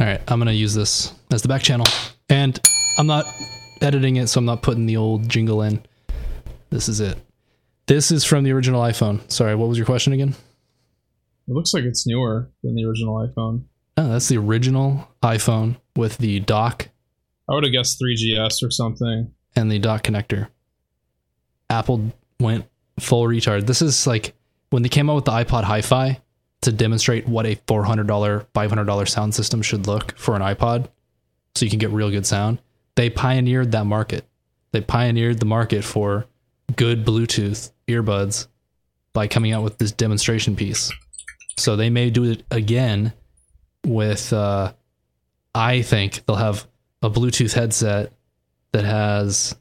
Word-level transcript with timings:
All 0.00 0.06
right, 0.06 0.20
I'm 0.28 0.38
gonna 0.38 0.52
use 0.52 0.74
this 0.74 1.12
as 1.30 1.42
the 1.42 1.48
back 1.48 1.62
channel, 1.62 1.86
and 2.30 2.58
I'm 2.96 3.06
not 3.06 3.26
editing 3.82 4.16
it, 4.16 4.28
so 4.28 4.38
I'm 4.38 4.46
not 4.46 4.62
putting 4.62 4.86
the 4.86 4.96
old 4.96 5.28
jingle 5.28 5.60
in. 5.60 5.82
This 6.70 6.88
is 6.88 7.00
it. 7.00 7.18
This 7.86 8.10
is 8.10 8.24
from 8.24 8.44
the 8.44 8.52
original 8.52 8.80
iPhone. 8.80 9.30
Sorry, 9.30 9.54
what 9.54 9.68
was 9.68 9.76
your 9.76 9.84
question 9.84 10.14
again? 10.14 10.30
It 11.48 11.52
looks 11.52 11.74
like 11.74 11.84
it's 11.84 12.06
newer 12.06 12.50
than 12.62 12.76
the 12.76 12.84
original 12.84 13.16
iPhone. 13.16 13.64
Oh, 13.98 14.08
that's 14.08 14.28
the 14.28 14.38
original 14.38 15.06
iPhone 15.22 15.76
with 15.96 16.16
the 16.18 16.40
dock 16.40 16.88
I 17.50 17.54
would 17.54 17.64
have 17.64 17.72
guessed 17.72 18.00
3GS 18.00 18.62
or 18.62 18.70
something. 18.70 19.32
and 19.56 19.70
the 19.70 19.78
dock 19.80 20.04
connector. 20.04 20.48
Apple 21.68 22.12
went 22.38 22.64
full 22.98 23.24
retard. 23.24 23.66
This 23.66 23.82
is 23.82 24.06
like 24.06 24.34
when 24.70 24.82
they 24.82 24.88
came 24.88 25.10
out 25.10 25.16
with 25.16 25.24
the 25.26 25.32
iPod 25.32 25.64
Hi-Fi 25.64 26.20
to 26.62 26.72
demonstrate 26.72 27.26
what 27.26 27.46
a 27.46 27.56
$400, 27.56 28.46
$500 28.54 29.08
sound 29.08 29.34
system 29.34 29.62
should 29.62 29.86
look 29.86 30.16
for 30.18 30.36
an 30.36 30.42
iPod 30.42 30.88
so 31.54 31.64
you 31.64 31.70
can 31.70 31.78
get 31.78 31.90
real 31.90 32.10
good 32.10 32.26
sound. 32.26 32.60
They 32.96 33.10
pioneered 33.10 33.72
that 33.72 33.86
market. 33.86 34.24
They 34.72 34.80
pioneered 34.80 35.40
the 35.40 35.46
market 35.46 35.84
for 35.84 36.26
good 36.76 37.04
Bluetooth 37.04 37.72
earbuds 37.88 38.46
by 39.12 39.26
coming 39.26 39.52
out 39.52 39.64
with 39.64 39.78
this 39.78 39.90
demonstration 39.92 40.54
piece. 40.54 40.92
So 41.56 41.76
they 41.76 41.90
may 41.90 42.10
do 42.10 42.24
it 42.24 42.44
again 42.50 43.12
with 43.84 44.32
uh 44.32 44.72
I 45.54 45.82
think 45.82 46.24
they'll 46.26 46.36
have 46.36 46.66
a 47.02 47.10
Bluetooth 47.10 47.52
headset 47.52 48.12
that 48.72 48.84
has 48.84 49.56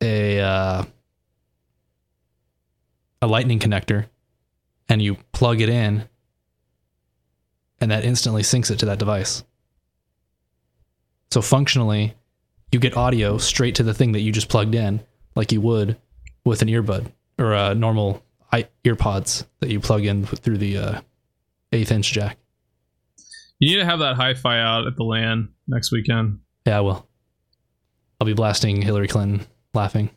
a 0.00 0.40
uh, 0.40 0.84
a 3.22 3.26
lightning 3.26 3.58
connector 3.58 4.06
and 4.88 5.00
you 5.00 5.16
plug 5.32 5.60
it 5.60 5.68
in 5.68 6.08
and 7.80 7.90
that 7.90 8.04
instantly 8.04 8.42
syncs 8.42 8.70
it 8.70 8.78
to 8.80 8.86
that 8.86 8.98
device. 8.98 9.42
So 11.30 11.40
functionally, 11.42 12.14
you 12.72 12.78
get 12.78 12.96
audio 12.96 13.38
straight 13.38 13.76
to 13.76 13.82
the 13.82 13.94
thing 13.94 14.12
that 14.12 14.20
you 14.20 14.32
just 14.32 14.48
plugged 14.48 14.74
in 14.74 15.00
like 15.34 15.52
you 15.52 15.60
would 15.60 15.96
with 16.44 16.62
an 16.62 16.68
earbud 16.68 17.10
or 17.38 17.52
a 17.52 17.74
normal 17.74 18.22
i- 18.52 18.68
earpods 18.84 19.44
that 19.60 19.70
you 19.70 19.80
plug 19.80 20.04
in 20.04 20.26
through 20.26 20.58
the 20.58 20.76
uh, 20.78 21.00
eighth 21.72 21.92
inch 21.92 22.12
jack. 22.12 22.36
You 23.58 23.70
need 23.76 23.82
to 23.82 23.86
have 23.86 23.98
that 24.00 24.16
hi-fi 24.16 24.58
out 24.60 24.86
at 24.86 24.96
the 24.96 25.04
LAN 25.04 25.50
next 25.68 25.92
weekend. 25.92 26.40
Yeah, 26.66 26.78
I 26.78 26.80
will. 26.80 27.06
I'll 28.20 28.26
be 28.26 28.32
blasting 28.34 28.82
Hillary 28.82 29.08
Clinton 29.08 29.46
laughing. 29.74 30.10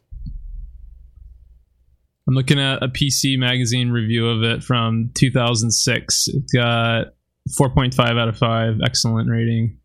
I'm 2.28 2.36
looking 2.36 2.60
at 2.60 2.82
a 2.82 2.88
PC 2.88 3.38
magazine 3.38 3.90
review 3.90 4.30
of 4.30 4.44
it 4.44 4.64
from 4.64 5.12
2006. 5.14 6.28
It's 6.30 6.54
got 6.54 7.08
4.5 7.50 8.00
out 8.20 8.28
of 8.28 8.38
5, 8.38 8.80
excellent 8.86 9.30
rating. 9.30 9.78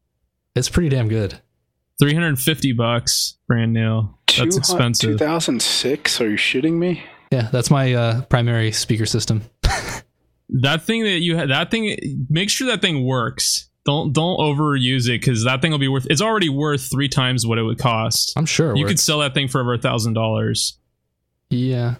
It's 0.54 0.68
pretty 0.68 0.88
damn 0.88 1.08
good. 1.08 1.38
350 2.00 2.72
bucks, 2.72 3.36
brand 3.46 3.72
new. 3.72 4.08
That's 4.36 4.56
expensive. 4.56 5.18
2006? 5.18 6.20
Are 6.20 6.30
you 6.30 6.36
shitting 6.36 6.74
me? 6.74 7.02
Yeah, 7.32 7.48
that's 7.50 7.70
my 7.70 7.92
uh, 7.92 8.22
primary 8.22 8.72
speaker 8.72 9.06
system. 9.06 9.42
That 10.50 10.82
thing 10.82 11.04
that 11.04 11.20
you 11.20 11.36
had, 11.36 11.50
that 11.50 11.70
thing, 11.70 12.26
make 12.30 12.48
sure 12.48 12.68
that 12.68 12.80
thing 12.80 13.04
works. 13.04 13.68
Don't 13.84 14.12
don't 14.12 14.38
overuse 14.38 15.06
it 15.06 15.20
because 15.20 15.44
that 15.44 15.60
thing 15.60 15.70
will 15.70 15.78
be 15.78 15.88
worth. 15.88 16.06
It's 16.10 16.22
already 16.22 16.48
worth 16.48 16.90
three 16.90 17.08
times 17.08 17.46
what 17.46 17.58
it 17.58 17.62
would 17.62 17.78
cost. 17.78 18.32
I'm 18.36 18.46
sure. 18.46 18.68
You 18.74 18.84
we're- 18.84 18.88
could 18.88 19.00
sell 19.00 19.18
that 19.20 19.34
thing 19.34 19.48
for 19.48 19.60
over 19.60 19.74
a 19.74 19.78
thousand 19.78 20.14
dollars. 20.14 20.78
Yeah. 21.50 21.96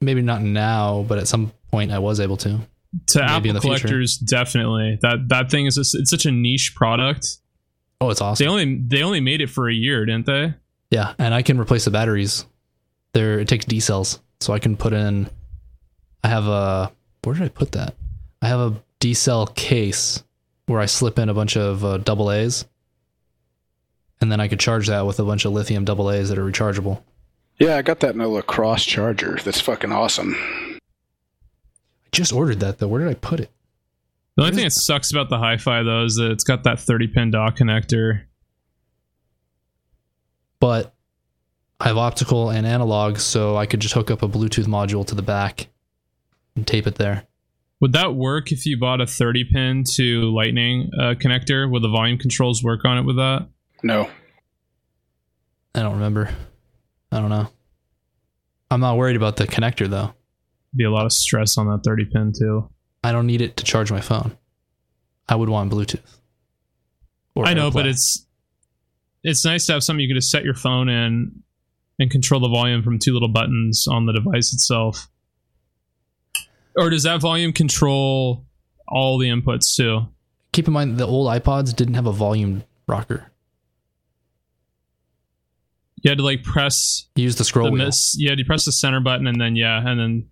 Maybe 0.00 0.20
not 0.20 0.42
now, 0.42 1.04
but 1.08 1.18
at 1.18 1.28
some 1.28 1.52
point 1.70 1.90
I 1.90 1.98
was 1.98 2.20
able 2.20 2.36
to. 2.38 2.60
To 3.08 3.18
Maybe 3.18 3.28
Apple 3.30 3.52
the 3.54 3.60
future. 3.60 3.78
collectors, 3.88 4.16
definitely. 4.18 4.98
That 5.02 5.28
that 5.28 5.50
thing 5.50 5.66
is 5.66 5.74
just, 5.76 5.94
it's 5.94 6.10
such 6.10 6.26
a 6.26 6.30
niche 6.30 6.74
product. 6.76 7.38
Oh, 8.00 8.10
it's 8.10 8.20
awesome. 8.20 8.44
They 8.44 8.48
only 8.50 8.78
they 8.86 9.02
only 9.02 9.20
made 9.20 9.40
it 9.40 9.48
for 9.50 9.68
a 9.68 9.74
year, 9.74 10.04
didn't 10.06 10.26
they? 10.26 10.54
Yeah, 10.90 11.14
and 11.18 11.34
I 11.34 11.42
can 11.42 11.58
replace 11.58 11.84
the 11.84 11.90
batteries. 11.90 12.46
There, 13.12 13.40
it 13.40 13.48
takes 13.48 13.64
D 13.64 13.80
cells, 13.80 14.20
so 14.40 14.52
I 14.52 14.58
can 14.58 14.76
put 14.76 14.92
in. 14.92 15.28
I 16.22 16.28
have 16.28 16.46
a. 16.46 16.92
Where 17.24 17.34
did 17.34 17.44
I 17.44 17.48
put 17.48 17.72
that? 17.72 17.94
I 18.42 18.48
have 18.48 18.60
a 18.60 18.82
D 19.00 19.14
cell 19.14 19.46
case 19.46 20.22
where 20.66 20.80
I 20.80 20.86
slip 20.86 21.18
in 21.18 21.28
a 21.28 21.34
bunch 21.34 21.56
of 21.56 21.84
uh, 21.84 21.98
double 21.98 22.30
A's, 22.30 22.64
and 24.20 24.30
then 24.30 24.40
I 24.40 24.48
could 24.48 24.60
charge 24.60 24.86
that 24.88 25.06
with 25.06 25.18
a 25.18 25.24
bunch 25.24 25.44
of 25.44 25.52
lithium 25.52 25.84
double 25.84 26.10
A's 26.10 26.28
that 26.28 26.38
are 26.38 26.44
rechargeable. 26.44 27.02
Yeah, 27.58 27.76
I 27.76 27.82
got 27.82 28.00
that 28.00 28.14
in 28.14 28.20
a 28.20 28.28
La 28.28 28.42
Crosse 28.42 28.84
charger. 28.84 29.38
That's 29.44 29.60
fucking 29.60 29.92
awesome. 29.92 30.36
I 32.14 32.16
just 32.16 32.32
ordered 32.32 32.60
that 32.60 32.78
though. 32.78 32.86
Where 32.86 33.00
did 33.00 33.10
I 33.10 33.14
put 33.14 33.40
it? 33.40 33.50
The 34.36 34.44
only 34.44 34.54
thing 34.54 34.62
that 34.64 34.70
sucks 34.70 35.10
about 35.10 35.30
the 35.30 35.38
hi-fi 35.38 35.82
though 35.82 36.04
is 36.04 36.14
that 36.14 36.30
it's 36.30 36.44
got 36.44 36.62
that 36.62 36.78
30 36.78 37.08
pin 37.08 37.32
dock 37.32 37.56
connector. 37.56 38.22
But 40.60 40.94
I 41.80 41.88
have 41.88 41.96
optical 41.98 42.50
and 42.50 42.68
analog, 42.68 43.18
so 43.18 43.56
I 43.56 43.66
could 43.66 43.80
just 43.80 43.94
hook 43.94 44.12
up 44.12 44.22
a 44.22 44.28
Bluetooth 44.28 44.66
module 44.66 45.04
to 45.08 45.16
the 45.16 45.22
back 45.22 45.66
and 46.54 46.64
tape 46.64 46.86
it 46.86 46.94
there. 46.94 47.26
Would 47.80 47.94
that 47.94 48.14
work 48.14 48.52
if 48.52 48.64
you 48.64 48.78
bought 48.78 49.00
a 49.00 49.06
30 49.08 49.46
pin 49.52 49.84
to 49.94 50.32
Lightning 50.32 50.90
uh, 50.96 51.14
connector? 51.14 51.68
Would 51.68 51.82
the 51.82 51.88
volume 51.88 52.16
controls 52.16 52.62
work 52.62 52.84
on 52.84 52.96
it 52.96 53.02
with 53.02 53.16
that? 53.16 53.48
No. 53.82 54.08
I 55.74 55.82
don't 55.82 55.94
remember. 55.94 56.30
I 57.10 57.18
don't 57.18 57.30
know. 57.30 57.48
I'm 58.70 58.80
not 58.80 58.98
worried 58.98 59.16
about 59.16 59.34
the 59.34 59.48
connector 59.48 59.88
though. 59.88 60.14
Be 60.76 60.84
a 60.84 60.90
lot 60.90 61.06
of 61.06 61.12
stress 61.12 61.56
on 61.56 61.66
that 61.68 61.82
30 61.84 62.06
pin 62.06 62.32
too. 62.36 62.68
I 63.02 63.12
don't 63.12 63.26
need 63.26 63.40
it 63.40 63.56
to 63.58 63.64
charge 63.64 63.90
my 63.92 64.00
phone. 64.00 64.36
I 65.28 65.36
would 65.36 65.48
want 65.48 65.72
Bluetooth. 65.72 66.18
I 67.36 67.54
know, 67.54 67.70
but 67.70 67.86
it's 67.86 68.26
it's 69.22 69.44
nice 69.44 69.66
to 69.66 69.72
have 69.72 69.82
something 69.82 70.00
you 70.00 70.08
can 70.08 70.16
just 70.16 70.30
set 70.30 70.44
your 70.44 70.54
phone 70.54 70.88
in 70.88 71.42
and 71.98 72.10
control 72.10 72.40
the 72.40 72.48
volume 72.48 72.82
from 72.82 72.98
two 72.98 73.12
little 73.12 73.28
buttons 73.28 73.86
on 73.88 74.06
the 74.06 74.12
device 74.12 74.52
itself. 74.52 75.08
Or 76.76 76.90
does 76.90 77.04
that 77.04 77.20
volume 77.20 77.52
control 77.52 78.44
all 78.88 79.18
the 79.18 79.28
inputs 79.28 79.74
too? 79.76 80.08
keep 80.54 80.68
in 80.68 80.72
mind 80.72 80.96
the 80.96 81.06
old 81.06 81.28
iPods 81.28 81.74
didn't 81.74 81.94
have 81.94 82.06
a 82.06 82.12
volume 82.12 82.64
rocker. 82.86 83.30
You 86.00 86.10
had 86.10 86.18
to 86.18 86.24
like 86.24 86.42
press 86.42 87.08
use 87.16 87.36
the 87.36 87.44
scroll 87.44 87.66
the 87.66 87.72
wheel. 87.72 87.86
miss. 87.86 88.14
Yeah, 88.16 88.34
you 88.36 88.44
press 88.44 88.64
the 88.64 88.72
center 88.72 89.00
button 89.00 89.26
and 89.26 89.40
then 89.40 89.56
yeah, 89.56 89.86
and 89.86 89.98
then 89.98 90.28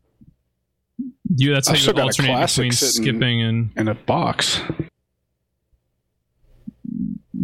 you. 1.36 1.52
That's 1.54 1.68
how 1.68 1.72
I've 1.74 1.78
you 1.78 1.82
still 1.82 1.94
got 1.94 2.00
a 2.00 2.04
alternate 2.04 2.46
between 2.46 2.72
sitting- 2.72 3.02
skipping 3.02 3.42
and 3.42 3.70
In 3.76 3.88
a 3.88 3.94
box. 3.94 4.60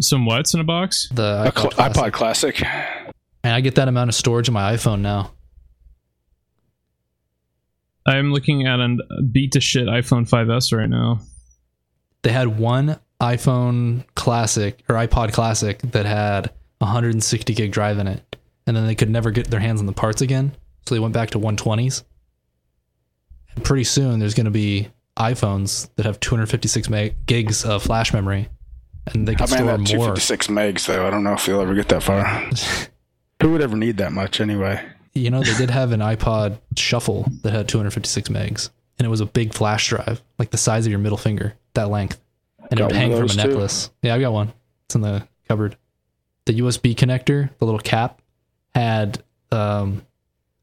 some 0.01 0.27
what's 0.27 0.55
in 0.55 0.61
a 0.61 0.65
box. 0.65 1.09
The 1.13 1.45
A 1.47 1.51
iPod, 1.53 1.59
cl- 1.59 1.71
Classic. 1.71 1.95
iPod 1.97 2.13
Classic. 2.13 2.63
and 3.45 3.55
I 3.55 3.61
get 3.61 3.75
that 3.77 3.89
amount 3.89 4.09
of 4.11 4.15
storage 4.15 4.49
in 4.49 4.55
my 4.55 4.73
iPhone 4.75 5.01
now. 5.01 5.33
I'm 8.07 8.33
looking 8.33 8.67
at 8.67 8.81
a 8.81 8.97
beat 9.31 9.53
to 9.53 9.61
shit 9.61 9.87
iPhone 9.87 10.29
5s 10.29 10.77
right 10.77 10.89
now. 10.89 11.21
They 12.23 12.31
had 12.33 12.59
one 12.59 12.99
iPhone 13.21 14.05
Classic 14.15 14.83
or 14.89 14.95
iPod 14.97 15.33
Classic 15.33 15.79
that 15.83 16.07
had 16.07 16.51
160 16.79 17.53
gig 17.55 17.71
drive 17.73 17.99
in 17.99 18.07
it, 18.07 18.37
and 18.67 18.77
then 18.77 18.87
they 18.87 18.95
could 18.95 19.11
never 19.11 19.31
get 19.31 19.51
their 19.51 19.61
hands 19.61 19.81
on 19.81 19.87
the 19.87 19.93
parts 19.93 20.23
again, 20.23 20.53
so 20.87 20.95
they 20.95 21.01
went 21.01 21.13
back 21.15 21.31
to 21.31 21.39
120s. 21.39 22.03
Pretty 23.63 23.85
soon, 23.85 24.19
there's 24.19 24.35
going 24.35 24.47
to 24.47 24.51
be 24.51 24.89
iPhones 25.17 25.89
that 25.97 26.07
have 26.07 26.21
256 26.21 26.89
meg- 26.89 27.15
gigs 27.27 27.65
of 27.65 27.83
flash 27.83 28.13
memory, 28.13 28.49
and 29.07 29.27
they 29.27 29.33
I 29.33 29.35
can 29.37 29.45
mean, 29.51 29.59
store 29.59 29.67
that 29.67 29.79
more. 29.79 29.87
256 29.87 30.47
megs, 30.49 30.87
though. 30.87 31.07
I 31.07 31.11
don't 31.11 31.25
know 31.25 31.35
if 31.35 31.47
you'll 31.47 31.61
ever 31.61 31.75
get 31.75 31.89
that 31.89 32.03
far. 32.03 32.25
Who 33.43 33.53
would 33.53 33.61
ever 33.63 33.77
need 33.77 33.99
that 33.99 34.13
much 34.13 34.41
anyway? 34.41 34.85
You 35.15 35.31
know, 35.31 35.43
they 35.43 35.55
did 35.57 35.71
have 35.71 35.93
an 35.93 36.01
iPod 36.01 36.59
Shuffle 36.77 37.27
that 37.43 37.53
had 37.53 37.69
256 37.69 38.29
megs, 38.29 38.71
and 38.99 39.07
it 39.07 39.09
was 39.09 39.21
a 39.21 39.27
big 39.27 39.55
flash 39.55 39.89
drive, 39.89 40.23
like 40.39 40.51
the 40.51 40.59
size 40.59 40.87
of 40.87 40.91
your 40.91 40.99
middle 41.01 41.19
finger, 41.19 41.55
that 41.75 41.89
length, 41.91 42.21
and 42.71 42.79
it 42.79 42.83
would 42.83 42.93
hang 42.93 43.11
from 43.11 43.19
a 43.19 43.23
those 43.23 43.37
too. 43.37 43.49
necklace. 43.49 43.91
Yeah, 44.03 44.15
I 44.15 44.21
got 44.21 44.33
one. 44.33 44.53
It's 44.87 44.95
in 44.95 45.01
the 45.01 45.27
cupboard. 45.49 45.77
The 46.47 46.61
USB 46.61 46.95
connector, 46.95 47.51
the 47.59 47.65
little 47.65 47.81
cap, 47.81 48.23
had 48.75 49.23
um, 49.51 50.03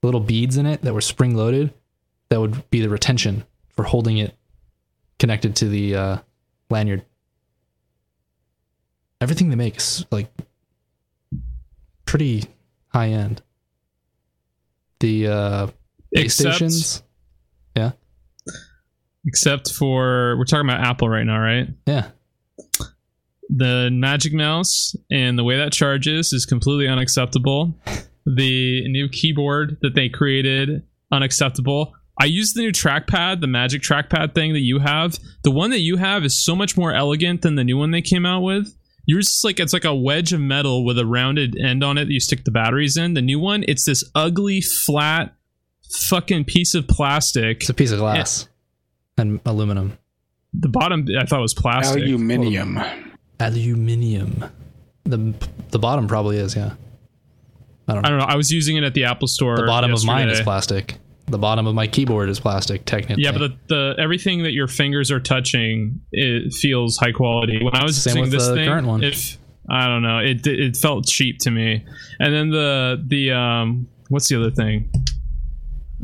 little 0.02 0.19
beads 0.22 0.58
in 0.58 0.66
it 0.66 0.81
that 0.84 0.94
were 0.94 1.02
spring 1.02 1.36
loaded. 1.36 1.74
That 2.30 2.39
would 2.42 2.69
be 2.69 2.81
the 2.81 2.89
retention 2.89 3.45
for 3.75 3.83
holding 3.83 4.18
it 4.18 4.36
connected 5.19 5.56
to 5.57 5.69
the 5.69 5.95
uh, 5.95 6.18
lanyard. 6.69 7.06
Everything 9.22 9.50
they 9.50 9.56
make 9.56 9.77
is 9.77 10.06
like 10.12 10.27
pretty 12.06 12.44
high 12.89 13.10
end. 13.10 13.42
The 15.00 15.27
uh, 15.27 15.68
base 16.12 16.39
Except, 16.39 16.56
stations, 16.56 17.04
except 19.28 19.71
for 19.74 20.38
we're 20.38 20.45
talking 20.45 20.68
about 20.69 20.81
Apple 20.81 21.10
right 21.10 21.25
now, 21.25 21.39
right? 21.39 21.68
yeah, 21.86 22.10
The 23.50 23.89
Magic 23.92 24.33
Mouse 24.33 24.95
and 25.12 25.38
the 25.38 25.44
way 25.44 25.57
that 25.57 25.74
charges 25.74 26.31
is 26.33 26.45
completely 26.45 26.88
unacceptable. 26.88 27.74
The 28.28 28.88
new 28.89 29.07
keyboard 29.07 29.78
that 29.83 29.94
they 29.94 30.10
created 30.10 30.81
unacceptable. 31.12 31.94
I 32.20 32.26
use 32.26 32.54
the 32.54 32.62
new 32.62 32.72
trackpad, 32.72 33.42
the 33.42 33.48
magic 33.48 33.82
trackpad 33.82 34.34
thing 34.34 34.54
that 34.54 34.62
you 34.62 34.80
have. 34.80 35.18
The 35.44 35.52
one 35.52 35.70
that 35.72 35.80
you 35.80 35.98
have 35.98 36.24
is 36.24 36.44
so 36.44 36.56
much 36.56 36.78
more 36.78 36.94
elegant 36.94 37.42
than 37.42 37.56
the 37.56 37.64
new 37.64 37.78
one 37.78 37.92
they 37.92 38.02
came 38.02 38.26
out 38.26 38.42
with. 38.42 38.74
Yours 39.06 39.28
is 39.28 39.42
like 39.44 39.60
it's 39.60 39.74
like 39.74 39.86
a 39.86 39.94
wedge 39.94 40.34
of 40.34 40.40
metal 40.40 40.84
with 40.86 40.98
a 40.98 41.06
rounded 41.06 41.56
end 41.60 41.84
on 41.84 41.98
it 41.98 42.06
that 42.06 42.12
you 42.14 42.20
stick 42.20 42.44
the 42.44 42.52
batteries 42.52 42.98
in. 42.98 43.14
The 43.14 43.22
new 43.22 43.40
one, 43.40 43.64
it's 43.68 43.86
this 43.86 44.04
ugly, 44.16 44.62
flat, 44.62 45.36
fucking 45.92 46.46
piece 46.46 46.74
of 46.74 46.88
plastic. 46.88 47.62
It's 47.62 47.70
a 47.70 47.74
piece 47.74 47.92
of 47.92 48.00
glass 48.00 48.48
and 49.18 49.40
aluminum. 49.46 49.98
The 50.54 50.70
bottom 50.70 51.06
I 51.20 51.26
thought 51.26 51.42
was 51.42 51.54
plastic. 51.54 52.02
Aluminium. 52.02 52.80
Aluminium. 53.40 54.46
The 55.04 55.34
the 55.70 55.80
bottom 55.80 56.08
probably 56.08 56.38
is, 56.38 56.56
yeah. 56.56 56.74
I 57.88 57.94
don't 57.94 58.06
I 58.06 58.10
know. 58.10 58.18
don't 58.18 58.28
know. 58.28 58.34
I 58.34 58.38
was 58.38 58.50
using 58.52 58.78
it 58.78 58.84
at 58.84 58.94
the 58.94 59.04
Apple 59.04 59.28
Store. 59.28 59.58
The 59.58 59.64
bottom 59.68 59.94
of 59.94 60.04
mine 60.06 60.30
is 60.30 60.42
plastic. 60.42 60.98
The 61.27 61.39
bottom 61.39 61.66
of 61.66 61.74
my 61.74 61.88
keyboard 61.88 62.30
is 62.30 62.39
plastic, 62.39 62.86
technically. 62.86 63.24
Yeah, 63.24 63.31
but 63.31 63.39
the, 63.39 63.57
the 63.68 63.95
everything 64.01 64.44
that 64.44 64.51
your 64.54 64.68
fingers 64.68 65.10
are 65.10 65.19
touching, 65.19 66.01
it 66.12 66.54
feels 66.54 66.98
high 66.98 67.12
quality. 67.12 67.63
When 67.63 67.75
I 67.75 67.83
was 67.83 68.01
Same 68.01 68.18
using 68.18 68.22
with 68.24 68.31
this 68.31 68.48
the 68.48 68.56
thing, 68.56 68.68
current 68.68 68.86
one. 68.88 69.04
if 69.04 69.38
I 69.69 69.88
don't 69.88 70.04
know, 70.04 70.19
it 70.19 70.45
it 70.45 70.77
felt 70.77 71.07
cheap 71.07 71.39
to 71.39 71.51
me. 71.51 71.83
And 72.19 72.33
then 72.33 72.50
the 72.51 73.04
the 73.07 73.31
um, 73.31 73.88
what's 74.10 74.27
the 74.27 74.39
other 74.39 74.51
thing? 74.51 74.92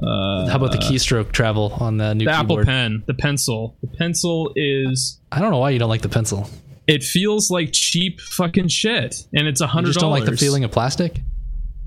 Uh, 0.02 0.48
How 0.50 0.56
about 0.56 0.72
the 0.72 0.80
keystroke 0.80 1.32
travel 1.32 1.74
on 1.80 1.98
the 1.98 2.16
new 2.16 2.26
the 2.26 2.32
Apple? 2.32 2.64
Pen, 2.64 3.04
the 3.06 3.14
pencil. 3.14 3.78
The 3.82 3.90
pencil 3.98 4.52
is. 4.56 5.20
I 5.32 5.40
don't 5.40 5.52
know 5.52 5.60
why 5.60 5.70
you 5.70 5.78
don't 5.80 5.90
like 5.90 6.02
the 6.02 6.10
pencil. 6.10 6.50
It 6.88 7.04
feels 7.04 7.52
like 7.52 7.70
cheap 7.74 8.20
fucking 8.20 8.70
shit, 8.70 9.16
and 9.34 9.48
it's 9.48 9.62
a 9.62 9.66
You 9.66 9.68
hundred 9.68 9.90
just 9.90 10.00
don't 10.00 10.10
like 10.12 10.26
the 10.26 10.36
feeling 10.36 10.64
of 10.64 10.72
plastic. 10.72 11.22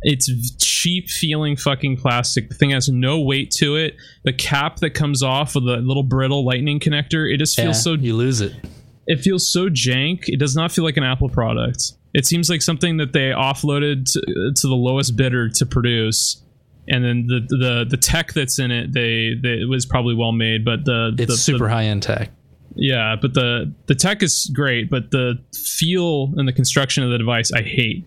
It's 0.07 0.55
cheap 0.63 1.09
feeling 1.09 1.57
fucking 1.57 1.97
plastic. 1.97 2.49
The 2.51 2.55
thing 2.55 2.71
has 2.71 2.89
no 2.89 3.21
weight 3.21 3.51
to 3.59 3.77
it. 3.77 3.97
The 4.25 4.33
cap 4.35 4.77
that 4.81 4.91
comes 4.91 5.23
off 5.23 5.55
with 5.55 5.65
the 5.65 5.79
little 5.79 6.03
brittle 6.03 6.45
lightning 6.45 6.79
connector, 6.79 7.33
it 7.33 7.39
just 7.39 7.57
feels 7.57 7.69
Yeah, 7.79 7.83
so 7.83 7.93
you 7.95 8.15
lose 8.15 8.41
it. 8.43 8.53
it 9.07 9.21
feels 9.21 9.51
so 9.51 9.69
jank. 9.71 10.25
It 10.29 10.39
does 10.39 10.55
not 10.55 10.71
feel 10.73 10.85
like 10.85 10.97
an 10.99 11.05
Apple 11.05 11.29
product. 11.31 11.93
It 12.13 12.27
seems 12.27 12.49
like 12.51 12.61
something 12.63 12.99
that 12.99 13.13
they 13.15 13.31
offloaded 13.31 14.05
to, 14.13 14.21
uh, 14.21 14.53
to 14.55 14.67
the 14.69 14.75
lowest 14.75 15.17
bidder 15.17 15.49
to 15.49 15.67
produce, 15.67 16.41
and 16.87 17.03
then 17.05 17.27
the 17.27 17.41
the 17.49 17.87
the 17.89 17.97
tech 17.97 18.35
that's 18.35 18.59
in 18.59 18.71
it, 18.71 18.93
they, 18.93 19.33
they 19.43 19.63
it 19.63 19.69
was 19.69 19.85
probably 19.87 20.15
well 20.15 20.33
made, 20.33 20.65
but 20.65 20.85
the 20.85 21.15
It's 21.19 21.33
the, 21.33 21.37
super 21.39 21.65
the, 21.65 21.71
high 21.71 21.85
end 21.87 22.03
tech. 22.03 22.31
yeah, 22.77 23.17
but 23.21 23.33
the 23.35 23.73
the 23.87 23.95
tech 23.95 24.23
is 24.23 24.51
great, 24.55 24.91
but 24.91 25.11
the 25.11 25.39
feel 25.55 26.33
and 26.37 26.47
the 26.47 26.53
construction 26.53 27.03
of 27.03 27.11
the 27.11 27.19
device 27.19 27.51
I 27.53 27.63
hate. 27.63 28.05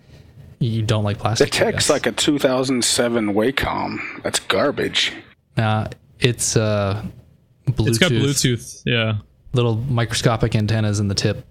You 0.60 0.82
don't 0.82 1.04
like 1.04 1.18
plastic. 1.18 1.48
I 1.48 1.50
tech's 1.70 1.88
like 1.88 2.06
a 2.06 2.12
2007 2.12 3.32
Wacom. 3.34 3.98
That's 4.22 4.40
garbage. 4.40 5.12
Uh, 5.56 5.88
it's 6.18 6.56
uh, 6.56 7.04
Bluetooth. 7.66 7.88
It's 7.88 7.98
got 7.98 8.10
Bluetooth. 8.10 8.82
Yeah, 8.84 9.18
Little 9.52 9.76
microscopic 9.76 10.54
antennas 10.56 10.98
in 11.00 11.08
the 11.08 11.14
tip. 11.14 11.44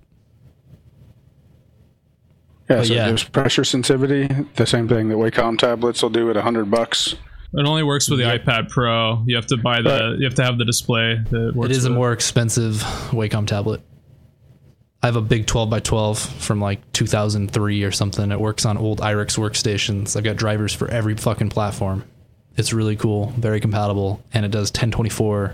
Yeah, 2.69 2.77
But 2.77 2.87
so 2.87 2.93
yeah. 2.93 3.07
there's 3.07 3.23
pressure 3.23 3.63
sensitivity. 3.63 4.27
The 4.55 4.65
same 4.65 4.87
thing 4.89 5.07
that 5.09 5.15
Wacom 5.15 5.57
tablets 5.57 6.01
will 6.03 6.09
do 6.09 6.29
at 6.29 6.35
100 6.35 6.69
bucks. 6.69 7.13
it 7.53 7.65
only 7.65 7.83
works 7.83 8.09
with 8.09 8.19
the 8.19 8.25
Yep. 8.25 8.43
iPad 8.43 8.69
Pro. 8.69 9.23
You 9.25 9.37
have 9.37 9.47
to 9.47 9.57
buy 9.57 9.81
the 9.81 9.89
Right. 9.89 10.19
you 10.19 10.25
have 10.25 10.35
to 10.35 10.43
have 10.43 10.57
the 10.57 10.65
display. 10.65 11.17
That 11.31 11.49
It 11.49 11.55
works 11.55 11.77
is 11.77 11.85
a 11.85 11.89
more 11.89 12.11
expensive 12.11 12.73
Wacom 13.11 13.47
tablet. 13.47 13.81
I 15.03 15.07
have 15.07 15.15
a 15.15 15.21
big 15.21 15.45
12 15.45 15.69
by 15.69 15.79
12 15.79 16.17
from 16.19 16.59
like 16.59 16.79
2003 16.93 17.83
or 17.83 17.91
something. 17.91 18.31
It 18.31 18.39
works 18.39 18.65
on 18.65 18.77
old 18.77 18.99
IRIX 18.99 19.37
workstations. 19.37 20.15
I've 20.15 20.23
got 20.23 20.35
drivers 20.37 20.73
for 20.73 20.87
every 20.89 21.15
fucking 21.15 21.49
platform. 21.49 22.03
It's 22.57 22.73
really 22.73 22.95
cool, 22.95 23.27
very 23.37 23.59
compatible, 23.59 24.23
and 24.33 24.43
it 24.43 24.49
does 24.49 24.69
1024 24.71 25.53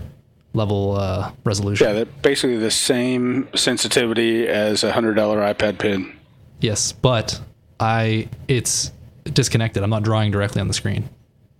level 0.54 0.96
uh, 0.96 1.30
resolution. 1.44 1.86
Yeah, 1.86 1.92
they're 1.92 2.04
basically 2.06 2.56
the 2.56 2.70
same 2.70 3.48
sensitivity 3.54 4.48
as 4.48 4.82
a 4.82 4.90
$100 4.92 5.14
iPad 5.14 5.78
pin. 5.78 6.16
Yes, 6.60 6.92
but 6.92 7.38
I 7.78 8.28
it's 8.48 8.90
disconnected. 9.24 9.82
I'm 9.82 9.90
not 9.90 10.02
drawing 10.04 10.30
directly 10.30 10.62
on 10.62 10.68
the 10.68 10.74
screen. 10.74 11.10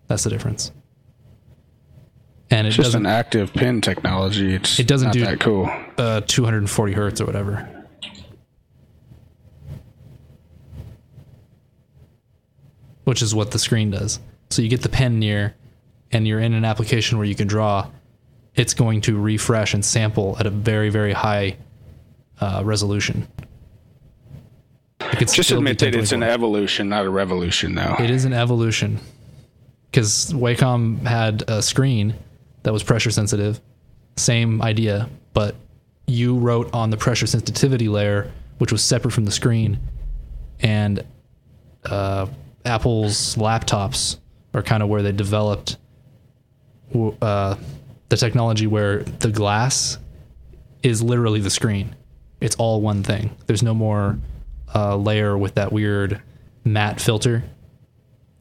That's 0.06 0.24
the 0.24 0.30
difference. 0.30 0.72
And 2.50 2.66
it 2.66 2.68
It's 2.68 2.76
just 2.76 2.86
doesn't 2.88 3.04
an 3.04 3.12
active 3.12 3.52
pin 3.52 3.80
technology. 3.82 4.54
It's 4.54 4.78
It 4.78 4.86
doesn't 4.86 5.08
not 5.08 5.14
do- 5.14 5.24
that 5.24 5.40
cool. 5.40 5.68
uh, 5.98 6.20
240 6.22 6.92
hertz 6.94 7.20
or 7.20 7.26
whatever. 7.26 7.68
Which 13.04 13.22
is 13.22 13.34
what 13.34 13.50
the 13.50 13.58
screen 13.58 13.90
does. 13.90 14.20
So 14.50 14.62
you 14.62 14.68
get 14.68 14.82
the 14.82 14.88
pen 14.88 15.18
near, 15.18 15.54
and 16.12 16.26
you're 16.26 16.40
in 16.40 16.54
an 16.54 16.64
application 16.64 17.18
where 17.18 17.26
you 17.26 17.34
can 17.34 17.46
draw. 17.46 17.90
It's 18.54 18.74
going 18.74 19.00
to 19.02 19.20
refresh 19.20 19.74
and 19.74 19.84
sample 19.84 20.36
at 20.38 20.46
a 20.46 20.50
very 20.50 20.90
very 20.90 21.12
high 21.12 21.56
uh, 22.40 22.62
resolution. 22.64 23.28
Just 25.18 25.50
admit 25.50 25.78
that 25.80 25.94
it's 25.94 26.12
an 26.12 26.22
evolution, 26.22 26.88
not 26.88 27.04
a 27.04 27.10
revolution, 27.10 27.74
though. 27.74 27.96
It 27.98 28.10
is 28.10 28.24
an 28.24 28.32
evolution 28.32 29.00
because 29.90 30.32
Wacom 30.32 31.02
had 31.02 31.44
a 31.48 31.62
screen 31.62 32.14
that 32.62 32.72
was 32.72 32.82
pressure 32.82 33.10
sensitive. 33.10 33.60
Same 34.16 34.62
idea, 34.62 35.08
but 35.32 35.54
you 36.06 36.36
wrote 36.36 36.72
on 36.74 36.90
the 36.90 36.96
pressure 36.96 37.26
sensitivity 37.26 37.88
layer, 37.88 38.32
which 38.58 38.72
was 38.72 38.82
separate 38.82 39.12
from 39.12 39.24
the 39.24 39.30
screen, 39.30 39.78
and 40.60 41.04
uh, 41.84 42.26
Apple's 42.64 43.36
laptops 43.36 44.18
are 44.54 44.62
kind 44.62 44.82
of 44.82 44.88
where 44.88 45.02
they 45.02 45.12
developed 45.12 45.76
uh, 47.20 47.56
the 48.08 48.16
technology 48.16 48.66
where 48.66 49.02
the 49.02 49.30
glass 49.30 49.98
is 50.82 51.02
literally 51.02 51.40
the 51.40 51.50
screen. 51.50 51.94
It's 52.40 52.56
all 52.56 52.80
one 52.80 53.02
thing. 53.02 53.36
There's 53.46 53.62
no 53.62 53.74
more 53.74 54.18
uh, 54.74 54.96
layer 54.96 55.36
with 55.36 55.54
that 55.54 55.72
weird 55.72 56.20
matte 56.64 57.00
filter. 57.00 57.42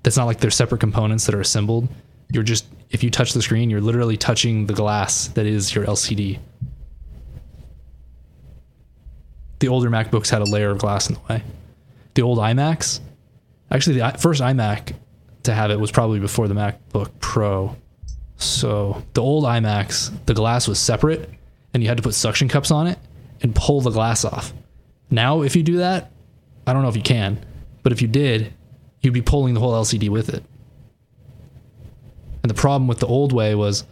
That's 0.04 0.18
not 0.18 0.26
like 0.26 0.40
they're 0.40 0.52
separate 0.52 0.80
components 0.80 1.26
that 1.26 1.36
are 1.36 1.42
assembled. 1.42 1.88
You're 2.32 2.44
just 2.44 2.66
if 2.90 3.04
you 3.04 3.10
touch 3.10 3.34
the 3.34 3.42
screen, 3.42 3.70
you're 3.70 3.82
literally 3.82 4.18
touching 4.18 4.68
the 4.68 4.74
glass 4.74 5.28
that 5.30 5.46
is 5.46 5.74
your 5.74 5.86
LCD. 5.86 6.40
The 9.60 9.68
older 9.68 9.90
MacBooks 9.90 10.30
had 10.30 10.42
a 10.42 10.46
layer 10.46 10.70
of 10.70 10.78
glass 10.78 11.10
in 11.10 11.16
the 11.16 11.22
way. 11.30 11.44
The 12.14 12.22
old 12.22 12.38
iMacs, 12.38 13.00
actually, 13.74 13.98
the 13.98 14.16
first 14.20 14.42
iMac 14.42 14.96
to 15.44 15.54
have 15.54 15.72
it 15.72 15.80
was 15.80 15.92
probably 15.92 16.20
before 16.20 16.48
the 16.48 16.54
MacBook 16.54 17.12
Pro. 17.20 17.76
So 18.38 19.04
the 19.14 19.22
old 19.22 19.44
iMacs, 19.44 20.12
the 20.26 20.34
glass 20.34 20.68
was 20.68 20.80
separate, 20.80 21.30
and 21.74 21.84
you 21.84 21.90
had 21.90 21.98
to 21.98 22.04
put 22.04 22.14
suction 22.14 22.48
cups 22.48 22.72
on 22.72 22.88
it 22.88 22.98
and 23.42 23.54
pull 23.54 23.82
the 23.82 23.92
glass 23.92 24.24
off. 24.24 24.54
Now, 25.10 25.42
if 25.42 25.56
you 25.56 25.64
do 25.64 25.78
that, 25.78 26.12
I 26.66 26.74
don't 26.74 26.82
know 26.82 26.90
if 26.90 26.96
you 26.96 27.04
can, 27.04 27.44
but 27.84 27.92
if 27.92 28.02
you 28.02 28.08
did, 28.08 28.54
you'd 29.02 29.14
be 29.14 29.22
pulling 29.22 29.54
the 29.54 29.60
whole 29.60 29.74
LCD 29.74 30.10
with 30.10 30.30
it. 30.30 30.44
And 32.42 32.50
the 32.50 32.56
problem 32.56 32.88
with 32.88 33.00
the 33.00 33.08
old 33.08 33.34
way 33.34 33.56
was 33.56 33.86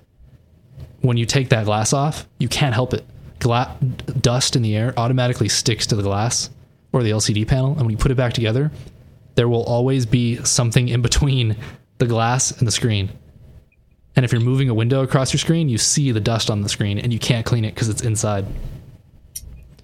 when 1.02 1.18
you 1.18 1.26
take 1.26 1.50
that 1.50 1.66
glass 1.66 1.94
off, 1.94 2.28
you 2.40 2.48
can't 2.48 2.74
help 2.74 2.94
it. 2.94 3.06
Gla- 3.40 3.76
dust 4.20 4.56
in 4.56 4.62
the 4.62 4.76
air 4.76 4.94
automatically 4.98 5.50
sticks 5.50 5.88
to 5.88 5.96
the 5.96 6.04
glass 6.04 6.50
or 6.94 7.04
the 7.04 7.12
LCD 7.12 7.48
panel, 7.48 7.72
and 7.72 7.82
when 7.82 7.90
you 7.90 7.98
put 7.98 8.12
it 8.12 8.16
back 8.16 8.34
together, 8.34 8.72
there 9.36 9.48
will 9.48 9.64
always 9.64 10.06
be 10.06 10.44
something 10.44 10.88
in 10.88 11.02
between 11.02 11.56
the 11.98 12.06
glass 12.06 12.52
and 12.52 12.68
the 12.68 12.72
screen. 12.72 13.10
And 14.16 14.26
if 14.26 14.32
you're 14.32 14.42
moving 14.42 14.70
a 14.70 14.74
window 14.74 15.04
across 15.04 15.32
your 15.32 15.40
screen, 15.40 15.70
you 15.70 15.78
see 15.78 16.12
the 16.12 16.20
dust 16.20 16.50
on 16.50 16.62
the 16.62 16.70
screen 16.70 17.00
and 17.00 17.14
you 17.14 17.20
can't 17.20 17.46
clean 17.46 17.64
it 17.64 17.74
because 17.74 17.88
it's 17.90 18.02
inside. 18.02 18.46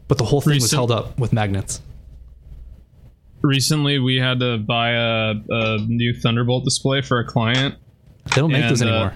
But 0.07 0.17
the 0.17 0.25
whole 0.25 0.41
thing 0.41 0.55
was 0.55 0.71
held 0.71 0.91
up 0.91 1.17
with 1.17 1.31
magnets. 1.33 1.81
recently 3.41 3.99
we 3.99 4.17
had 4.17 4.39
to 4.39 4.57
buy 4.57 4.91
a, 4.91 5.33
a 5.49 5.77
new 5.87 6.13
Thunderbolt 6.13 6.63
display 6.65 7.01
for 7.01 7.19
a 7.19 7.25
client. 7.25 7.75
They 8.25 8.41
don't 8.41 8.51
make 8.51 8.67
those 8.67 8.81
And, 8.81 8.89
uh, 8.89 8.93
anymore. 8.93 9.13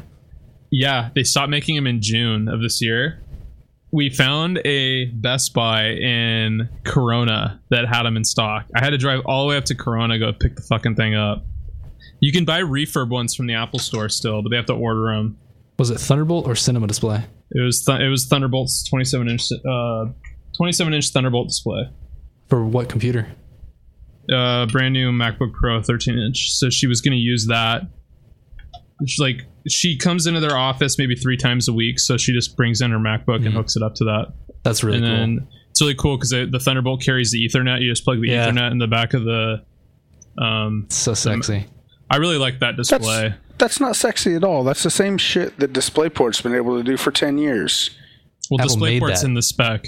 Yeah, 0.69 1.09
they 1.13 1.23
stopped 1.23 1.49
making 1.49 1.75
them 1.75 1.87
in 1.87 2.01
June 2.01 2.47
of 2.47 2.61
this 2.61 2.81
year. 2.81 3.19
We 3.91 4.09
found 4.09 4.59
a 4.65 5.05
Best 5.05 5.53
Buy 5.53 5.89
in 5.89 6.69
Corona 6.85 7.61
that 7.69 7.87
had 7.87 8.03
them 8.03 8.15
in 8.15 8.23
stock. 8.23 8.65
I 8.75 8.83
had 8.83 8.91
to 8.91 8.97
drive 8.97 9.21
all 9.25 9.43
the 9.43 9.49
way 9.49 9.57
up 9.57 9.65
to 9.65 9.75
Corona 9.75 10.13
to 10.13 10.19
go 10.19 10.33
pick 10.33 10.55
the 10.55 10.61
fucking 10.61 10.95
thing 10.95 11.15
up. 11.15 11.45
You 12.19 12.31
can 12.31 12.45
buy 12.45 12.61
refurb 12.61 13.09
ones 13.09 13.35
from 13.35 13.47
the 13.47 13.53
Apple 13.55 13.79
Store 13.79 14.07
still, 14.07 14.41
but 14.41 14.49
they 14.49 14.55
have 14.55 14.67
to 14.67 14.73
order 14.73 15.13
them. 15.13 15.37
Was 15.77 15.89
it 15.89 15.99
Thunderbolt 15.99 16.47
or 16.47 16.55
Cinema 16.55 16.87
Display? 16.87 17.25
It 17.51 17.61
was 17.61 17.83
th- 17.83 17.99
it 17.99 18.07
was 18.07 18.27
Thunderbolt's 18.27 18.87
27 18.87 19.27
inch 19.27 19.49
uh 19.51 20.05
27 20.55 20.93
inch 20.93 21.09
Thunderbolt 21.09 21.49
display. 21.49 21.89
For 22.47 22.63
what 22.63 22.87
computer? 22.87 23.27
uh, 24.31 24.65
brand 24.67 24.93
new 24.93 25.11
MacBook 25.11 25.53
Pro 25.53 25.81
13 25.81 26.17
inch. 26.17 26.51
So 26.51 26.69
she 26.69 26.87
was 26.87 27.01
going 27.01 27.13
to 27.13 27.17
use 27.17 27.47
that. 27.47 27.83
She's 29.05 29.19
like, 29.19 29.45
she 29.67 29.97
comes 29.97 30.27
into 30.27 30.39
their 30.39 30.55
office 30.57 30.97
maybe 30.97 31.15
three 31.15 31.37
times 31.37 31.67
a 31.67 31.73
week. 31.73 31.99
So 31.99 32.17
she 32.17 32.33
just 32.33 32.55
brings 32.55 32.81
in 32.81 32.91
her 32.91 32.99
MacBook 32.99 33.37
and 33.37 33.45
Mhm. 33.47 33.53
hooks 33.53 33.75
it 33.75 33.83
up 33.83 33.95
to 33.95 34.03
that. 34.05 34.33
That's 34.63 34.83
really 34.83 34.97
and 34.97 35.05
cool. 35.05 35.15
then 35.15 35.47
it's 35.71 35.81
really 35.81 35.95
cool 35.95 36.17
because 36.17 36.29
the 36.29 36.59
Thunderbolt 36.59 37.01
carries 37.01 37.31
the 37.31 37.39
Ethernet. 37.47 37.81
You 37.81 37.89
just 37.89 38.03
plug 38.03 38.21
the 38.21 38.29
Yeah. 38.29 38.49
Ethernet 38.49 38.71
in 38.71 38.77
the 38.77 38.87
back 38.87 39.13
of 39.13 39.23
the. 39.23 39.61
Um, 40.37 40.85
so 40.89 41.13
sexy. 41.13 41.65
I 42.09 42.17
really 42.17 42.37
like 42.37 42.59
that 42.59 42.75
display. 42.77 43.33
that's 43.57 43.79
not 43.79 43.95
sexy 43.95 44.35
at 44.35 44.43
all. 44.43 44.63
That's 44.63 44.83
the 44.83 44.89
same 44.89 45.17
shit 45.17 45.57
that 45.59 45.71
DisplayPort's 45.73 46.41
been 46.41 46.55
able 46.55 46.77
to 46.77 46.83
do 46.83 46.97
for 46.97 47.11
ten 47.11 47.37
years. 47.37 47.91
Well, 48.49 48.61
Apple 48.61 48.75
DisplayPort's 48.77 49.23
in 49.23 49.33
the 49.33 49.41
spec. 49.41 49.87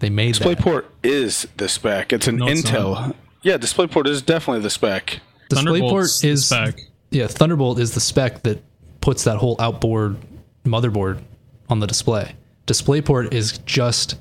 They 0.00 0.10
made. 0.10 0.34
DisplayPort 0.34 0.84
is 1.04 1.46
the 1.58 1.68
spec. 1.68 2.12
It's 2.12 2.26
an 2.26 2.36
No, 2.36 2.48
it's 2.48 2.62
Intel. 2.62 3.14
Yeah, 3.42 3.56
DisplayPort 3.56 4.06
is 4.08 4.20
definitely 4.22 4.62
the 4.62 4.70
spec. 4.70 5.20
Thunderbolt's 5.50 6.18
DisplayPort 6.18 6.22
the 6.22 6.28
is 6.28 6.46
spec. 6.46 6.80
Yeah. 7.12 7.26
Thunderbolt 7.26 7.78
is 7.78 7.92
the 7.94 8.00
spec 8.00 8.42
that 8.42 8.62
puts 9.00 9.24
that 9.24 9.36
whole 9.36 9.56
outboard 9.58 10.16
motherboard 10.64 11.20
on 11.68 11.80
the 11.80 11.86
display. 11.86 12.34
DisplayPort 12.66 13.32
is 13.32 13.58
just 13.58 14.16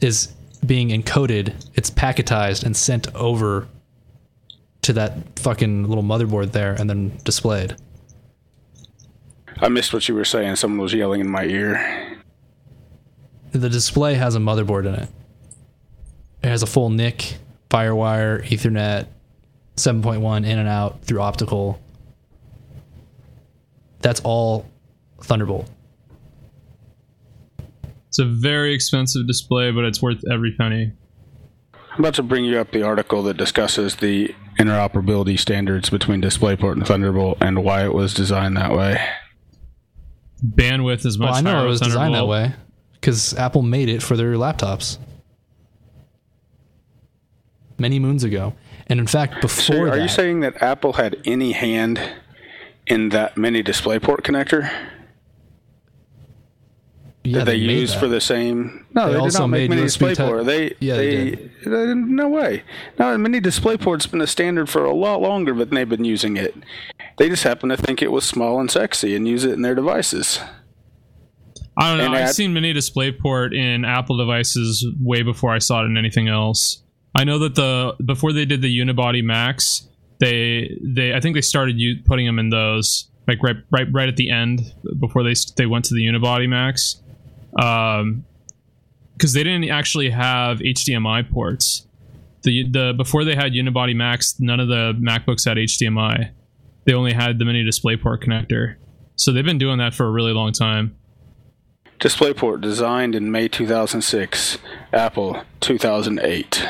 is 0.00 0.34
being 0.64 0.88
encoded. 0.88 1.54
It's 1.74 1.90
packetized 1.90 2.64
and 2.64 2.76
sent 2.76 3.14
over 3.14 3.68
to 4.82 4.92
that 4.94 5.38
fucking 5.38 5.84
little 5.84 6.04
motherboard 6.04 6.52
there, 6.52 6.74
and 6.74 6.88
then 6.88 7.18
displayed. 7.24 7.76
I 9.60 9.68
missed 9.68 9.92
what 9.92 10.08
you 10.08 10.14
were 10.14 10.24
saying. 10.24 10.56
Someone 10.56 10.80
was 10.80 10.94
yelling 10.94 11.20
in 11.20 11.30
my 11.30 11.44
ear. 11.44 12.18
The 13.52 13.68
display 13.68 14.14
has 14.14 14.34
a 14.34 14.38
motherboard 14.38 14.86
in 14.86 14.94
it. 14.94 15.08
It 16.42 16.48
has 16.48 16.62
a 16.62 16.66
full 16.66 16.90
NIC, 16.90 17.38
FireWire, 17.70 18.44
Ethernet, 18.46 19.08
7.1 19.76 20.46
in 20.46 20.58
and 20.58 20.68
out 20.68 21.02
through 21.02 21.20
optical. 21.20 21.80
That's 24.00 24.20
all 24.20 24.66
Thunderbolt. 25.22 25.68
It's 28.08 28.18
a 28.18 28.24
very 28.24 28.72
expensive 28.74 29.26
display, 29.26 29.70
but 29.70 29.84
it's 29.84 30.00
worth 30.00 30.22
every 30.30 30.54
penny. 30.56 30.92
I'm 31.92 32.00
about 32.00 32.14
to 32.14 32.22
bring 32.22 32.44
you 32.44 32.58
up 32.58 32.70
the 32.70 32.82
article 32.82 33.22
that 33.24 33.36
discusses 33.36 33.96
the 33.96 34.34
interoperability 34.58 35.38
standards 35.38 35.90
between 35.90 36.22
DisplayPort 36.22 36.72
and 36.72 36.86
Thunderbolt 36.86 37.38
and 37.40 37.64
why 37.64 37.84
it 37.84 37.92
was 37.92 38.14
designed 38.14 38.56
that 38.56 38.72
way. 38.72 39.04
Bandwidth 40.44 41.04
is 41.04 41.18
much 41.18 41.30
Well, 41.30 41.34
I 41.36 41.40
know 41.40 41.64
it 41.64 41.68
was 41.68 41.80
designed 41.80 42.14
that 42.14 42.28
way 42.28 42.54
because 42.94 43.34
Apple 43.34 43.62
made 43.62 43.88
it 43.88 44.02
for 44.02 44.16
their 44.16 44.34
laptops 44.34 44.98
many 47.78 47.98
moons 47.98 48.24
ago. 48.24 48.54
And 48.86 49.00
in 49.00 49.06
fact, 49.06 49.34
So 49.34 49.40
before 49.40 49.88
are 49.88 49.96
that, 49.96 50.02
you 50.02 50.08
saying 50.08 50.40
that 50.40 50.62
Apple 50.62 50.94
had 50.94 51.16
any 51.24 51.52
hand 51.52 52.00
in 52.88 53.10
that 53.10 53.36
mini 53.36 53.62
DisplayPort 53.62 54.20
connector 54.22 54.70
yeah, 57.24 57.38
that 57.38 57.44
they, 57.46 57.58
made 57.66 57.78
used 57.80 57.94
that. 57.96 58.00
for 58.00 58.08
the 58.08 58.20
same? 58.20 58.86
No, 58.94 59.06
They 59.06 59.08
they, 59.08 59.12
did 59.14 59.20
also 59.22 59.38
not 59.40 59.46
make 59.48 59.68
made 59.70 59.76
mini 59.76 59.86
USB 59.88 60.14
type- 60.14 60.18
DisplayPort. 60.18 60.46
They, 60.46 60.74
Yeah, 60.80 60.96
they 60.96 61.06
they, 61.16 61.30
did. 61.30 61.50
they- 61.64 61.94
no 61.94 62.28
way. 62.28 62.62
No, 62.98 63.18
mini 63.18 63.40
DisplayPort's 63.40 64.06
been 64.06 64.20
a 64.22 64.26
standard 64.26 64.68
for 64.68 64.84
a 64.84 64.94
lot 64.94 65.20
longer 65.20 65.52
than 65.52 65.70
they've 65.70 65.88
been 65.88 66.04
using 66.04 66.36
it. 66.36 66.54
They 67.18 67.28
just 67.28 67.42
happen 67.44 67.68
to 67.68 67.76
think 67.76 68.00
it 68.00 68.12
was 68.12 68.24
small 68.24 68.60
and 68.60 68.70
sexy 68.70 69.14
and 69.14 69.28
use 69.28 69.44
it 69.44 69.52
in 69.52 69.62
their 69.62 69.74
devices. 69.74 70.40
I 71.76 71.90
don't 71.90 71.98
know. 71.98 72.04
And 72.06 72.14
I've 72.16 72.28
at- 72.30 72.34
seen 72.34 72.52
mini 72.54 72.72
DisplayPort 72.72 73.54
in 73.54 73.84
Apple 73.84 74.16
devices 74.16 74.86
way 75.02 75.22
before 75.22 75.52
I 75.52 75.58
saw 75.58 75.82
it 75.82 75.86
in 75.86 75.96
anything 75.98 76.28
else. 76.28 76.82
I 77.14 77.24
know 77.24 77.38
that 77.40 77.54
the 77.56 77.94
before 78.04 78.32
they 78.32 78.44
did 78.44 78.62
the 78.62 78.78
Unibody 78.78 79.22
Macs, 79.24 79.87
they 80.18 80.76
they 80.82 81.14
I 81.14 81.20
think 81.20 81.34
they 81.34 81.40
started 81.40 81.80
putting 82.04 82.26
them 82.26 82.38
in 82.38 82.50
those 82.50 83.08
like 83.26 83.42
right 83.42 83.56
right 83.70 83.86
right 83.92 84.08
at 84.08 84.16
the 84.16 84.30
end 84.30 84.72
before 84.98 85.22
they 85.22 85.34
they 85.56 85.66
went 85.66 85.84
to 85.86 85.94
the 85.94 86.06
Unibody 86.06 86.48
Macs, 86.48 87.02
um, 87.60 88.24
because 89.14 89.32
they 89.32 89.44
didn't 89.44 89.68
actually 89.70 90.10
have 90.10 90.58
HDMI 90.58 91.30
ports. 91.30 91.86
The 92.42 92.68
the 92.68 92.94
before 92.96 93.24
they 93.24 93.34
had 93.34 93.52
Unibody 93.52 93.94
Macs, 93.94 94.40
none 94.40 94.60
of 94.60 94.68
the 94.68 94.94
MacBooks 94.98 95.44
had 95.44 95.56
HDMI. 95.56 96.30
They 96.84 96.94
only 96.94 97.12
had 97.12 97.38
the 97.38 97.44
mini 97.44 97.64
DisplayPort 97.64 98.24
connector. 98.24 98.76
So 99.16 99.32
they've 99.32 99.44
been 99.44 99.58
doing 99.58 99.78
that 99.78 99.94
for 99.94 100.06
a 100.06 100.10
really 100.10 100.32
long 100.32 100.52
time. 100.52 100.96
DisplayPort 102.00 102.60
designed 102.60 103.16
in 103.16 103.30
May 103.30 103.48
2006, 103.48 104.58
Apple 104.92 105.42
2008. 105.60 106.64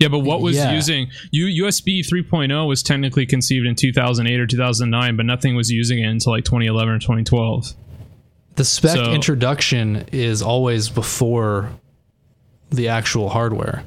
Yeah, 0.00 0.08
but 0.08 0.20
what 0.20 0.40
was 0.40 0.56
Yeah. 0.56 0.72
using 0.74 1.08
U, 1.30 1.46
USB 1.64 2.00
3.0 2.02 2.66
was 2.66 2.82
technically 2.82 3.26
conceived 3.26 3.66
in 3.66 3.74
2008 3.74 4.40
or 4.40 4.46
2009, 4.46 5.16
but 5.16 5.24
nothing 5.26 5.54
was 5.54 5.70
using 5.70 6.00
it 6.00 6.06
until 6.08 6.32
like 6.32 6.44
2011 6.44 6.94
or 6.94 6.98
2012. 6.98 7.74
the 8.56 8.64
spec 8.64 8.92
so- 8.92 9.12
introduction 9.12 10.04
is 10.12 10.40
always 10.40 10.88
before 10.88 11.70
the 12.70 12.86
actual 12.88 13.28
hardware. 13.30 13.82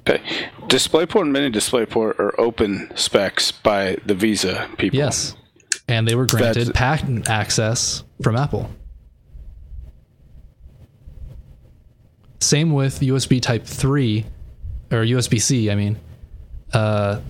Okay. 0.00 0.20
DisplayPort 0.68 1.22
and 1.22 1.32
Mini 1.32 1.50
DisplayPort 1.50 2.18
are 2.18 2.38
open 2.38 2.90
specs 2.94 3.50
by 3.52 3.96
the 4.04 4.14
VESA 4.14 4.76
people. 4.76 4.98
Yes. 4.98 5.34
And 5.88 6.06
they 6.06 6.14
were 6.14 6.26
granted 6.26 6.68
That's- 6.68 6.72
patent 6.74 7.28
access 7.30 8.04
from 8.22 8.36
Apple. 8.36 8.70
Same 12.40 12.72
with 12.72 13.00
USB 13.00 13.40
Type 13.40 13.64
3 13.64 14.26
or 14.92 15.04
USB 15.04 15.40
C, 15.40 15.70
I 15.70 15.74
mean. 15.74 15.98
Uh, 16.72 17.20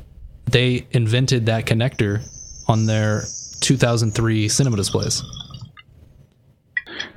they 0.46 0.86
invented 0.90 1.46
that 1.46 1.64
connector 1.66 2.20
on 2.68 2.86
their 2.86 3.24
2003 3.60 4.48
cinema 4.48 4.76
displays. 4.76 5.22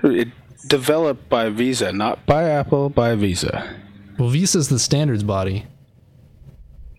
It 0.03 0.29
developed 0.67 1.27
by 1.29 1.49
VESA, 1.49 1.93
not 1.95 2.25
by 2.25 2.43
Apple, 2.43 2.89
by 2.89 3.15
VESA. 3.15 3.77
Well, 4.17 4.29
VESA's 4.29 4.69
the 4.69 4.79
standards 4.79 5.23
body. 5.23 5.65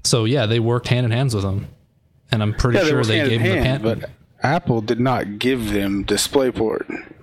So 0.05 0.25
yeah, 0.25 0.47
they 0.47 0.61
worked 0.61 0.89
hand 0.89 1.05
in 1.07 1.13
hands 1.13 1.35
with 1.35 1.45
them. 1.45 1.69
And 2.31 2.43
I'm 2.43 2.55
pretty 2.55 2.79
Yeah, 2.79 2.85
sure 2.87 3.05
they 3.05 3.19
hand 3.19 3.31
gave 3.31 3.43
them 3.43 3.57
the 3.57 3.63
patent. 3.63 4.01
but 4.01 4.11
Apple 4.43 4.81
did 4.81 5.01
not 5.01 5.39
give 5.39 5.73
them 5.73 6.05
DisplayPort. 6.05 7.15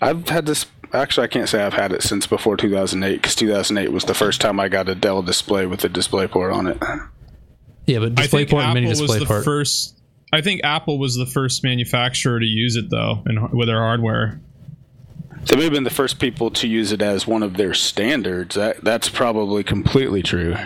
I've 0.00 0.28
had 0.28 0.46
this. 0.46 0.66
Actually, 0.92 1.24
I 1.24 1.28
can't 1.28 1.48
say 1.48 1.62
I've 1.62 1.74
had 1.74 1.92
it 1.92 2.02
since 2.02 2.26
before 2.26 2.56
2008 2.56 3.16
because 3.16 3.34
2008 3.34 3.92
was 3.92 4.04
the 4.04 4.14
first 4.14 4.40
time 4.40 4.58
I 4.58 4.68
got 4.68 4.88
a 4.88 4.94
Dell 4.94 5.22
display 5.22 5.66
with 5.66 5.84
a 5.84 5.88
DisplayPort 5.88 6.54
on 6.54 6.66
it. 6.66 6.78
yeah, 7.86 7.98
but 7.98 8.18
I 8.18 8.26
think 8.26 8.48
DisplayPort 8.48 8.52
and 8.52 8.62
Apple 8.62 8.74
Mini 8.74 8.88
was 8.88 8.98
the 9.00 9.06
DisplayPort. 9.06 9.44
first. 9.44 10.00
I 10.32 10.40
think 10.40 10.62
Apple 10.64 10.98
was 10.98 11.16
the 11.16 11.26
first 11.26 11.62
manufacturer 11.64 12.38
to 12.38 12.46
use 12.46 12.76
it 12.76 12.90
though, 12.90 13.22
and 13.26 13.52
with 13.52 13.68
their 13.68 13.80
hardware. 13.80 14.40
They 15.44 15.56
may 15.56 15.64
have 15.64 15.72
been 15.72 15.84
the 15.84 15.90
first 15.90 16.18
people 16.18 16.50
to 16.50 16.68
use 16.68 16.92
it 16.92 17.00
as 17.00 17.26
one 17.26 17.42
of 17.42 17.56
their 17.56 17.72
standards. 17.72 18.54
That 18.54 18.82
that's 18.82 19.08
probably 19.08 19.64
completely 19.64 20.22
true. 20.22 20.56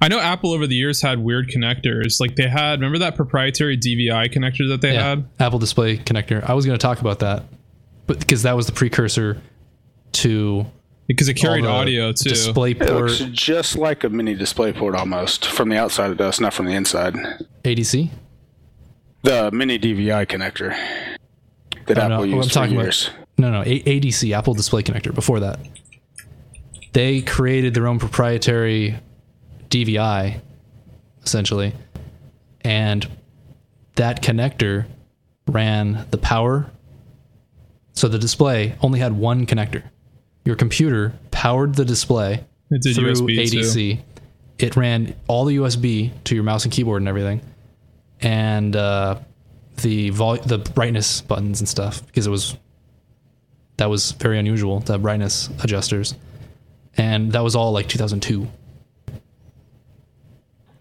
I 0.00 0.08
know 0.08 0.18
Apple 0.18 0.52
over 0.52 0.66
the 0.66 0.74
years 0.74 1.02
had 1.02 1.20
weird 1.20 1.48
connectors. 1.48 2.20
Like 2.20 2.36
they 2.36 2.48
had, 2.48 2.80
remember 2.80 2.98
that 2.98 3.16
proprietary 3.16 3.78
DVI 3.78 4.32
connector 4.32 4.68
that 4.70 4.80
they 4.80 4.94
yeah, 4.94 5.10
had? 5.10 5.28
Apple 5.38 5.58
Display 5.58 5.98
connector. 5.98 6.42
I 6.42 6.54
was 6.54 6.66
going 6.66 6.78
to 6.78 6.82
talk 6.82 7.00
about 7.00 7.20
that, 7.20 7.44
but 8.08 8.18
because 8.18 8.42
that 8.42 8.56
was 8.56 8.66
the 8.66 8.72
precursor 8.72 9.40
to 10.12 10.66
Because 11.06 11.28
it 11.28 11.34
carried 11.34 11.64
all 11.64 11.74
the 11.76 12.00
audio 12.00 12.12
too. 12.12 12.30
It 12.30 12.90
looks 12.90 13.18
just 13.30 13.76
like 13.76 14.02
a 14.02 14.08
mini 14.08 14.34
display 14.34 14.72
port 14.72 14.96
almost. 14.96 15.46
From 15.46 15.68
the 15.68 15.76
outside, 15.78 16.10
it 16.10 16.16
does, 16.16 16.40
not 16.40 16.52
from 16.52 16.66
the 16.66 16.72
inside. 16.72 17.14
ADC. 17.64 18.10
The 19.22 19.50
mini 19.52 19.78
DVI 19.78 20.26
connector 20.26 20.76
that 21.86 21.98
Oh, 21.98 22.08
no, 22.08 22.14
Apple 22.14 22.18
oh, 22.18 22.22
I'm 22.24 22.30
used 22.30 22.48
for 22.48 22.54
talking 22.54 22.74
about- 22.74 22.82
years. 22.84 23.10
No, 23.36 23.52
no, 23.52 23.60
A- 23.62 23.82
ADC, 24.00 24.32
Apple 24.32 24.54
Display 24.54 24.82
Connector. 24.82 25.14
Before 25.14 25.38
that, 25.38 25.60
they 26.92 27.20
created 27.22 27.72
their 27.74 27.86
own 27.86 28.00
proprietary 28.00 28.98
DVI, 29.70 30.40
essentially, 31.24 31.72
and 32.62 33.06
that 33.94 34.22
connector 34.24 34.86
ran 35.46 36.04
the 36.10 36.18
power. 36.18 36.68
So 37.98 38.06
the 38.06 38.18
display 38.18 38.76
only 38.80 39.00
had 39.00 39.12
one 39.12 39.44
connector. 39.44 39.82
Your 40.44 40.54
computer 40.54 41.14
powered 41.32 41.74
the 41.74 41.84
display 41.84 42.44
It 42.70 42.80
did 42.80 42.94
through 42.94 43.12
USB 43.12 43.96
too. 43.96 44.02
It 44.60 44.76
ran 44.76 45.16
all 45.26 45.44
the 45.44 45.56
USB 45.56 46.12
to 46.22 46.36
your 46.36 46.44
mouse 46.44 46.62
and 46.62 46.72
keyboard 46.72 47.02
and 47.02 47.08
everything, 47.08 47.40
and 48.20 48.76
uh, 48.76 49.18
the 49.78 50.10
vol- 50.10 50.36
the 50.36 50.58
brightness 50.58 51.22
buttons 51.22 51.60
and 51.60 51.68
stuff 51.68 52.06
because 52.06 52.28
it 52.28 52.30
was 52.30 52.56
that 53.78 53.90
was 53.90 54.12
very 54.12 54.38
unusual 54.38 54.80
to 54.82 54.92
have 54.92 55.02
brightness 55.02 55.48
adjusters, 55.64 56.14
and 56.96 57.32
that 57.32 57.42
was 57.42 57.56
all 57.56 57.72
like 57.72 57.88
2002. 57.88 58.46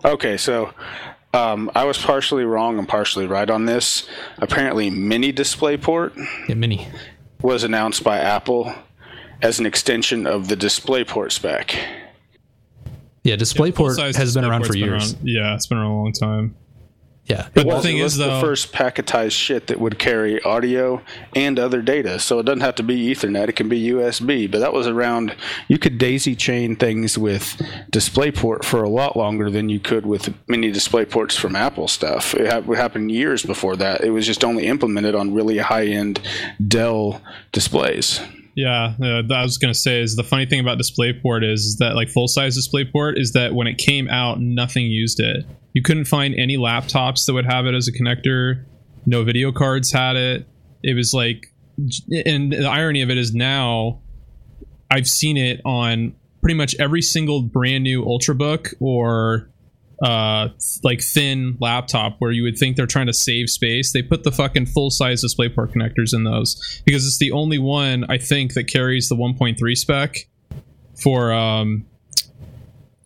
Okay, 0.05 0.37
so 0.37 0.71
um, 1.33 1.69
I 1.75 1.83
was 1.85 1.97
partially 1.97 2.43
wrong 2.45 2.79
and 2.79 2.87
partially 2.87 3.27
right 3.27 3.49
on 3.49 3.65
this. 3.65 4.07
Apparently, 4.37 4.89
Mini 4.89 5.31
DisplayPort 5.33 6.15
Yeah, 6.47 6.55
mini. 6.55 6.87
was 7.41 7.63
announced 7.63 8.03
by 8.03 8.17
Apple 8.19 8.73
as 9.41 9.59
an 9.59 9.65
extension 9.65 10.25
of 10.25 10.47
the 10.47 10.55
DisplayPort 10.57 11.31
spec. 11.31 11.75
Yeah, 13.23 13.35
DisplayPort 13.35 13.75
Full-size 13.75 14.15
has 14.15 14.33
been 14.33 14.45
around 14.45 14.65
for 14.65 14.73
DisplayPort's 14.73 14.73
been 14.73 14.83
years. 14.89 15.13
around- 15.13 15.27
yeah, 15.27 15.53
it's 15.55 15.67
been 15.67 15.77
around 15.77 15.91
a 15.91 15.95
long 15.95 16.13
time. 16.13 16.55
Yeah. 17.27 17.49
But 17.53 17.61
It 17.61 17.67
the 17.67 17.75
was, 17.75 17.83
thing 17.83 17.97
it 17.97 18.03
was 18.03 18.13
is, 18.13 18.19
the 18.19 18.39
first 18.39 18.71
packetized 18.71 19.33
shit 19.33 19.67
that 19.67 19.79
would 19.79 19.99
carry 19.99 20.41
audio 20.43 21.01
and 21.35 21.59
other 21.59 21.81
data. 21.81 22.19
So 22.19 22.39
it 22.39 22.43
doesn't 22.43 22.61
have 22.61 22.75
to 22.75 22.83
be 22.83 23.13
Ethernet; 23.13 23.49
it 23.49 23.55
can 23.55 23.67
be 23.67 23.89
USB. 23.89 24.49
But 24.49 24.59
that 24.59 24.71
was 24.71 24.87
around. 24.87 25.35
You 25.67 25.77
could 25.77 25.97
daisy 25.97 26.35
chain 26.35 26.75
things 26.77 27.17
with 27.17 27.61
DisplayPort 27.91 28.63
for 28.63 28.81
a 28.81 28.89
lot 28.89 29.17
longer 29.17 29.49
than 29.49 29.67
you 29.67 29.79
could 29.79 30.05
with 30.05 30.33
many 30.47 30.71
DisplayPorts 30.71 31.37
from 31.37 31.55
Apple 31.55 31.87
stuff. 31.87 32.33
It, 32.33 32.51
ha- 32.51 32.71
it 32.71 32.77
happened 32.77 33.11
years 33.11 33.43
before 33.43 33.75
that. 33.75 34.01
It 34.01 34.11
was 34.11 34.25
just 34.25 34.43
only 34.45 34.65
implemented 34.65 35.13
on 35.13 35.33
really 35.33 35.57
high-end 35.57 36.21
Dell 36.65 37.21
displays. 37.51 38.21
Yeah, 38.57 38.95
uh, 38.99 39.21
I 39.31 39.43
was 39.43 39.59
gonna 39.59 39.75
say 39.75 40.01
is 40.01 40.15
the 40.15 40.23
funny 40.23 40.47
thing 40.47 40.59
about 40.59 40.79
DisplayPort 40.79 41.47
is, 41.47 41.61
is 41.61 41.77
that 41.77 41.93
like 41.93 42.09
full 42.09 42.27
size 42.27 42.57
DisplayPort 42.57 43.19
is 43.19 43.33
that 43.33 43.53
when 43.53 43.67
it 43.67 43.77
came 43.77 44.09
out, 44.09 44.41
nothing 44.41 44.87
used 44.87 45.19
it. 45.19 45.45
You 45.73 45.83
couldn't 45.83 46.05
find 46.05 46.33
any 46.33 46.57
laptops 46.57 47.27
that 47.27 47.33
would 47.33 47.45
have 47.45 47.67
it 47.67 47.75
as 47.75 47.87
a 47.87 47.91
connector. 47.91 48.65
No 49.05 49.23
video 49.23 49.51
cards 49.51 49.91
had 49.91 50.15
it. 50.15 50.47
It 50.81 50.95
was 50.95 51.13
like, 51.13 51.53
and 52.25 52.51
the 52.51 52.67
irony 52.67 53.03
of 53.03 53.11
it 53.11 53.19
is 53.19 53.31
now, 53.31 53.99
I've 54.89 55.07
seen 55.07 55.37
it 55.37 55.61
on 55.63 56.15
pretty 56.41 56.55
much 56.55 56.75
every 56.79 57.03
single 57.03 57.43
brand 57.43 57.83
new 57.83 58.03
Ultrabook 58.03 58.73
or 58.79 59.51
uh 60.03 60.49
like 60.83 61.01
thin 61.01 61.57
laptop 61.59 62.15
where 62.19 62.31
you 62.31 62.43
would 62.43 62.57
think 62.57 62.75
they're 62.75 62.85
trying 62.85 63.07
to 63.07 63.13
save 63.13 63.49
space 63.49 63.93
they 63.93 64.01
put 64.03 64.23
the 64.23 64.31
fucking 64.31 64.65
full 64.65 64.91
size 64.91 65.23
displayport 65.23 65.73
connectors 65.73 66.13
in 66.13 66.23
those 66.23 66.81
because 66.85 67.05
it's 67.07 67.17
the 67.17 67.31
only 67.31 67.57
one 67.57 68.05
i 68.07 68.17
think 68.17 68.53
that 68.53 68.65
carries 68.65 69.09
the 69.09 69.15
1.3 69.15 69.75
spec 69.75 70.27
for 71.01 71.31
um 71.33 71.85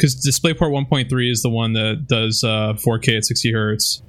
because 0.01 0.15
displayport 0.15 0.71
1.3 0.89 1.31
is 1.31 1.43
the 1.43 1.49
one 1.49 1.73
that 1.73 2.07
does 2.07 2.43
uh 2.43 2.73
4k 2.73 3.17
at 3.17 3.25
60 3.25 3.53
hertz. 3.53 4.01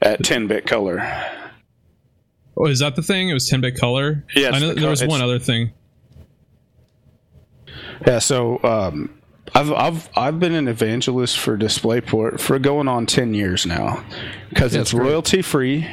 At 0.00 0.20
10-bit 0.22 0.66
color. 0.66 1.00
oh 2.56 2.66
is 2.66 2.80
that 2.80 2.96
the 2.96 3.02
thing? 3.02 3.28
It 3.28 3.34
was 3.34 3.48
10-bit 3.48 3.76
color? 3.76 4.24
Yeah, 4.34 4.50
i 4.50 4.58
know 4.58 4.74
the 4.74 4.80
there 4.80 4.90
was 4.90 5.04
one 5.04 5.20
other 5.20 5.38
thing. 5.38 5.72
Yeah, 8.06 8.18
so 8.18 8.60
um, 8.64 9.21
I've 9.54 9.72
I've 9.72 10.08
I've 10.16 10.40
been 10.40 10.54
an 10.54 10.68
evangelist 10.68 11.38
for 11.38 11.56
DisplayPort 11.58 12.40
for 12.40 12.58
going 12.58 12.88
on 12.88 13.06
ten 13.06 13.34
years 13.34 13.66
now 13.66 14.02
because 14.48 14.74
Yeah, 14.74 14.80
it's 14.80 14.94
royalty 14.94 15.42
free. 15.42 15.88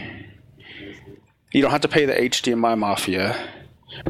You 1.51 1.61
don't 1.61 1.71
have 1.71 1.81
to 1.81 1.87
pay 1.87 2.05
the 2.05 2.13
HDMI 2.13 2.77
mafia, 2.77 3.35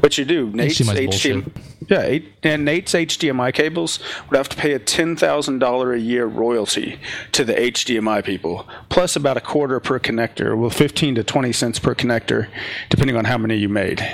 but 0.02 0.18
you 0.18 0.26
do. 0.26 0.50
Nate's 0.52 0.80
HDMI, 0.82 1.50
yeah, 1.90 2.02
eight- 2.02 2.34
and 2.44 2.66
Nate's 2.66 2.94
HDMI 2.94 3.54
cables 3.54 4.00
would 4.30 4.36
have 4.36 4.50
to 4.50 4.58
pay 4.58 4.74
a 4.74 4.80
ten 4.80 5.16
thousand 5.16 5.60
dollar 5.60 5.94
a 5.94 6.00
year 6.00 6.26
royalty 6.26 7.00
to 7.32 7.44
the 7.46 7.54
HDMI 7.54 8.24
people, 8.24 8.68
plus 8.90 9.16
about 9.16 9.38
a 9.38 9.42
quarter 9.42 9.80
per 9.80 10.00
connector, 10.00 10.56
well, 10.58 10.70
fifteen 10.70 11.16
to 11.16 11.24
twenty 11.24 11.54
cents 11.54 11.80
per 11.80 11.96
connector, 11.96 12.50
depending 12.90 13.16
on 13.16 13.26
how 13.26 13.38
many 13.38 13.56
you 13.56 13.70
made. 13.70 14.06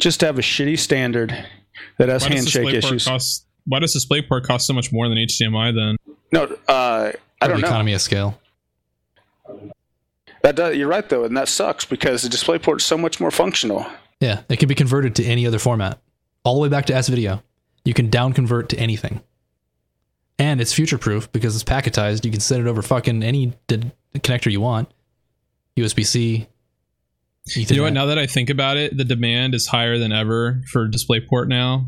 Just 0.00 0.20
to 0.20 0.26
have 0.26 0.38
a 0.38 0.42
shitty 0.42 0.78
standard 0.78 1.46
that 1.98 2.08
has 2.08 2.24
handshake 2.24 2.72
issues. 2.72 3.06
cost 3.06 3.44
why 3.68 3.78
does 3.78 3.94
displayport 3.94 4.42
cost 4.44 4.66
so 4.66 4.72
much 4.72 4.92
more 4.92 5.08
than 5.08 5.18
hdmi 5.18 5.74
then 5.74 5.96
No, 6.32 6.44
uh, 6.68 7.12
I 7.40 7.46
don't 7.46 7.56
the 7.56 7.62
know. 7.62 7.68
economy 7.68 7.92
of 7.92 8.00
scale. 8.00 8.40
That 10.42 10.56
does, 10.56 10.76
you're 10.76 10.88
right 10.88 11.08
though, 11.08 11.24
and 11.24 11.36
that 11.36 11.48
sucks 11.48 11.84
because 11.84 12.22
the 12.22 12.28
DisplayPort's 12.28 12.84
so 12.84 12.96
much 12.96 13.20
more 13.20 13.30
functional. 13.30 13.86
Yeah, 14.20 14.42
it 14.48 14.58
can 14.58 14.68
be 14.68 14.74
converted 14.74 15.14
to 15.16 15.24
any 15.24 15.46
other 15.46 15.58
format, 15.58 15.98
all 16.44 16.54
the 16.54 16.60
way 16.60 16.68
back 16.68 16.86
to 16.86 16.94
S 16.94 17.08
video. 17.08 17.42
You 17.84 17.94
can 17.94 18.08
down 18.10 18.32
convert 18.32 18.68
to 18.70 18.78
anything, 18.78 19.20
and 20.38 20.60
it's 20.60 20.72
future 20.72 20.98
proof 20.98 21.30
because 21.32 21.54
it's 21.54 21.64
packetized. 21.64 22.24
You 22.24 22.30
can 22.30 22.40
send 22.40 22.66
it 22.66 22.68
over 22.70 22.82
fucking 22.82 23.22
any 23.22 23.52
d- 23.66 23.90
connector 24.16 24.50
you 24.50 24.60
want, 24.60 24.90
USB 25.76 26.04
C. 26.06 26.46
You 27.54 27.76
know 27.76 27.84
what? 27.84 27.92
Now 27.92 28.06
that 28.06 28.18
I 28.18 28.26
think 28.26 28.50
about 28.50 28.76
it, 28.76 28.96
the 28.96 29.04
demand 29.04 29.54
is 29.54 29.66
higher 29.66 29.98
than 29.98 30.12
ever 30.12 30.62
for 30.70 30.86
DisplayPort 30.88 31.48
now 31.48 31.86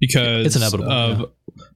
because 0.00 0.46
It's 0.46 0.56
inevitable, 0.56 0.90
Of, 0.90 1.30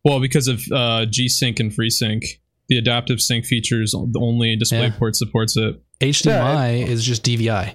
Well, 0.04 0.20
because 0.20 0.48
of 0.48 0.62
uh, 0.72 1.06
G-Sync 1.06 1.60
and 1.60 1.72
FreeSync, 1.72 2.24
the 2.68 2.78
adaptive 2.78 3.20
sync 3.20 3.44
features 3.44 3.94
only 3.94 4.56
DisplayPort 4.56 5.16
supports 5.16 5.56
it. 5.56 5.82
HDMI 6.00 6.86
is 6.86 7.04
just 7.04 7.24
DVI. 7.24 7.74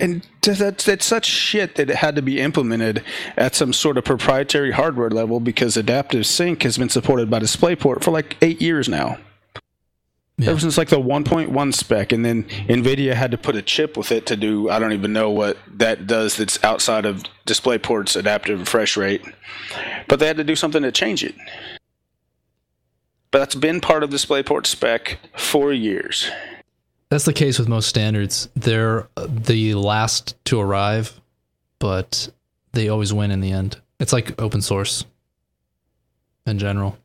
And 0.00 0.24
that's 0.42 0.84
that's 0.84 1.04
such 1.04 1.24
shit 1.24 1.74
that 1.76 1.90
it 1.90 1.96
had 1.96 2.14
to 2.14 2.22
be 2.22 2.40
implemented 2.40 3.02
at 3.36 3.56
some 3.56 3.72
sort 3.72 3.98
of 3.98 4.04
proprietary 4.04 4.70
hardware 4.70 5.10
level 5.10 5.40
because 5.40 5.76
adaptive 5.76 6.26
sync 6.26 6.62
has 6.62 6.78
been 6.78 6.90
supported 6.90 7.28
by 7.28 7.40
DisplayPort 7.40 8.04
for 8.04 8.12
like 8.12 8.36
eight 8.40 8.62
years 8.62 8.88
now. 8.88 9.18
Yeah. 10.36 10.50
Ever 10.50 10.58
since 10.58 10.76
like 10.76 10.88
the 10.88 11.00
1.1 11.00 11.74
spec, 11.74 12.10
and 12.10 12.24
then 12.24 12.44
NVIDIA 12.44 13.14
had 13.14 13.30
to 13.30 13.38
put 13.38 13.54
a 13.54 13.62
chip 13.62 13.96
with 13.96 14.10
it 14.10 14.26
to 14.26 14.36
do 14.36 14.68
I 14.68 14.80
don't 14.80 14.92
even 14.92 15.12
know 15.12 15.30
what 15.30 15.56
that 15.74 16.08
does 16.08 16.36
that's 16.36 16.62
outside 16.64 17.06
of 17.06 17.22
DisplayPort's 17.46 18.16
adaptive 18.16 18.58
refresh 18.58 18.96
rate. 18.96 19.22
But 20.08 20.18
they 20.18 20.26
had 20.26 20.36
to 20.38 20.44
do 20.44 20.56
something 20.56 20.82
to 20.82 20.90
change 20.90 21.22
it. 21.22 21.36
But 23.30 23.38
that's 23.38 23.54
been 23.54 23.80
part 23.80 24.02
of 24.02 24.10
DisplayPort 24.10 24.66
spec 24.66 25.18
for 25.36 25.72
years. 25.72 26.30
That's 27.10 27.24
the 27.24 27.32
case 27.32 27.58
with 27.58 27.68
most 27.68 27.88
standards. 27.88 28.48
They're 28.54 29.08
uh, 29.16 29.28
the 29.28 29.74
last 29.74 30.34
to 30.46 30.60
arrive, 30.60 31.20
but 31.78 32.28
they 32.72 32.88
always 32.88 33.12
win 33.12 33.30
in 33.30 33.40
the 33.40 33.52
end. 33.52 33.80
It's 34.00 34.12
like 34.12 34.40
open 34.40 34.62
source 34.62 35.04
in 36.44 36.58
general. 36.58 36.98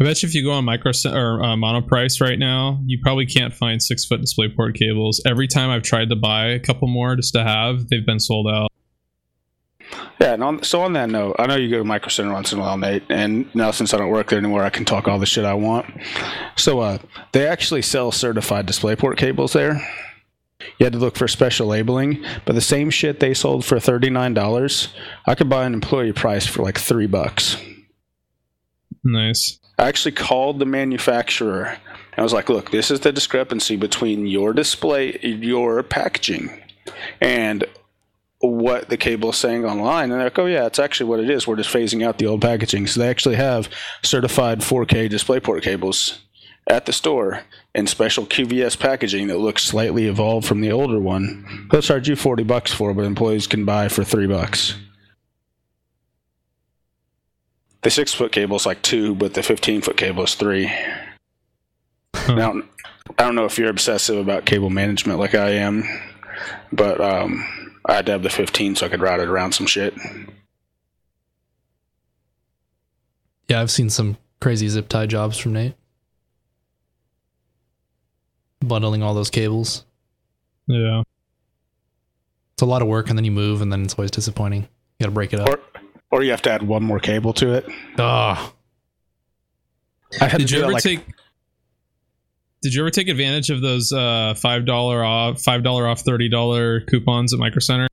I 0.00 0.04
bet 0.04 0.22
you 0.22 0.28
if 0.28 0.34
you 0.34 0.42
go 0.44 0.52
on 0.52 0.64
micro 0.64 0.92
or 1.06 1.42
uh, 1.42 1.56
monoprice 1.56 2.20
right 2.20 2.38
now, 2.38 2.80
you 2.86 2.98
probably 3.02 3.26
can't 3.26 3.54
find 3.54 3.82
six 3.82 4.04
foot 4.04 4.20
DisplayPort 4.20 4.74
cables. 4.74 5.20
Every 5.26 5.48
time 5.48 5.70
I've 5.70 5.82
tried 5.82 6.08
to 6.10 6.16
buy 6.16 6.46
a 6.48 6.60
couple 6.60 6.88
more 6.88 7.16
just 7.16 7.32
to 7.34 7.42
have, 7.42 7.88
they've 7.88 8.06
been 8.06 8.20
sold 8.20 8.48
out. 8.48 8.70
Yeah, 10.20 10.34
and 10.34 10.42
on, 10.42 10.62
so 10.64 10.80
on 10.82 10.94
that 10.94 11.08
note, 11.08 11.36
I 11.38 11.46
know 11.46 11.54
you 11.56 11.70
go 11.70 11.78
to 11.78 11.84
Micro 11.84 12.08
Center 12.08 12.32
once 12.32 12.52
in 12.52 12.58
a 12.58 12.62
while, 12.62 12.76
Nate, 12.76 13.04
and 13.08 13.54
now 13.54 13.70
since 13.70 13.94
I 13.94 13.98
don't 13.98 14.10
work 14.10 14.28
there 14.28 14.38
anymore, 14.38 14.64
I 14.64 14.70
can 14.70 14.84
talk 14.84 15.06
all 15.06 15.18
the 15.18 15.26
shit 15.26 15.44
I 15.44 15.54
want. 15.54 15.86
So 16.56 16.80
uh, 16.80 16.98
they 17.32 17.46
actually 17.46 17.82
sell 17.82 18.10
certified 18.10 18.66
DisplayPort 18.66 19.16
cables 19.16 19.52
there. 19.52 19.80
You 20.78 20.84
had 20.84 20.92
to 20.92 20.98
look 20.98 21.16
for 21.16 21.28
special 21.28 21.68
labeling, 21.68 22.24
but 22.44 22.54
the 22.54 22.60
same 22.60 22.90
shit 22.90 23.20
they 23.20 23.32
sold 23.32 23.64
for 23.64 23.78
thirty 23.78 24.10
nine 24.10 24.34
dollars, 24.34 24.88
I 25.26 25.36
could 25.36 25.48
buy 25.48 25.64
an 25.64 25.72
employee 25.72 26.12
price 26.12 26.46
for 26.46 26.62
like 26.62 26.78
three 26.78 27.06
bucks. 27.06 27.56
Nice. 29.12 29.58
I 29.78 29.88
actually 29.88 30.12
called 30.12 30.58
the 30.58 30.66
manufacturer 30.66 31.78
and 32.18 32.22
I 32.22 32.24
was 32.24 32.32
like, 32.32 32.48
look, 32.48 32.72
this 32.72 32.90
is 32.90 32.98
the 32.98 33.12
discrepancy 33.12 33.76
between 33.76 34.26
your 34.26 34.52
display, 34.52 35.16
your 35.20 35.84
packaging, 35.84 36.50
and 37.20 37.64
what 38.40 38.88
the 38.88 38.96
cable 38.96 39.30
is 39.30 39.36
saying 39.36 39.64
online. 39.64 40.10
And 40.10 40.14
they're 40.14 40.24
like, 40.24 40.38
oh, 40.40 40.46
yeah, 40.46 40.66
it's 40.66 40.80
actually 40.80 41.08
what 41.08 41.20
it 41.20 41.30
is. 41.30 41.46
We're 41.46 41.54
just 41.54 41.72
phasing 41.72 42.04
out 42.04 42.18
the 42.18 42.26
old 42.26 42.42
packaging. 42.42 42.88
So 42.88 42.98
they 42.98 43.08
actually 43.08 43.36
have 43.36 43.68
certified 44.02 44.62
4K 44.62 45.08
DisplayPort 45.08 45.62
cables 45.62 46.18
at 46.66 46.86
the 46.86 46.92
store 46.92 47.44
in 47.72 47.86
special 47.86 48.26
QVS 48.26 48.80
packaging 48.80 49.28
that 49.28 49.38
looks 49.38 49.62
slightly 49.62 50.06
evolved 50.06 50.44
from 50.44 50.60
the 50.60 50.72
older 50.72 50.98
one. 50.98 51.68
They'll 51.70 51.82
charge 51.82 52.08
you 52.08 52.16
40 52.16 52.42
bucks 52.42 52.72
for, 52.72 52.92
but 52.94 53.04
employees 53.04 53.46
can 53.46 53.64
buy 53.64 53.86
for 53.86 54.02
three 54.02 54.26
bucks. 54.26 54.74
The 57.88 57.92
six 57.92 58.12
foot 58.12 58.32
cable 58.32 58.56
is 58.56 58.66
like 58.66 58.82
two, 58.82 59.14
but 59.14 59.32
the 59.32 59.42
15 59.42 59.80
foot 59.80 59.96
cable 59.96 60.22
is 60.24 60.34
three. 60.34 60.70
Now, 62.28 62.60
I 63.18 63.22
don't 63.24 63.34
know 63.34 63.46
if 63.46 63.56
you're 63.56 63.70
obsessive 63.70 64.18
about 64.18 64.44
cable 64.44 64.68
management 64.68 65.18
like 65.18 65.34
I 65.34 65.52
am, 65.52 65.84
but 66.70 67.00
um, 67.00 67.46
I 67.86 67.94
had 67.94 68.04
to 68.04 68.12
have 68.12 68.22
the 68.22 68.28
15 68.28 68.76
so 68.76 68.84
I 68.84 68.90
could 68.90 69.00
route 69.00 69.20
it 69.20 69.28
around 69.28 69.52
some 69.52 69.66
shit. 69.66 69.94
Yeah, 73.48 73.62
I've 73.62 73.70
seen 73.70 73.88
some 73.88 74.18
crazy 74.38 74.68
zip 74.68 74.90
tie 74.90 75.06
jobs 75.06 75.38
from 75.38 75.54
Nate. 75.54 75.74
Bundling 78.60 79.02
all 79.02 79.14
those 79.14 79.30
cables. 79.30 79.86
Yeah. 80.66 81.04
It's 82.52 82.60
a 82.60 82.66
lot 82.66 82.82
of 82.82 82.88
work 82.88 83.08
and 83.08 83.16
then 83.16 83.24
you 83.24 83.32
move 83.32 83.62
and 83.62 83.72
then 83.72 83.82
it's 83.82 83.94
always 83.94 84.10
disappointing. 84.10 84.64
You 84.98 85.04
gotta 85.04 85.12
break 85.12 85.32
it 85.32 85.40
up. 85.40 85.48
Or, 85.48 85.60
or 86.10 86.22
you 86.22 86.30
have 86.30 86.42
to 86.42 86.50
add 86.50 86.62
one 86.62 86.82
more 86.82 87.00
cable 87.00 87.32
to 87.34 87.54
it. 87.54 87.66
Ah, 87.98 88.52
had 90.18 90.38
Did 90.38 90.50
you 90.50 90.62
ever 90.62 90.72
like, 90.72 90.82
take? 90.82 91.00
Did 92.62 92.74
you 92.74 92.82
ever 92.82 92.90
take 92.90 93.08
advantage 93.08 93.50
of 93.50 93.60
those 93.60 93.92
uh, 93.92 94.34
five 94.36 94.66
dollar 94.66 95.04
off, 95.04 95.40
five 95.40 95.62
dollar 95.62 95.86
off, 95.86 96.00
thirty 96.00 96.28
dollar 96.28 96.80
coupons 96.82 97.32
at 97.32 97.38
Micro 97.38 97.60
Center? 97.60 97.88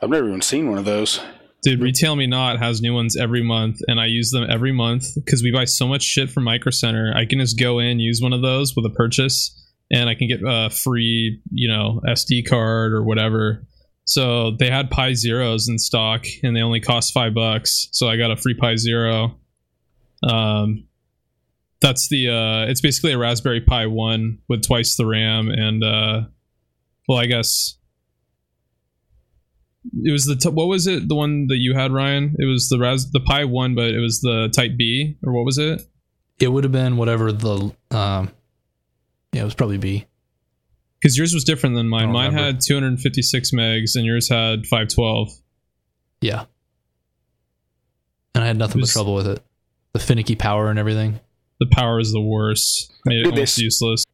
I've 0.00 0.10
never 0.10 0.28
even 0.28 0.42
seen 0.42 0.68
one 0.68 0.78
of 0.78 0.84
those. 0.84 1.20
Dude, 1.62 1.80
RetailMeNot 1.80 2.58
has 2.58 2.80
new 2.80 2.94
ones 2.94 3.16
every 3.16 3.42
month, 3.42 3.80
and 3.88 3.98
I 3.98 4.06
use 4.06 4.30
them 4.30 4.46
every 4.48 4.70
month 4.70 5.14
because 5.16 5.42
we 5.42 5.50
buy 5.50 5.64
so 5.64 5.88
much 5.88 6.02
shit 6.02 6.30
from 6.30 6.44
Micro 6.44 6.70
Center. 6.70 7.12
I 7.16 7.24
can 7.24 7.40
just 7.40 7.58
go 7.58 7.80
in, 7.80 7.98
use 7.98 8.22
one 8.22 8.32
of 8.32 8.40
those 8.40 8.76
with 8.76 8.86
a 8.86 8.90
purchase, 8.90 9.52
and 9.90 10.08
I 10.08 10.14
can 10.14 10.28
get 10.28 10.40
a 10.46 10.70
free, 10.70 11.40
you 11.50 11.68
know, 11.68 12.00
SD 12.06 12.48
card 12.48 12.92
or 12.92 13.02
whatever. 13.02 13.66
So 14.06 14.52
they 14.52 14.70
had 14.70 14.88
Pi 14.90 15.12
Zeros 15.14 15.68
in 15.68 15.78
stock, 15.78 16.24
and 16.42 16.56
they 16.56 16.62
only 16.62 16.80
cost 16.80 17.12
five 17.12 17.34
bucks. 17.34 17.88
So 17.92 18.08
I 18.08 18.16
got 18.16 18.30
a 18.30 18.36
free 18.36 18.54
Pi 18.54 18.76
Zero. 18.76 19.38
Um, 20.22 20.86
That's 21.82 22.08
the 22.08 22.30
uh 22.30 22.70
it's 22.70 22.80
basically 22.80 23.12
a 23.12 23.18
Raspberry 23.18 23.60
Pi 23.60 23.86
1 23.86 24.38
with 24.48 24.64
twice 24.64 24.96
the 24.96 25.04
RAM 25.06 25.50
and 25.50 25.84
uh 25.84 26.22
well, 27.06 27.18
I 27.18 27.26
guess 27.26 27.76
it 30.02 30.10
was 30.10 30.24
the 30.24 30.36
t- 30.36 30.48
what 30.48 30.66
was 30.66 30.86
it 30.86 31.08
the 31.08 31.14
one 31.14 31.46
that 31.48 31.58
you 31.58 31.74
had 31.74 31.92
Ryan? 31.92 32.34
It 32.38 32.46
was 32.46 32.68
the 32.70 32.78
Ras 32.78 33.04
the 33.12 33.20
Pi 33.20 33.44
1 33.44 33.74
but 33.74 33.90
it 33.90 34.00
was 34.00 34.20
the 34.20 34.48
Type 34.56 34.72
B 34.78 35.16
or 35.22 35.32
what 35.34 35.44
was 35.44 35.58
it? 35.58 35.82
It 36.40 36.48
would 36.48 36.64
have 36.64 36.72
been 36.72 36.96
whatever 36.96 37.30
the 37.30 37.74
um 37.90 38.30
yeah, 39.32 39.42
it 39.42 39.44
was 39.44 39.54
probably 39.54 39.78
B. 39.78 40.06
Cuz 41.02 41.16
yours 41.16 41.34
was 41.34 41.44
different 41.44 41.76
than 41.76 41.88
mine. 41.88 42.10
Mine 42.10 42.30
remember. 42.30 42.52
had 42.52 42.60
256 42.60 43.50
megs 43.52 43.94
and 43.94 44.04
yours 44.04 44.28
had 44.28 44.66
512. 44.66 45.30
Yeah. 46.20 46.44
And 48.34 48.44
I 48.44 48.46
had 48.46 48.56
nothing 48.56 48.80
but 48.80 48.90
trouble 48.90 49.14
with 49.14 49.26
it. 49.26 49.42
The 49.92 49.98
finicky 49.98 50.34
power 50.34 50.70
and 50.70 50.78
everything. 50.78 51.20
The 51.58 51.66
power 51.70 52.00
is 52.00 52.12
the 52.12 52.20
worst. 52.20 52.92
Made 53.04 53.20
it 53.20 53.24
Dude, 53.24 53.32
almost 53.34 53.58
useless. 53.58 54.04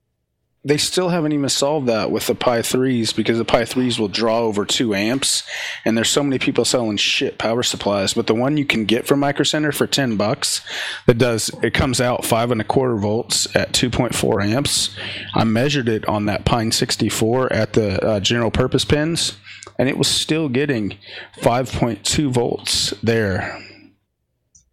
They 0.64 0.76
still 0.76 1.08
haven't 1.08 1.32
even 1.32 1.48
solved 1.48 1.88
that 1.88 2.12
with 2.12 2.28
the 2.28 2.36
Pi 2.36 2.60
3s 2.60 3.14
because 3.16 3.36
the 3.36 3.44
Pi 3.44 3.62
3s 3.62 3.98
will 3.98 4.08
draw 4.08 4.38
over 4.38 4.64
2 4.64 4.94
amps 4.94 5.42
and 5.84 5.96
there's 5.96 6.08
so 6.08 6.22
many 6.22 6.38
people 6.38 6.64
selling 6.64 6.96
shit 6.96 7.36
power 7.36 7.64
supplies 7.64 8.14
but 8.14 8.28
the 8.28 8.34
one 8.34 8.56
you 8.56 8.64
can 8.64 8.84
get 8.84 9.06
from 9.06 9.18
Micro 9.18 9.42
Center 9.42 9.72
for 9.72 9.88
10 9.88 10.16
bucks 10.16 10.60
that 11.06 11.18
does 11.18 11.50
it 11.62 11.74
comes 11.74 12.00
out 12.00 12.24
5 12.24 12.52
and 12.52 12.60
a 12.60 12.64
quarter 12.64 12.96
volts 12.96 13.48
at 13.56 13.72
2.4 13.72 14.44
amps 14.44 14.96
I 15.34 15.42
measured 15.42 15.88
it 15.88 16.06
on 16.06 16.26
that 16.26 16.44
Pine 16.44 16.70
64 16.70 17.52
at 17.52 17.72
the 17.72 18.04
uh, 18.04 18.20
general 18.20 18.52
purpose 18.52 18.84
pins 18.84 19.36
and 19.80 19.88
it 19.88 19.98
was 19.98 20.06
still 20.06 20.48
getting 20.48 20.96
5.2 21.38 22.30
volts 22.30 22.90
there 23.02 23.60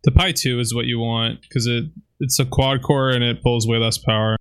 The 0.04 0.12
Pi 0.12 0.34
2 0.34 0.60
is 0.60 0.75
what 0.75 0.86
you 0.86 0.99
want 0.99 1.41
because 1.41 1.65
it 1.65 1.86
it's 2.19 2.38
a 2.38 2.45
quad 2.45 2.84
core 2.84 3.10
and 3.10 3.23
it 3.23 3.41
pulls 3.41 3.65
way 3.65 3.78
less 3.78 3.97
power. 3.97 4.36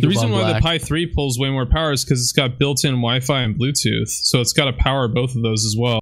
The 0.00 0.08
reason 0.08 0.30
why 0.30 0.40
Black. 0.40 0.56
the 0.56 0.60
Pi 0.60 0.78
3 0.78 1.06
pulls 1.14 1.38
way 1.38 1.50
more 1.50 1.66
power 1.66 1.92
is 1.92 2.04
because 2.04 2.20
it's 2.20 2.32
got 2.32 2.58
built-in 2.58 2.94
Wi-Fi 2.94 3.42
and 3.42 3.56
Bluetooth, 3.56 4.08
so 4.08 4.40
it's 4.40 4.52
got 4.52 4.66
to 4.66 4.72
power 4.72 5.08
both 5.08 5.34
of 5.34 5.42
those 5.42 5.64
as 5.64 5.76
well. 5.78 6.00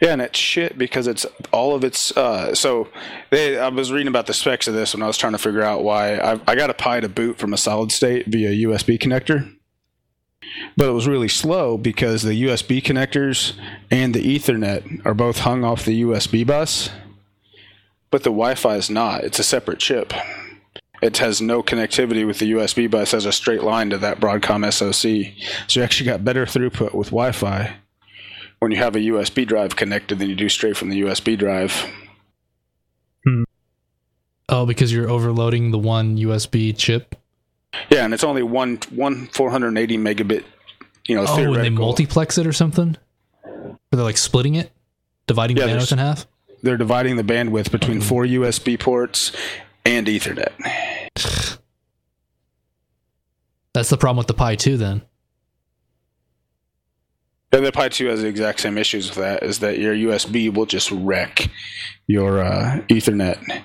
Yeah, 0.00 0.14
and 0.14 0.22
it's 0.22 0.38
shit 0.38 0.78
because 0.78 1.06
it's 1.06 1.26
all 1.52 1.74
of 1.74 1.84
its. 1.84 2.16
Uh, 2.16 2.54
so 2.54 2.88
they, 3.30 3.58
I 3.58 3.68
was 3.68 3.92
reading 3.92 4.08
about 4.08 4.26
the 4.26 4.32
specs 4.32 4.66
of 4.66 4.72
this 4.72 4.94
when 4.94 5.02
I 5.02 5.06
was 5.06 5.18
trying 5.18 5.32
to 5.32 5.38
figure 5.38 5.62
out 5.62 5.84
why 5.84 6.16
I, 6.16 6.40
I 6.46 6.54
got 6.54 6.70
a 6.70 6.74
Pi 6.74 7.00
to 7.00 7.08
boot 7.08 7.36
from 7.38 7.52
a 7.52 7.58
solid 7.58 7.92
state 7.92 8.26
via 8.26 8.48
a 8.48 8.70
USB 8.70 8.98
connector, 8.98 9.54
but 10.74 10.88
it 10.88 10.92
was 10.92 11.06
really 11.06 11.28
slow 11.28 11.76
because 11.76 12.22
the 12.22 12.44
USB 12.44 12.82
connectors 12.82 13.54
and 13.90 14.14
the 14.14 14.38
Ethernet 14.38 15.04
are 15.04 15.14
both 15.14 15.40
hung 15.40 15.64
off 15.64 15.84
the 15.84 16.02
USB 16.02 16.46
bus, 16.46 16.88
but 18.10 18.22
the 18.22 18.30
Wi-Fi 18.30 18.76
is 18.76 18.88
not. 18.88 19.22
It's 19.22 19.38
a 19.38 19.44
separate 19.44 19.80
chip. 19.80 20.14
It 21.02 21.16
has 21.18 21.40
no 21.40 21.62
connectivity 21.62 22.26
with 22.26 22.38
the 22.38 22.52
USB 22.52 22.90
bus 22.90 23.14
as 23.14 23.24
a 23.24 23.32
straight 23.32 23.62
line 23.62 23.90
to 23.90 23.98
that 23.98 24.20
Broadcom 24.20 24.70
SoC. 24.70 25.34
So 25.66 25.80
you 25.80 25.84
actually 25.84 26.06
got 26.06 26.24
better 26.24 26.44
throughput 26.44 26.94
with 26.94 27.08
Wi-Fi 27.08 27.74
when 28.58 28.70
you 28.70 28.76
have 28.78 28.94
a 28.94 29.00
USB 29.00 29.46
drive 29.46 29.76
connected 29.76 30.18
than 30.18 30.28
you 30.28 30.34
do 30.34 30.48
straight 30.48 30.76
from 30.76 30.90
the 30.90 31.00
USB 31.02 31.38
drive. 31.38 31.86
Hmm. 33.24 33.44
oh, 34.48 34.66
because 34.66 34.92
you're 34.92 35.10
overloading 35.10 35.70
the 35.70 35.78
one 35.78 36.16
USB 36.16 36.76
chip. 36.76 37.16
Yeah, 37.88 38.04
and 38.04 38.12
it's 38.12 38.24
only 38.24 38.42
one 38.42 38.78
one 38.90 39.26
480 39.28 39.98
megabit. 39.98 40.44
You 41.06 41.16
know, 41.16 41.24
Oh, 41.26 41.54
and 41.54 41.64
they 41.64 41.70
multiplex 41.70 42.36
it 42.38 42.46
or 42.46 42.52
something? 42.52 42.96
Or 43.44 43.78
they're 43.92 44.04
like 44.04 44.16
splitting 44.18 44.54
it? 44.54 44.70
Dividing 45.26 45.56
Yeah, 45.56 45.66
the 45.66 45.72
bandwidth 45.72 45.92
in 45.92 45.98
half? 45.98 46.26
They're 46.62 46.76
dividing 46.76 47.16
the 47.16 47.24
bandwidth 47.24 47.70
between 47.70 48.00
four 48.00 48.24
USB 48.24 48.78
ports 48.78 49.32
and 49.84 50.06
Ethernet. 50.06 50.52
That's 53.72 53.90
the 53.90 53.96
problem 53.96 54.18
with 54.18 54.26
the 54.26 54.34
Pi 54.34 54.56
2 54.56 54.76
then. 54.76 55.02
And 57.52 57.66
the 57.66 57.72
Pi 57.72 57.88
2 57.88 58.06
has 58.06 58.22
the 58.22 58.28
exact 58.28 58.60
same 58.60 58.78
issues 58.78 59.08
with 59.08 59.18
that. 59.18 59.42
Is 59.42 59.58
that 59.60 59.78
your 59.78 59.94
USB 59.94 60.52
will 60.54 60.66
just 60.66 60.90
wreck 60.90 61.50
your 62.06 62.40
uh, 62.40 62.80
Ethernet. 62.88 63.64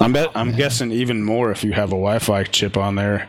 I'm 0.00 0.12
bet. 0.12 0.30
I'm 0.34 0.52
guessing 0.52 0.92
even 0.92 1.22
more 1.22 1.50
if 1.50 1.62
you 1.62 1.72
have 1.72 1.88
a 1.88 1.96
Wi-Fi 1.96 2.44
chip 2.44 2.76
on 2.76 2.94
there. 2.94 3.28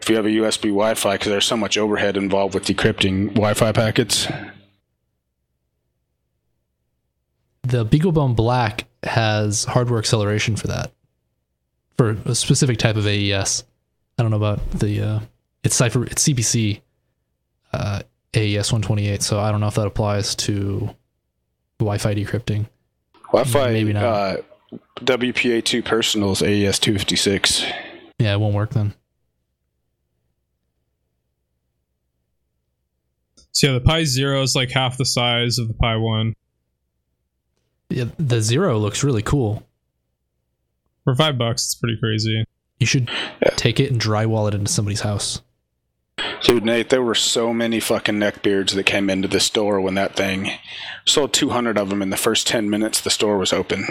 If 0.00 0.08
you 0.08 0.16
have 0.16 0.24
a 0.24 0.30
USB 0.30 0.62
Wi-Fi, 0.64 1.14
because 1.14 1.30
there's 1.30 1.46
so 1.46 1.56
much 1.56 1.76
overhead 1.76 2.16
involved 2.16 2.54
with 2.54 2.64
decrypting 2.64 3.28
Wi-Fi 3.34 3.72
packets. 3.72 4.26
The 7.62 7.84
BeagleBone 7.84 8.34
Black 8.34 8.84
has 9.02 9.64
hardware 9.64 9.98
acceleration 9.98 10.56
for 10.56 10.68
that. 10.68 10.92
For 11.96 12.16
a 12.24 12.34
specific 12.34 12.78
type 12.78 12.96
of 12.96 13.06
AES. 13.06 13.64
I 14.18 14.22
don't 14.22 14.30
know 14.30 14.36
about 14.36 14.70
the 14.70 15.00
uh 15.02 15.20
it's 15.62 15.76
cipher 15.76 16.04
it's 16.04 16.26
CBC 16.28 16.80
uh 17.72 18.02
AES 18.34 18.72
128, 18.72 19.22
so 19.22 19.38
I 19.38 19.50
don't 19.50 19.60
know 19.60 19.68
if 19.68 19.74
that 19.74 19.86
applies 19.86 20.34
to 20.36 20.90
Wi-Fi 21.78 22.14
decrypting. 22.14 22.66
Wi-Fi, 23.26 23.72
Maybe 23.72 23.92
not. 23.92 24.04
Uh, 24.04 24.36
WPA2 25.00 25.84
Personals 25.84 26.42
AES 26.42 26.78
256. 26.78 27.64
Yeah, 28.18 28.32
it 28.32 28.40
won't 28.40 28.54
work 28.54 28.70
then. 28.70 28.94
So 33.52 33.66
yeah, 33.66 33.72
the 33.74 33.80
Pi 33.80 34.04
Zero 34.04 34.40
is 34.42 34.56
like 34.56 34.70
half 34.70 34.96
the 34.96 35.04
size 35.04 35.58
of 35.58 35.68
the 35.68 35.74
Pi 35.74 35.96
One. 35.96 36.34
Yeah, 37.90 38.06
the 38.18 38.40
Zero 38.40 38.78
looks 38.78 39.04
really 39.04 39.22
cool. 39.22 39.62
For 41.04 41.14
five 41.14 41.36
bucks, 41.38 41.64
it's 41.64 41.74
pretty 41.74 41.98
crazy. 41.98 42.44
You 42.78 42.86
should 42.86 43.08
Yeah. 43.42 43.50
take 43.56 43.80
it 43.80 43.90
and 43.90 44.00
drywall 44.00 44.48
it 44.48 44.54
into 44.54 44.70
somebody's 44.70 45.00
house. 45.00 45.40
Dude, 46.42 46.64
Nate, 46.64 46.90
there 46.90 47.02
were 47.02 47.14
so 47.14 47.52
many 47.54 47.80
fucking 47.80 48.16
neckbeards 48.16 48.74
that 48.74 48.84
came 48.84 49.08
into 49.08 49.28
the 49.28 49.40
store 49.40 49.80
when 49.80 49.94
that 49.94 50.14
thing 50.14 50.50
sold 51.06 51.32
200 51.32 51.78
of 51.78 51.88
them 51.88 52.02
in 52.02 52.10
the 52.10 52.16
first 52.16 52.46
10 52.46 52.68
minutes 52.68 53.00
the 53.00 53.10
store 53.10 53.38
was 53.38 53.52
open. 53.52 53.86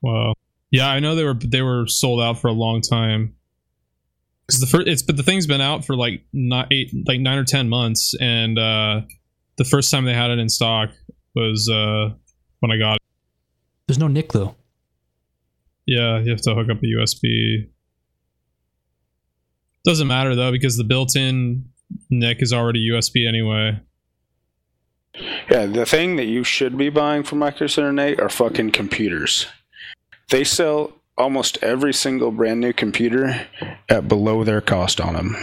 Wow. 0.00 0.34
Yeah, 0.70 0.88
I 0.88 1.00
know 1.00 1.14
they 1.14 1.24
were 1.24 1.34
they 1.34 1.62
were 1.62 1.86
sold 1.86 2.20
out 2.20 2.38
for 2.40 2.48
a 2.48 2.52
long 2.52 2.80
time. 2.80 3.34
Because 4.46 4.60
the 4.60 4.66
first, 4.66 4.86
it's 4.88 5.02
but 5.02 5.16
the 5.16 5.22
thing's 5.22 5.46
been 5.46 5.60
out 5.60 5.84
for 5.84 5.96
like 5.96 6.22
not 6.32 6.72
eight, 6.72 6.90
like 7.06 7.20
nine 7.20 7.38
or 7.38 7.44
ten 7.44 7.68
months, 7.68 8.14
and 8.20 8.58
uh, 8.58 9.00
the 9.56 9.64
first 9.64 9.90
time 9.90 10.04
they 10.04 10.14
had 10.14 10.30
it 10.30 10.38
in 10.38 10.48
stock 10.48 10.90
was 11.34 11.68
uh, 11.68 12.14
when 12.60 12.70
I 12.70 12.78
got 12.78 12.96
it. 12.96 13.02
There's 13.86 13.98
no 13.98 14.08
NIC 14.08 14.32
though. 14.32 14.54
Yeah, 15.88 16.20
you 16.20 16.30
have 16.32 16.42
to 16.42 16.54
hook 16.54 16.68
up 16.70 16.82
a 16.82 16.86
USB. 16.86 17.70
Doesn't 19.84 20.06
matter 20.06 20.34
though 20.36 20.52
because 20.52 20.76
the 20.76 20.84
built-in 20.84 21.64
NIC 22.10 22.42
is 22.42 22.52
already 22.52 22.90
USB 22.90 23.26
anyway. 23.26 23.80
Yeah, 25.50 25.64
the 25.64 25.86
thing 25.86 26.16
that 26.16 26.26
you 26.26 26.44
should 26.44 26.76
be 26.76 26.90
buying 26.90 27.22
from 27.22 27.38
Micro 27.38 27.68
Center, 27.68 27.90
Nate, 27.90 28.20
are 28.20 28.28
fucking 28.28 28.72
computers. 28.72 29.46
They 30.28 30.44
sell 30.44 30.92
almost 31.16 31.56
every 31.62 31.94
single 31.94 32.32
brand 32.32 32.60
new 32.60 32.74
computer 32.74 33.46
at 33.88 34.08
below 34.08 34.44
their 34.44 34.60
cost 34.60 35.00
on 35.00 35.14
them. 35.14 35.34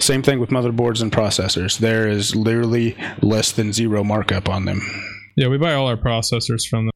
Same 0.00 0.22
thing 0.22 0.38
with 0.38 0.50
motherboards 0.50 1.02
and 1.02 1.10
processors. 1.10 1.80
There 1.80 2.06
is 2.08 2.36
literally 2.36 2.96
less 3.20 3.50
than 3.50 3.72
zero 3.72 4.04
markup 4.04 4.48
on 4.48 4.64
them. 4.64 4.80
Yeah, 5.36 5.48
we 5.48 5.58
buy 5.58 5.74
all 5.74 5.88
our 5.88 5.96
processors 5.96 6.64
from 6.68 6.86
them. 6.86 6.92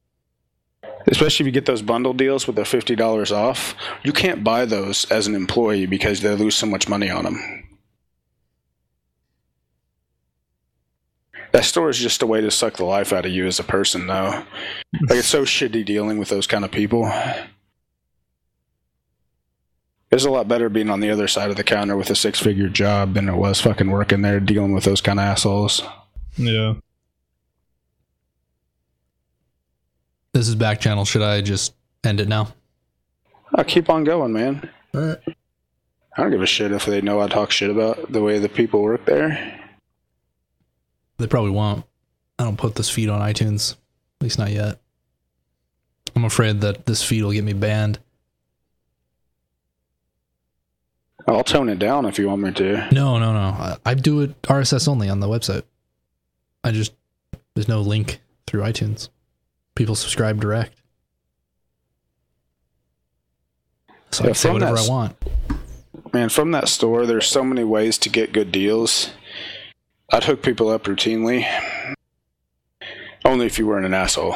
Especially 1.13 1.43
if 1.43 1.45
you 1.45 1.51
get 1.51 1.67
those 1.67 1.83
bundle 1.83 2.13
deals 2.13 2.47
with 2.47 2.55
the 2.55 2.65
fifty 2.65 2.95
dollars 2.95 3.31
off, 3.31 3.75
you 4.03 4.11
can't 4.11 4.43
buy 4.43 4.65
those 4.65 5.05
as 5.11 5.27
an 5.27 5.35
employee 5.35 5.85
because 5.85 6.21
they 6.21 6.33
lose 6.33 6.55
so 6.55 6.65
much 6.65 6.89
money 6.89 7.07
on 7.07 7.23
them. 7.23 7.69
That 11.51 11.65
store 11.65 11.91
is 11.91 11.99
just 11.99 12.23
a 12.23 12.25
way 12.25 12.41
to 12.41 12.49
suck 12.49 12.77
the 12.77 12.85
life 12.85 13.13
out 13.13 13.27
of 13.27 13.31
you 13.31 13.45
as 13.45 13.59
a 13.59 13.63
person, 13.63 14.07
though. 14.07 14.43
Like 15.07 15.19
it's 15.19 15.27
so 15.27 15.43
shitty 15.43 15.85
dealing 15.85 16.17
with 16.17 16.29
those 16.29 16.47
kind 16.47 16.65
of 16.65 16.71
people. 16.71 17.05
It's 20.09 20.25
a 20.25 20.31
lot 20.31 20.47
better 20.47 20.67
being 20.67 20.89
on 20.89 20.99
the 20.99 21.11
other 21.11 21.27
side 21.27 21.51
of 21.51 21.57
the 21.57 21.63
counter 21.63 21.95
with 21.95 22.09
a 22.09 22.15
six-figure 22.15 22.69
job 22.69 23.13
than 23.13 23.29
it 23.29 23.35
was 23.35 23.61
fucking 23.61 23.91
working 23.91 24.23
there 24.23 24.39
dealing 24.39 24.73
with 24.73 24.85
those 24.85 25.01
kind 25.01 25.19
of 25.19 25.25
assholes. 25.25 25.83
Yeah. 26.37 26.73
This 30.43 30.49
is 30.49 30.55
back 30.55 30.81
channel. 30.81 31.05
Should 31.05 31.21
I 31.21 31.39
just 31.39 31.73
end 32.03 32.19
it 32.19 32.27
now? 32.27 32.53
Oh, 33.57 33.63
keep 33.63 33.89
on 33.89 34.03
going, 34.03 34.33
man. 34.33 34.69
I 34.93 35.15
don't 36.17 36.31
give 36.31 36.41
a 36.41 36.45
shit 36.45 36.73
if 36.73 36.85
they 36.85 36.99
know 36.99 37.21
I 37.21 37.29
talk 37.29 37.49
shit 37.49 37.69
about 37.69 38.11
the 38.11 38.21
way 38.21 38.39
the 38.39 38.49
people 38.49 38.81
work 38.81 39.05
there. 39.05 39.57
They 41.17 41.27
probably 41.27 41.51
won't. 41.51 41.85
I 42.37 42.43
don't 42.43 42.57
put 42.57 42.75
this 42.75 42.89
feed 42.89 43.07
on 43.07 43.21
iTunes. 43.21 43.71
At 43.71 44.23
least 44.23 44.37
not 44.37 44.51
yet. 44.51 44.81
I'm 46.13 46.25
afraid 46.25 46.59
that 46.59 46.87
this 46.87 47.01
feed 47.01 47.23
will 47.23 47.31
get 47.31 47.45
me 47.45 47.53
banned. 47.53 47.99
I'll 51.25 51.45
tone 51.45 51.69
it 51.69 51.79
down 51.79 52.05
if 52.05 52.19
you 52.19 52.27
want 52.27 52.41
me 52.41 52.51
to. 52.51 52.89
No, 52.91 53.17
no, 53.17 53.31
no. 53.31 53.39
I, 53.39 53.77
I 53.85 53.93
do 53.93 54.19
it 54.19 54.41
RSS 54.41 54.89
only 54.89 55.07
on 55.07 55.21
the 55.21 55.29
website. 55.29 55.63
I 56.65 56.71
just 56.71 56.91
there's 57.53 57.69
no 57.69 57.79
link 57.79 58.19
through 58.45 58.63
iTunes. 58.63 59.07
People 59.75 59.95
subscribe 59.95 60.39
direct. 60.39 60.75
So 64.11 64.23
I 64.23 64.27
can 64.27 64.35
say 64.35 64.51
whatever 64.51 64.75
that 64.75 64.85
I 64.85 64.89
want. 64.89 65.15
Man, 66.13 66.29
from 66.29 66.51
that 66.51 66.67
store, 66.67 67.07
there's 67.07 67.25
so 67.25 67.43
many 67.43 67.63
ways 67.63 67.97
to 67.99 68.09
get 68.09 68.31
good 68.31 68.51
deals. 68.51 69.11
I'd 70.11 70.25
hook 70.25 70.43
people 70.43 70.69
up 70.69 70.83
routinely. 70.83 71.47
Only 73.25 73.47
if 73.47 73.57
you 73.57 73.65
weren't 73.65 73.85
an 73.85 73.93
asshole. 73.93 74.35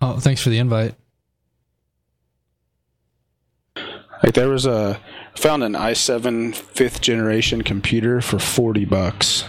Oh, 0.00 0.18
thanks 0.20 0.40
for 0.40 0.50
the 0.50 0.58
invite. 0.58 0.94
Like 4.22 4.34
there 4.34 4.48
was 4.48 4.66
a 4.66 5.00
found 5.34 5.62
an 5.62 5.72
i7 5.72 6.54
fifth 6.54 7.00
generation 7.00 7.62
computer 7.62 8.20
for 8.20 8.38
40 8.38 8.84
bucks. 8.84 9.44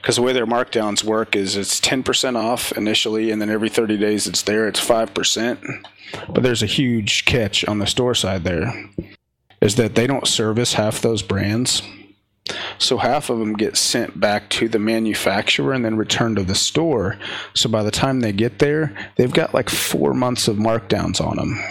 Because 0.00 0.16
the 0.16 0.22
way 0.22 0.32
their 0.32 0.46
markdowns 0.46 1.04
work 1.04 1.36
is 1.36 1.56
it's 1.56 1.80
10% 1.80 2.36
off 2.36 2.72
initially, 2.72 3.30
and 3.30 3.40
then 3.40 3.50
every 3.50 3.68
30 3.68 3.98
days 3.98 4.26
it's 4.26 4.42
there, 4.42 4.66
it's 4.66 4.80
5%. 4.80 5.84
But 6.28 6.42
there's 6.42 6.62
a 6.62 6.66
huge 6.66 7.24
catch 7.24 7.64
on 7.66 7.78
the 7.78 7.86
store 7.86 8.14
side 8.14 8.44
there 8.44 8.72
is 9.60 9.76
that 9.76 9.94
they 9.94 10.06
don't 10.06 10.26
service 10.26 10.74
half 10.74 11.00
those 11.00 11.22
brands. 11.22 11.82
So 12.78 12.96
half 12.98 13.30
of 13.30 13.38
them 13.38 13.52
get 13.52 13.76
sent 13.76 14.18
back 14.18 14.48
to 14.50 14.68
the 14.68 14.78
manufacturer 14.78 15.72
and 15.72 15.84
then 15.84 15.96
returned 15.96 16.36
to 16.36 16.44
the 16.44 16.54
store. 16.54 17.18
So 17.54 17.68
by 17.68 17.82
the 17.82 17.90
time 17.90 18.20
they 18.20 18.32
get 18.32 18.58
there, 18.58 18.94
they've 19.16 19.32
got 19.32 19.54
like 19.54 19.68
four 19.68 20.14
months 20.14 20.48
of 20.48 20.56
markdowns 20.56 21.20
on 21.20 21.36
them. 21.36 21.62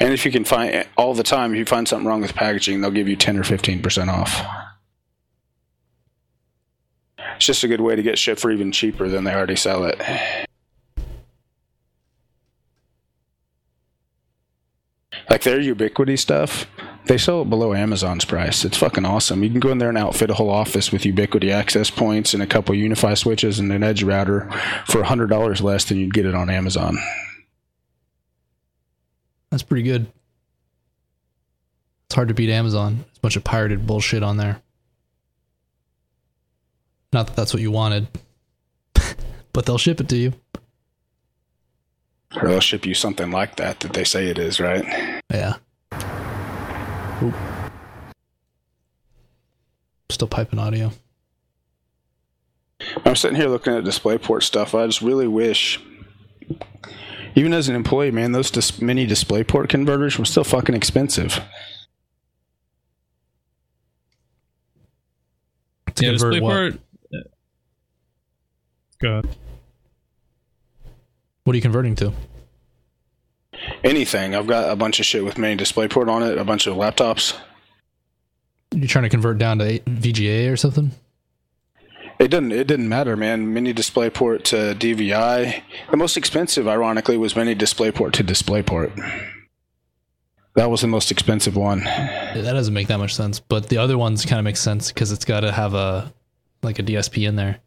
And 0.00 0.12
if 0.12 0.24
you 0.24 0.32
can 0.32 0.44
find 0.44 0.86
all 0.96 1.14
the 1.14 1.22
time, 1.22 1.52
if 1.52 1.58
you 1.58 1.64
find 1.64 1.88
something 1.88 2.06
wrong 2.06 2.20
with 2.20 2.34
packaging, 2.34 2.80
they'll 2.80 2.90
give 2.90 3.08
you 3.08 3.16
10 3.16 3.38
or 3.38 3.42
15% 3.42 4.08
off. 4.08 4.67
It's 7.38 7.46
just 7.46 7.62
a 7.62 7.68
good 7.68 7.80
way 7.80 7.94
to 7.94 8.02
get 8.02 8.18
shit 8.18 8.40
for 8.40 8.50
even 8.50 8.72
cheaper 8.72 9.08
than 9.08 9.22
they 9.22 9.32
already 9.32 9.54
sell 9.54 9.84
it. 9.84 9.96
Like 15.30 15.42
their 15.44 15.60
Ubiquiti 15.60 16.18
stuff, 16.18 16.66
they 17.04 17.16
sell 17.16 17.42
it 17.42 17.48
below 17.48 17.74
Amazon's 17.74 18.24
price. 18.24 18.64
It's 18.64 18.76
fucking 18.76 19.04
awesome. 19.04 19.44
You 19.44 19.50
can 19.50 19.60
go 19.60 19.70
in 19.70 19.78
there 19.78 19.88
and 19.88 19.96
outfit 19.96 20.30
a 20.30 20.34
whole 20.34 20.50
office 20.50 20.90
with 20.90 21.02
Ubiquiti 21.02 21.52
access 21.52 21.90
points 21.90 22.34
and 22.34 22.42
a 22.42 22.46
couple 22.46 22.74
UniFi 22.74 23.16
switches 23.16 23.60
and 23.60 23.70
an 23.70 23.84
Edge 23.84 24.02
router 24.02 24.50
for 24.86 25.04
$100 25.04 25.62
less 25.62 25.84
than 25.84 25.98
you'd 25.98 26.14
get 26.14 26.26
it 26.26 26.34
on 26.34 26.50
Amazon. 26.50 26.98
That's 29.50 29.62
pretty 29.62 29.84
good. 29.84 30.08
It's 32.06 32.16
hard 32.16 32.26
to 32.26 32.34
beat 32.34 32.50
Amazon. 32.50 32.96
There's 32.96 33.18
a 33.18 33.20
bunch 33.20 33.36
of 33.36 33.44
pirated 33.44 33.86
bullshit 33.86 34.24
on 34.24 34.38
there. 34.38 34.60
Not 37.12 37.28
that 37.28 37.36
that's 37.36 37.54
what 37.54 37.62
you 37.62 37.70
wanted, 37.70 38.06
but 39.52 39.66
they'll 39.66 39.78
ship 39.78 40.00
it 40.00 40.08
to 40.10 40.16
you. 40.16 40.32
Or 42.36 42.48
they'll 42.48 42.60
ship 42.60 42.84
you 42.84 42.94
something 42.94 43.30
like 43.30 43.56
that 43.56 43.80
that 43.80 43.94
they 43.94 44.04
say 44.04 44.26
it 44.26 44.38
is, 44.38 44.60
right? 44.60 44.84
Yeah. 45.32 45.54
Oop. 47.22 47.34
Still 50.10 50.28
piping 50.28 50.58
audio. 50.58 50.92
I'm 53.04 53.16
sitting 53.16 53.36
here 53.36 53.48
looking 53.48 53.74
at 53.74 53.84
DisplayPort 53.84 54.42
stuff. 54.42 54.74
I 54.74 54.86
just 54.86 55.02
really 55.02 55.26
wish, 55.26 55.80
even 57.34 57.52
as 57.52 57.68
an 57.68 57.74
employee, 57.74 58.10
man, 58.10 58.32
those 58.32 58.50
dis- 58.50 58.80
mini 58.80 59.06
DisplayPort 59.06 59.68
converters 59.68 60.18
were 60.18 60.24
still 60.24 60.44
fucking 60.44 60.74
expensive. 60.74 61.40
To 65.94 66.04
yeah, 66.04 66.10
convert 66.10 66.42
what? 66.42 66.52
DisplayPort. 66.52 66.78
God. 69.00 69.28
What 71.44 71.52
are 71.52 71.56
you 71.56 71.62
converting 71.62 71.94
to? 71.96 72.12
Anything. 73.82 74.34
I've 74.34 74.46
got 74.46 74.70
a 74.70 74.76
bunch 74.76 75.00
of 75.00 75.06
shit 75.06 75.24
with 75.24 75.38
mini 75.38 75.56
DisplayPort 75.56 76.08
on 76.08 76.22
it, 76.22 76.36
a 76.36 76.44
bunch 76.44 76.66
of 76.66 76.76
laptops. 76.76 77.36
You 78.72 78.86
trying 78.86 79.04
to 79.04 79.08
convert 79.08 79.38
down 79.38 79.58
to 79.58 79.78
VGA 79.80 80.52
or 80.52 80.56
something? 80.56 80.90
It 82.18 82.28
didn't. 82.28 82.52
It 82.52 82.66
didn't 82.66 82.88
matter, 82.88 83.16
man. 83.16 83.52
Mini 83.54 83.72
DisplayPort 83.72 84.42
to 84.44 84.74
DVI. 84.74 85.62
The 85.90 85.96
most 85.96 86.16
expensive, 86.16 86.66
ironically, 86.66 87.16
was 87.16 87.36
Mini 87.36 87.54
DisplayPort 87.54 88.12
to 88.14 88.24
DisplayPort. 88.24 88.96
That 90.56 90.70
was 90.70 90.80
the 90.80 90.88
most 90.88 91.12
expensive 91.12 91.54
one. 91.54 91.82
Yeah, 91.82 92.42
That 92.42 92.52
doesn't 92.54 92.74
make 92.74 92.88
that 92.88 92.98
much 92.98 93.14
sense. 93.14 93.38
But 93.38 93.68
the 93.68 93.78
other 93.78 93.96
ones 93.96 94.26
kind 94.26 94.40
of 94.40 94.44
make 94.44 94.56
sense 94.56 94.90
because 94.90 95.12
it's 95.12 95.24
got 95.24 95.40
to 95.40 95.52
have 95.52 95.74
a 95.74 96.12
like 96.64 96.80
a 96.80 96.82
DSP 96.82 97.28
in 97.28 97.36
there. 97.36 97.60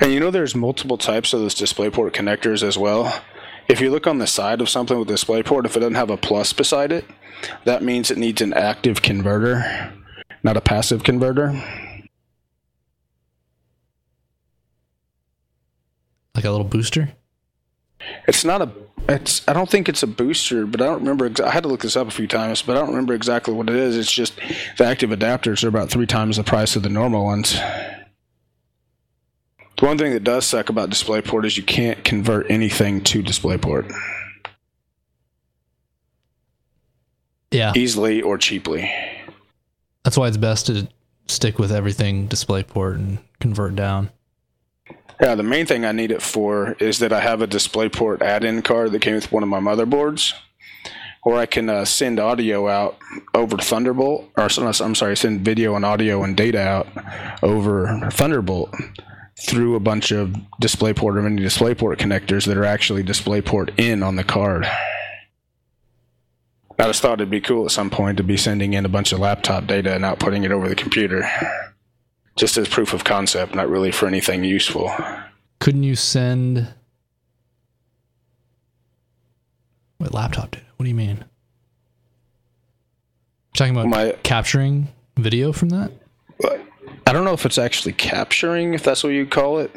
And 0.00 0.12
you 0.12 0.20
know, 0.20 0.30
there's 0.30 0.54
multiple 0.54 0.98
types 0.98 1.32
of 1.32 1.40
those 1.40 1.54
DisplayPort 1.54 2.12
connectors 2.12 2.62
as 2.62 2.76
well. 2.76 3.22
If 3.68 3.80
you 3.80 3.90
look 3.90 4.06
on 4.06 4.18
the 4.18 4.26
side 4.26 4.60
of 4.60 4.68
something 4.68 4.98
with 4.98 5.08
DisplayPort, 5.08 5.64
if 5.64 5.76
it 5.76 5.80
doesn't 5.80 5.94
have 5.94 6.10
a 6.10 6.16
plus 6.16 6.52
beside 6.52 6.92
it, 6.92 7.04
that 7.64 7.82
means 7.82 8.10
it 8.10 8.18
needs 8.18 8.42
an 8.42 8.52
active 8.52 9.02
converter, 9.02 9.92
not 10.42 10.56
a 10.56 10.60
passive 10.60 11.02
converter. 11.02 11.52
Like 16.34 16.44
a 16.44 16.50
little 16.50 16.66
booster. 16.66 17.10
It's 18.26 18.44
not 18.44 18.60
a. 18.60 18.70
It's. 19.08 19.46
I 19.48 19.52
don't 19.52 19.70
think 19.70 19.88
it's 19.88 20.02
a 20.02 20.06
booster, 20.06 20.66
but 20.66 20.82
I 20.82 20.86
don't 20.86 20.98
remember. 20.98 21.30
Exa- 21.30 21.44
I 21.44 21.50
had 21.50 21.62
to 21.62 21.68
look 21.68 21.82
this 21.82 21.96
up 21.96 22.08
a 22.08 22.10
few 22.10 22.26
times, 22.26 22.60
but 22.60 22.76
I 22.76 22.80
don't 22.80 22.90
remember 22.90 23.14
exactly 23.14 23.54
what 23.54 23.70
it 23.70 23.76
is. 23.76 23.96
It's 23.96 24.12
just 24.12 24.34
the 24.76 24.84
active 24.84 25.10
adapters 25.10 25.62
are 25.64 25.68
about 25.68 25.90
three 25.90 26.06
times 26.06 26.36
the 26.36 26.44
price 26.44 26.76
of 26.76 26.82
the 26.82 26.88
normal 26.88 27.24
ones. 27.24 27.56
One 29.84 29.98
thing 29.98 30.12
that 30.14 30.24
does 30.24 30.46
suck 30.46 30.70
about 30.70 30.88
DisplayPort 30.88 31.44
is 31.44 31.58
you 31.58 31.62
can't 31.62 32.02
convert 32.04 32.50
anything 32.50 33.02
to 33.04 33.22
DisplayPort 33.22 33.92
Yeah, 37.50 37.72
easily 37.76 38.22
or 38.22 38.38
cheaply. 38.38 38.90
that's 40.02 40.16
why 40.16 40.28
it's 40.28 40.38
best 40.38 40.66
to 40.68 40.88
stick 41.28 41.58
with 41.58 41.70
everything 41.70 42.28
DisplayPort 42.28 42.94
and 42.94 43.18
convert 43.40 43.76
down. 43.76 44.08
Yeah, 45.20 45.34
the 45.34 45.42
main 45.42 45.66
thing 45.66 45.84
I 45.84 45.92
need 45.92 46.10
it 46.10 46.22
for 46.22 46.72
is 46.80 46.98
that 47.00 47.12
I 47.12 47.20
have 47.20 47.42
a 47.42 47.46
DisplayPort 47.46 48.22
add-in 48.22 48.62
card 48.62 48.90
that 48.92 49.02
came 49.02 49.16
with 49.16 49.30
one 49.30 49.42
of 49.42 49.50
my 49.50 49.60
motherboards, 49.60 50.32
where 51.24 51.36
I 51.36 51.44
can 51.44 51.68
uh, 51.68 51.84
send 51.84 52.18
audio 52.18 52.68
out 52.68 52.96
over 53.34 53.58
Thunderbolt, 53.58 54.30
or 54.38 54.48
I'm 54.58 54.94
sorry, 54.94 55.14
send 55.14 55.42
video 55.42 55.76
and 55.76 55.84
audio 55.84 56.24
and 56.24 56.34
data 56.34 56.60
out 56.60 56.88
over 57.42 58.08
Thunderbolt 58.10 58.74
through 59.36 59.74
a 59.74 59.80
bunch 59.80 60.12
of 60.12 60.36
DisplayPort 60.62 61.16
or 61.16 61.22
mini 61.22 61.42
DisplayPort 61.42 61.96
connectors 61.96 62.46
that 62.46 62.56
are 62.56 62.64
actually 62.64 63.02
DisplayPort 63.02 63.78
in 63.78 64.02
on 64.02 64.16
the 64.16 64.24
card. 64.24 64.66
I 66.78 66.86
just 66.86 67.02
thought 67.02 67.14
it'd 67.20 67.30
be 67.30 67.40
cool 67.40 67.64
at 67.64 67.70
some 67.70 67.90
point 67.90 68.16
to 68.16 68.24
be 68.24 68.36
sending 68.36 68.74
in 68.74 68.84
a 68.84 68.88
bunch 68.88 69.12
of 69.12 69.20
laptop 69.20 69.66
data 69.66 69.94
and 69.94 70.04
outputting 70.04 70.44
it 70.44 70.50
over 70.50 70.68
the 70.68 70.74
computer. 70.74 71.28
Just 72.36 72.56
as 72.56 72.68
proof 72.68 72.92
of 72.92 73.04
concept, 73.04 73.54
not 73.54 73.68
really 73.68 73.92
for 73.92 74.06
anything 74.06 74.42
useful. 74.42 74.92
Couldn't 75.60 75.84
you 75.84 75.94
send? 75.94 76.74
What 79.98 80.12
laptop 80.12 80.50
did? 80.50 80.62
What 80.76 80.84
do 80.84 80.88
you 80.88 80.96
mean? 80.96 81.24
talking 83.54 83.74
about 83.74 83.86
My 83.86 84.16
capturing 84.24 84.88
video 85.16 85.52
from 85.52 85.68
that? 85.70 85.92
I 87.06 87.12
don't 87.12 87.24
know 87.24 87.32
if 87.34 87.44
it's 87.46 87.58
actually 87.58 87.92
capturing, 87.92 88.74
if 88.74 88.82
that's 88.82 89.04
what 89.04 89.10
you 89.10 89.26
call 89.26 89.58
it, 89.58 89.74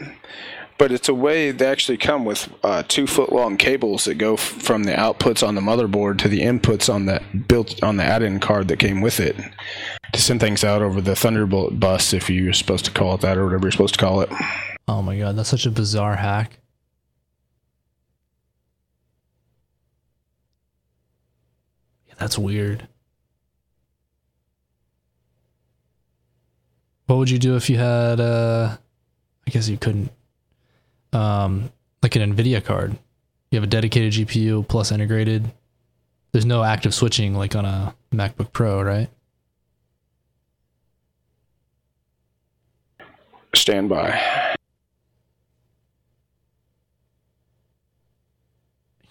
but 0.77 0.91
it's 0.91 1.09
a 1.09 1.13
way 1.13 1.51
they 1.51 1.65
actually 1.65 1.97
come 1.97 2.23
with 2.23 2.49
uh, 2.63 2.83
two 2.87 3.05
foot 3.05 3.31
long 3.33 3.57
cables 3.57 4.05
that 4.05 4.15
go 4.15 4.35
f- 4.35 4.39
from 4.39 4.83
the 4.83 4.93
outputs 4.93 5.45
on 5.45 5.55
the 5.55 5.61
motherboard 5.61 6.19
to 6.19 6.29
the 6.29 6.41
inputs 6.41 6.93
on 6.93 7.05
the 7.05 7.21
built 7.47 7.83
on 7.83 7.97
the 7.97 8.03
add-in 8.03 8.39
card 8.39 8.67
that 8.69 8.79
came 8.79 9.01
with 9.01 9.19
it 9.19 9.35
to 10.13 10.21
send 10.21 10.39
things 10.39 10.63
out 10.63 10.81
over 10.81 11.01
the 11.01 11.15
Thunderbolt 11.15 11.79
bus, 11.79 12.13
if 12.13 12.29
you're 12.29 12.53
supposed 12.53 12.85
to 12.85 12.91
call 12.91 13.13
it 13.15 13.21
that 13.21 13.37
or 13.37 13.43
whatever 13.45 13.65
you're 13.65 13.71
supposed 13.71 13.95
to 13.95 13.99
call 13.99 14.21
it. 14.21 14.29
Oh 14.87 15.01
my 15.01 15.17
god, 15.17 15.35
that's 15.35 15.49
such 15.49 15.65
a 15.65 15.71
bizarre 15.71 16.15
hack. 16.15 16.59
Yeah, 22.07 22.13
that's 22.19 22.37
weird. 22.37 22.87
What 27.07 27.17
would 27.17 27.29
you 27.29 27.39
do 27.39 27.55
if 27.55 27.69
you 27.69 27.77
had 27.77 28.19
uh 28.19 28.77
I 29.47 29.49
guess 29.49 29.67
you 29.67 29.77
couldn't 29.77 30.11
um 31.13 31.71
like 32.03 32.15
an 32.15 32.35
Nvidia 32.35 32.63
card. 32.63 32.97
You 33.51 33.57
have 33.57 33.63
a 33.63 33.67
dedicated 33.67 34.13
GPU 34.13 34.67
plus 34.67 34.91
integrated. 34.91 35.51
There's 36.33 36.45
no 36.45 36.63
active 36.63 36.93
switching 36.93 37.33
like 37.33 37.55
on 37.55 37.65
a 37.65 37.95
MacBook 38.13 38.51
Pro, 38.51 38.81
right? 38.81 39.09
Stand 43.55 43.89
by. 43.89 44.21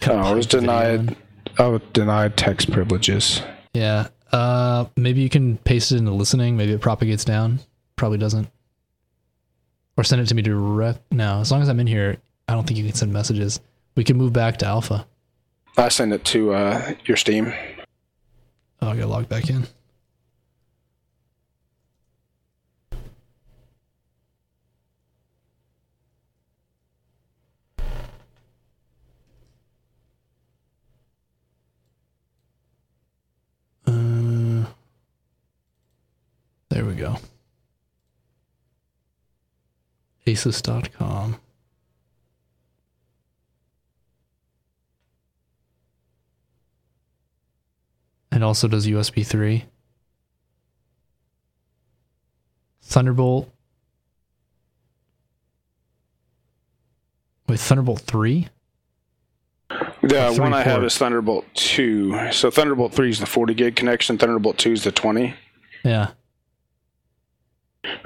Oh, 0.09 0.13
I 0.13 0.33
was 0.35 0.47
video 0.47 0.59
in. 0.59 1.07
denied. 1.07 1.17
I 1.59 1.67
was 1.67 1.81
denied 1.93 2.37
text 2.37 2.71
privileges. 2.71 3.43
Yeah. 3.73 4.09
Uh, 4.31 4.87
maybe 4.97 5.21
you 5.21 5.29
can 5.29 5.57
paste 5.59 5.91
it 5.93 5.97
into 5.97 6.13
listening. 6.13 6.57
Maybe 6.57 6.73
it 6.73 6.81
propagates 6.81 7.25
down. 7.25 7.61
Probably 7.97 8.19
doesn't. 8.19 8.49
or 9.97 10.05
send 10.05 10.21
it 10.21 10.27
to 10.27 10.35
me 10.35 10.43
direct. 10.43 11.01
No, 11.11 11.41
as 11.41 11.51
long 11.51 11.63
as 11.63 11.69
I'm 11.71 11.81
in 11.81 11.87
here, 11.87 12.19
I 12.49 12.53
don't 12.53 12.67
think 12.67 12.79
you 12.79 12.85
can 12.85 12.95
send 12.95 13.13
messages. 13.13 13.61
We 13.95 14.05
can 14.05 14.19
move 14.19 14.33
back 14.35 14.59
to 14.59 14.67
alpha. 14.67 15.07
I 15.79 15.89
send 15.89 16.13
it 16.13 16.25
to 16.27 16.53
uh, 16.53 16.93
your 17.07 17.17
Steam. 17.17 17.53
Oh, 18.83 18.89
I 18.91 18.95
gotta 18.97 19.07
log 19.07 19.29
back 19.29 19.49
in. 19.49 19.67
Uh, 33.87 34.65
there 36.71 36.85
we 36.85 36.95
go. 36.95 37.17
Asus.com. 40.27 41.37
It 48.33 48.43
also 48.43 48.69
does 48.69 48.87
USB 48.87 49.25
3. 49.25 49.65
Thunderbolt. 52.83 53.51
Wait, 57.49 57.59
Thunderbolt 57.59 58.01
3? 58.01 58.49
The 60.03 60.31
Three 60.31 60.39
one 60.39 60.53
I 60.53 60.63
have 60.63 60.85
is 60.85 60.99
Thunderbolt 60.99 61.47
2. 61.55 62.33
So 62.33 62.51
Thunderbolt 62.51 62.93
3 62.93 63.09
is 63.09 63.21
the 63.21 63.27
40 63.27 63.55
gig 63.55 63.77
connection, 63.77 64.19
Thunderbolt 64.19 64.59
2 64.59 64.73
is 64.73 64.85
the 64.85 64.93
20. 64.93 65.35
Yeah. 65.85 66.11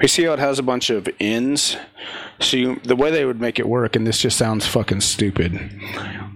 You 0.01 0.07
see 0.07 0.23
how 0.23 0.33
it 0.33 0.39
has 0.39 0.59
a 0.59 0.63
bunch 0.63 0.89
of 0.89 1.07
ins? 1.19 1.77
So 2.39 2.57
you, 2.57 2.79
the 2.83 2.95
way 2.95 3.11
they 3.11 3.25
would 3.25 3.39
make 3.39 3.59
it 3.59 3.67
work, 3.67 3.95
and 3.95 4.05
this 4.05 4.19
just 4.19 4.37
sounds 4.37 4.65
fucking 4.65 5.01
stupid, 5.01 5.59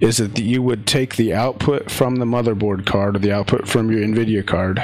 is 0.01 0.17
that 0.17 0.37
you 0.37 0.61
would 0.61 0.85
take 0.85 1.15
the 1.15 1.33
output 1.33 1.89
from 1.89 2.17
the 2.17 2.25
motherboard 2.25 2.85
card 2.85 3.15
or 3.15 3.19
the 3.19 3.31
output 3.31 3.67
from 3.67 3.91
your 3.91 4.01
NVIDIA 4.01 4.45
card, 4.45 4.81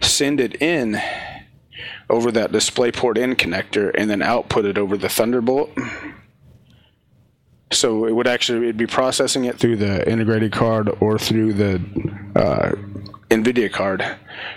send 0.00 0.40
it 0.40 0.60
in 0.60 1.00
over 2.08 2.32
that 2.32 2.50
DisplayPort 2.50 3.16
in 3.16 3.36
connector, 3.36 3.92
and 3.96 4.10
then 4.10 4.22
output 4.22 4.64
it 4.64 4.76
over 4.76 4.96
the 4.96 5.08
Thunderbolt. 5.08 5.70
So 7.72 8.04
it 8.06 8.14
would 8.14 8.26
actually 8.26 8.64
it'd 8.64 8.76
be 8.76 8.88
processing 8.88 9.44
it 9.44 9.56
through 9.56 9.76
the 9.76 10.08
integrated 10.10 10.50
card 10.50 10.90
or 11.00 11.18
through 11.18 11.52
the 11.52 11.80
uh, 12.34 12.72
NVIDIA 13.30 13.72
card, 13.72 14.04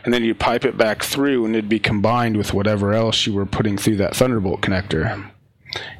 and 0.03 0.13
then 0.13 0.23
you 0.23 0.35
pipe 0.35 0.65
it 0.65 0.77
back 0.77 1.03
through, 1.03 1.45
and 1.45 1.55
it'd 1.55 1.69
be 1.69 1.79
combined 1.79 2.37
with 2.37 2.53
whatever 2.53 2.93
else 2.93 3.25
you 3.25 3.33
were 3.33 3.45
putting 3.45 3.77
through 3.77 3.97
that 3.97 4.15
Thunderbolt 4.15 4.61
connector, 4.61 5.31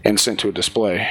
and 0.04 0.20
sent 0.20 0.40
to 0.42 0.50
a 0.50 0.52
display. 0.52 1.08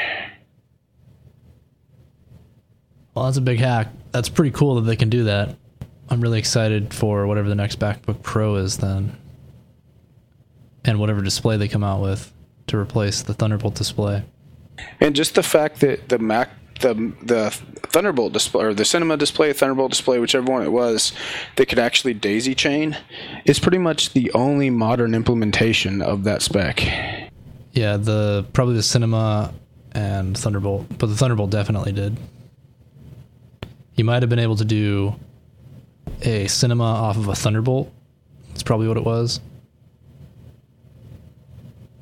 Well, 3.14 3.26
that's 3.26 3.36
a 3.36 3.42
big 3.42 3.58
hack. 3.58 3.88
That's 4.10 4.28
pretty 4.28 4.50
cool 4.50 4.76
that 4.76 4.82
they 4.82 4.96
can 4.96 5.10
do 5.10 5.24
that. 5.24 5.56
I'm 6.08 6.20
really 6.20 6.38
excited 6.38 6.92
for 6.92 7.26
whatever 7.26 7.48
the 7.48 7.54
next 7.54 7.78
MacBook 7.78 8.22
Pro 8.22 8.56
is 8.56 8.78
then. 8.78 9.16
And 10.84 10.98
whatever 10.98 11.22
display 11.22 11.56
they 11.56 11.68
come 11.68 11.84
out 11.84 12.00
with 12.00 12.32
to 12.66 12.76
replace 12.76 13.22
the 13.22 13.34
Thunderbolt 13.34 13.74
display. 13.74 14.24
And 15.00 15.14
just 15.14 15.34
the 15.34 15.42
fact 15.42 15.80
that 15.80 16.08
the 16.08 16.18
Mac, 16.18 16.50
the 16.80 17.12
the 17.22 17.50
Thunderbolt 17.88 18.32
display 18.32 18.64
or 18.64 18.74
the 18.74 18.84
Cinema 18.84 19.16
display, 19.16 19.52
Thunderbolt 19.52 19.90
display, 19.90 20.18
whichever 20.18 20.50
one 20.50 20.62
it 20.62 20.72
was, 20.72 21.12
that 21.56 21.66
could 21.66 21.78
actually 21.78 22.14
daisy 22.14 22.54
chain, 22.54 22.96
is 23.44 23.58
pretty 23.58 23.78
much 23.78 24.12
the 24.12 24.32
only 24.32 24.70
modern 24.70 25.14
implementation 25.14 26.02
of 26.02 26.24
that 26.24 26.42
spec. 26.42 26.82
Yeah, 27.72 27.96
the 27.96 28.46
probably 28.52 28.74
the 28.74 28.82
Cinema 28.82 29.52
and 29.92 30.36
Thunderbolt, 30.36 30.86
but 30.98 31.06
the 31.06 31.16
Thunderbolt 31.16 31.50
definitely 31.50 31.92
did. 31.92 32.16
You 33.94 34.04
might 34.04 34.22
have 34.22 34.30
been 34.30 34.38
able 34.38 34.56
to 34.56 34.64
do 34.64 35.14
a 36.22 36.46
Cinema 36.46 36.84
off 36.84 37.16
of 37.16 37.28
a 37.28 37.34
Thunderbolt. 37.34 37.92
That's 38.48 38.62
probably 38.62 38.88
what 38.88 38.96
it 38.96 39.04
was. 39.04 39.40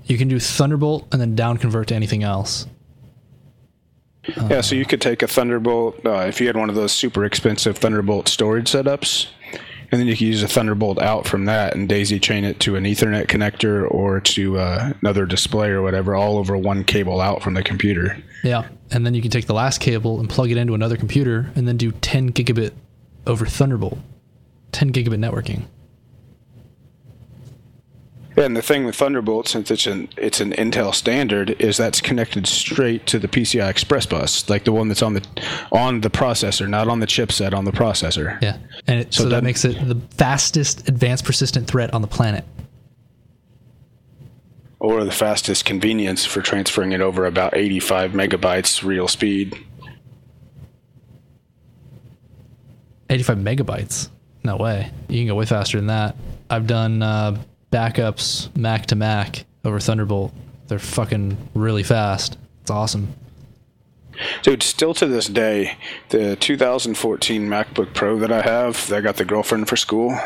You 0.04 0.18
can 0.18 0.28
do 0.28 0.40
Thunderbolt 0.40 1.06
and 1.12 1.20
then 1.20 1.36
down 1.36 1.56
convert 1.58 1.88
to 1.88 1.94
anything 1.94 2.22
else. 2.22 2.66
Yeah, 4.36 4.60
so 4.60 4.74
you 4.74 4.84
could 4.84 5.00
take 5.00 5.22
a 5.22 5.26
Thunderbolt 5.26 6.04
uh, 6.04 6.20
if 6.20 6.40
you 6.40 6.46
had 6.46 6.56
one 6.56 6.68
of 6.68 6.74
those 6.74 6.92
super 6.92 7.24
expensive 7.24 7.78
Thunderbolt 7.78 8.28
storage 8.28 8.70
setups, 8.70 9.28
and 9.90 10.00
then 10.00 10.06
you 10.06 10.14
could 10.14 10.20
use 10.22 10.42
a 10.42 10.48
Thunderbolt 10.48 11.00
out 11.00 11.26
from 11.26 11.46
that 11.46 11.74
and 11.74 11.88
daisy 11.88 12.20
chain 12.20 12.44
it 12.44 12.60
to 12.60 12.76
an 12.76 12.84
Ethernet 12.84 13.26
connector 13.26 13.90
or 13.90 14.20
to 14.20 14.58
uh, 14.58 14.92
another 15.02 15.26
display 15.26 15.70
or 15.70 15.82
whatever, 15.82 16.14
all 16.14 16.38
over 16.38 16.56
one 16.56 16.84
cable 16.84 17.20
out 17.20 17.42
from 17.42 17.54
the 17.54 17.62
computer. 17.62 18.16
Yeah. 18.44 18.68
And 18.92 19.04
then 19.04 19.14
you 19.14 19.22
can 19.22 19.30
take 19.30 19.46
the 19.46 19.54
last 19.54 19.80
cable 19.80 20.20
and 20.20 20.28
plug 20.28 20.50
it 20.50 20.56
into 20.56 20.74
another 20.74 20.96
computer 20.96 21.50
and 21.54 21.66
then 21.66 21.76
do 21.76 21.90
10 21.92 22.32
gigabit 22.32 22.72
over 23.26 23.46
Thunderbolt. 23.46 23.98
10 24.72 24.92
gigabit 24.92 25.18
networking. 25.18 25.64
And 28.40 28.56
the 28.56 28.62
thing 28.62 28.86
with 28.86 28.96
Thunderbolt, 28.96 29.48
since 29.48 29.70
it's 29.70 29.86
an 29.86 30.08
it's 30.16 30.40
an 30.40 30.52
Intel 30.52 30.94
standard, 30.94 31.50
is 31.60 31.76
that's 31.76 32.00
connected 32.00 32.46
straight 32.46 33.06
to 33.06 33.18
the 33.18 33.28
PCI 33.28 33.68
Express 33.68 34.06
bus, 34.06 34.48
like 34.48 34.64
the 34.64 34.72
one 34.72 34.88
that's 34.88 35.02
on 35.02 35.12
the 35.12 35.22
on 35.72 36.00
the 36.00 36.08
processor, 36.08 36.66
not 36.66 36.88
on 36.88 37.00
the 37.00 37.06
chipset, 37.06 37.52
on 37.52 37.66
the 37.66 37.70
processor. 37.70 38.40
Yeah. 38.40 38.56
And 38.86 39.00
it, 39.00 39.12
so, 39.14 39.24
So 39.24 39.28
that 39.28 39.36
then- 39.36 39.44
makes 39.44 39.64
it 39.66 39.86
the 39.86 40.00
fastest 40.16 40.88
advanced 40.88 41.24
persistent 41.26 41.66
threat 41.66 41.92
on 41.92 42.00
the 42.00 42.08
planet. 42.08 42.44
Or 44.78 45.04
the 45.04 45.12
fastest 45.12 45.66
convenience 45.66 46.24
for 46.24 46.40
transferring 46.40 46.92
it 46.92 47.02
over 47.02 47.26
about 47.26 47.54
85 47.54 48.12
megabytes 48.12 48.82
real 48.82 49.06
speed. 49.08 49.54
85 53.10 53.36
megabytes. 53.36 54.08
No 54.42 54.56
way. 54.56 54.90
You 55.08 55.18
can 55.18 55.26
go 55.26 55.34
way 55.34 55.44
faster 55.44 55.76
than 55.76 55.88
that. 55.88 56.16
I've 56.48 56.66
done 56.66 57.02
uh, 57.02 57.42
backups 57.70 58.54
Mac 58.56 58.86
to 58.86 58.96
Mac 58.96 59.44
over 59.64 59.80
Thunderbolt. 59.80 60.32
They're 60.68 60.78
fucking 60.78 61.36
really 61.54 61.82
fast. 61.82 62.38
It's 62.62 62.70
awesome. 62.70 63.14
Dude, 64.42 64.62
still 64.62 64.94
to 64.94 65.06
this 65.06 65.26
day, 65.26 65.78
the 66.10 66.36
2014 66.36 67.48
MacBook 67.48 67.94
Pro 67.94 68.18
that 68.18 68.30
I 68.30 68.42
have, 68.42 68.86
that 68.88 68.98
I 68.98 69.00
got 69.00 69.16
the 69.16 69.24
girlfriend 69.24 69.68
for 69.68 69.76
school, 69.76 70.18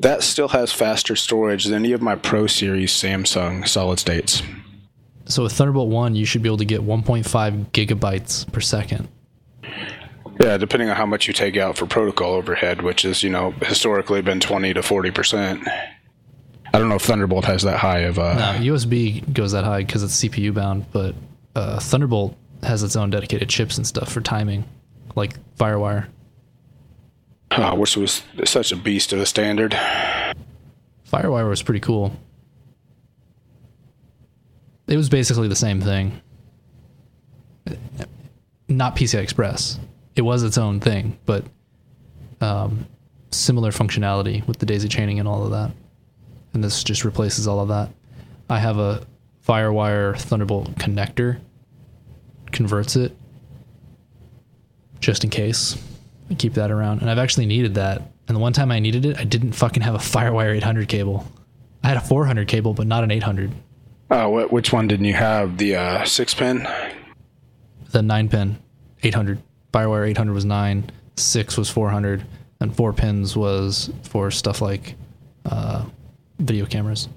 that 0.00 0.22
still 0.22 0.48
has 0.48 0.72
faster 0.72 1.14
storage 1.14 1.64
than 1.64 1.74
any 1.74 1.92
of 1.92 2.02
my 2.02 2.16
Pro 2.16 2.46
Series 2.46 2.92
Samsung 2.92 3.66
solid 3.66 3.98
states. 3.98 4.42
So 5.26 5.44
with 5.44 5.52
Thunderbolt 5.52 5.88
1, 5.88 6.16
you 6.16 6.26
should 6.26 6.42
be 6.42 6.48
able 6.48 6.58
to 6.58 6.64
get 6.64 6.82
1.5 6.82 7.70
gigabytes 7.70 8.50
per 8.52 8.60
second. 8.60 9.08
Yeah, 10.40 10.56
depending 10.58 10.90
on 10.90 10.96
how 10.96 11.06
much 11.06 11.28
you 11.28 11.32
take 11.32 11.56
out 11.56 11.78
for 11.78 11.86
protocol 11.86 12.32
overhead, 12.32 12.82
which 12.82 13.04
is, 13.04 13.22
you 13.22 13.30
know, 13.30 13.52
historically 13.62 14.20
been 14.20 14.40
20 14.40 14.74
to 14.74 14.80
40%. 14.80 15.93
I 16.74 16.78
don't 16.78 16.88
know 16.88 16.96
if 16.96 17.02
Thunderbolt 17.02 17.44
has 17.44 17.62
that 17.62 17.78
high 17.78 18.00
of 18.00 18.18
a. 18.18 18.34
No, 18.34 18.72
USB 18.72 19.32
goes 19.32 19.52
that 19.52 19.62
high 19.62 19.84
because 19.84 20.02
it's 20.02 20.20
CPU 20.24 20.52
bound, 20.52 20.90
but 20.90 21.14
uh, 21.54 21.78
Thunderbolt 21.78 22.36
has 22.64 22.82
its 22.82 22.96
own 22.96 23.10
dedicated 23.10 23.48
chips 23.48 23.76
and 23.76 23.86
stuff 23.86 24.12
for 24.12 24.20
timing, 24.20 24.64
like 25.14 25.36
FireWire. 25.56 26.08
oh, 27.52 27.76
which 27.76 27.96
was 27.96 28.24
such 28.44 28.72
a 28.72 28.76
beast 28.76 29.12
of 29.12 29.20
a 29.20 29.26
standard. 29.26 29.70
FireWire 31.12 31.48
was 31.48 31.62
pretty 31.62 31.78
cool. 31.78 32.16
It 34.88 34.96
was 34.96 35.08
basically 35.08 35.46
the 35.46 35.54
same 35.54 35.80
thing. 35.80 36.20
Not 38.66 38.96
PCI 38.96 39.22
Express. 39.22 39.78
It 40.16 40.22
was 40.22 40.42
its 40.42 40.58
own 40.58 40.80
thing, 40.80 41.18
but 41.24 41.44
um, 42.40 42.88
similar 43.30 43.70
functionality 43.70 44.44
with 44.48 44.58
the 44.58 44.66
daisy 44.66 44.88
chaining 44.88 45.20
and 45.20 45.28
all 45.28 45.44
of 45.44 45.52
that. 45.52 45.70
And 46.54 46.64
this 46.64 46.82
just 46.82 47.04
replaces 47.04 47.46
all 47.46 47.60
of 47.60 47.68
that. 47.68 47.90
I 48.48 48.58
have 48.58 48.78
a 48.78 49.06
FireWire 49.46 50.18
Thunderbolt 50.18 50.76
connector, 50.76 51.40
converts 52.52 52.96
it 52.96 53.14
just 55.00 55.22
in 55.22 55.30
case. 55.30 55.76
I 56.30 56.34
keep 56.34 56.54
that 56.54 56.70
around. 56.70 57.02
And 57.02 57.10
I've 57.10 57.18
actually 57.18 57.46
needed 57.46 57.74
that. 57.74 58.02
And 58.26 58.34
the 58.34 58.40
one 58.40 58.54
time 58.54 58.72
I 58.72 58.78
needed 58.78 59.04
it, 59.04 59.18
I 59.18 59.24
didn't 59.24 59.52
fucking 59.52 59.82
have 59.82 59.94
a 59.94 59.98
FireWire 59.98 60.56
800 60.56 60.88
cable. 60.88 61.26
I 61.82 61.88
had 61.88 61.98
a 61.98 62.00
400 62.00 62.48
cable, 62.48 62.72
but 62.72 62.86
not 62.86 63.04
an 63.04 63.10
800. 63.10 63.52
Uh, 64.10 64.28
what, 64.28 64.50
which 64.50 64.72
one 64.72 64.88
didn't 64.88 65.04
you 65.04 65.14
have? 65.14 65.58
The 65.58 65.76
uh, 65.76 66.04
six 66.04 66.32
pin? 66.32 66.66
The 67.90 68.00
9 68.00 68.28
pin 68.30 68.58
800. 69.02 69.42
FireWire 69.72 70.08
800 70.08 70.32
was 70.32 70.44
9, 70.46 70.90
6 71.16 71.58
was 71.58 71.68
400, 71.68 72.24
and 72.60 72.74
4 72.74 72.92
pins 72.94 73.36
was 73.36 73.90
for 74.04 74.30
stuff 74.30 74.62
like 74.62 74.94
uh, 75.44 75.84
video 76.38 76.66
cameras. 76.66 77.08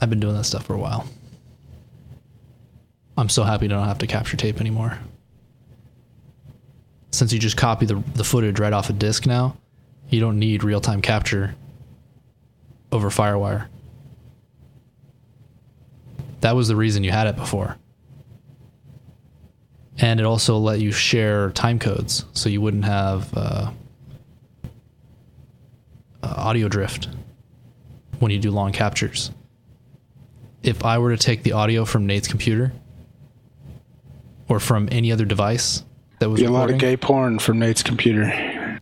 I've 0.00 0.10
been 0.10 0.20
doing 0.20 0.34
that 0.34 0.44
stuff 0.44 0.66
for 0.66 0.74
a 0.74 0.78
while. 0.78 1.06
I'm 3.16 3.28
so 3.28 3.42
happy 3.44 3.68
to 3.68 3.74
not 3.74 3.86
have 3.86 3.98
to 3.98 4.06
capture 4.06 4.36
tape 4.36 4.60
anymore. 4.60 4.98
since 7.14 7.32
you 7.32 7.38
just 7.38 7.56
copy 7.56 7.86
the, 7.86 8.02
the 8.14 8.24
footage 8.24 8.58
right 8.58 8.72
off 8.72 8.90
a 8.90 8.92
disk 8.92 9.24
now, 9.24 9.56
you 10.08 10.20
don't 10.20 10.38
need 10.38 10.64
real 10.64 10.80
time 10.80 11.00
capture 11.00 11.54
over 12.90 13.08
Firewire. 13.08 13.68
That 16.40 16.56
was 16.56 16.68
the 16.68 16.76
reason 16.76 17.04
you 17.04 17.12
had 17.12 17.26
it 17.26 17.36
before. 17.36 17.76
And 19.98 20.18
it 20.18 20.26
also 20.26 20.58
let 20.58 20.80
you 20.80 20.90
share 20.90 21.50
time 21.50 21.78
codes, 21.78 22.24
so 22.32 22.48
you 22.48 22.60
wouldn't 22.60 22.84
have 22.84 23.32
uh, 23.36 23.70
uh, 26.22 26.34
audio 26.36 26.68
drift 26.68 27.08
when 28.18 28.32
you 28.32 28.38
do 28.38 28.50
long 28.50 28.72
captures. 28.72 29.30
If 30.62 30.84
I 30.84 30.98
were 30.98 31.14
to 31.14 31.22
take 31.22 31.42
the 31.42 31.52
audio 31.52 31.84
from 31.84 32.06
Nate's 32.06 32.26
computer 32.26 32.72
or 34.48 34.58
from 34.58 34.88
any 34.90 35.12
other 35.12 35.24
device 35.24 35.84
that 36.18 36.30
was 36.30 36.40
Be 36.40 36.46
a 36.46 36.50
lot 36.50 36.70
of 36.70 36.78
gay 36.78 36.96
porn 36.96 37.38
from 37.38 37.58
Nate's 37.58 37.82
computer. 37.82 38.22
and 38.22 38.80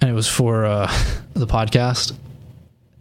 it 0.00 0.12
was 0.12 0.28
for 0.28 0.64
uh, 0.64 0.86
the 1.34 1.46
podcast, 1.46 2.16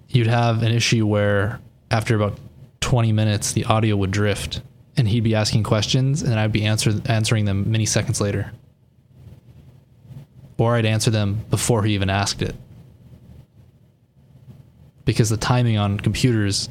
you'd 0.09 0.27
have 0.27 0.63
an 0.63 0.71
issue 0.71 1.05
where 1.05 1.59
after 1.91 2.15
about 2.15 2.37
20 2.81 3.11
minutes, 3.11 3.53
the 3.53 3.65
audio 3.65 3.95
would 3.95 4.11
drift 4.11 4.61
and 4.97 5.07
he'd 5.07 5.23
be 5.23 5.35
asking 5.35 5.63
questions 5.63 6.21
and 6.21 6.39
I'd 6.39 6.51
be 6.51 6.65
answer, 6.65 6.93
answering 7.05 7.45
them 7.45 7.71
many 7.71 7.85
seconds 7.85 8.21
later. 8.21 8.51
Or 10.57 10.75
I'd 10.75 10.85
answer 10.85 11.11
them 11.11 11.43
before 11.49 11.83
he 11.83 11.93
even 11.93 12.09
asked 12.09 12.41
it. 12.41 12.55
Because 15.03 15.29
the 15.29 15.37
timing 15.37 15.77
on 15.77 15.99
computers, 15.99 16.69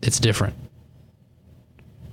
it's 0.00 0.18
different. 0.18 0.54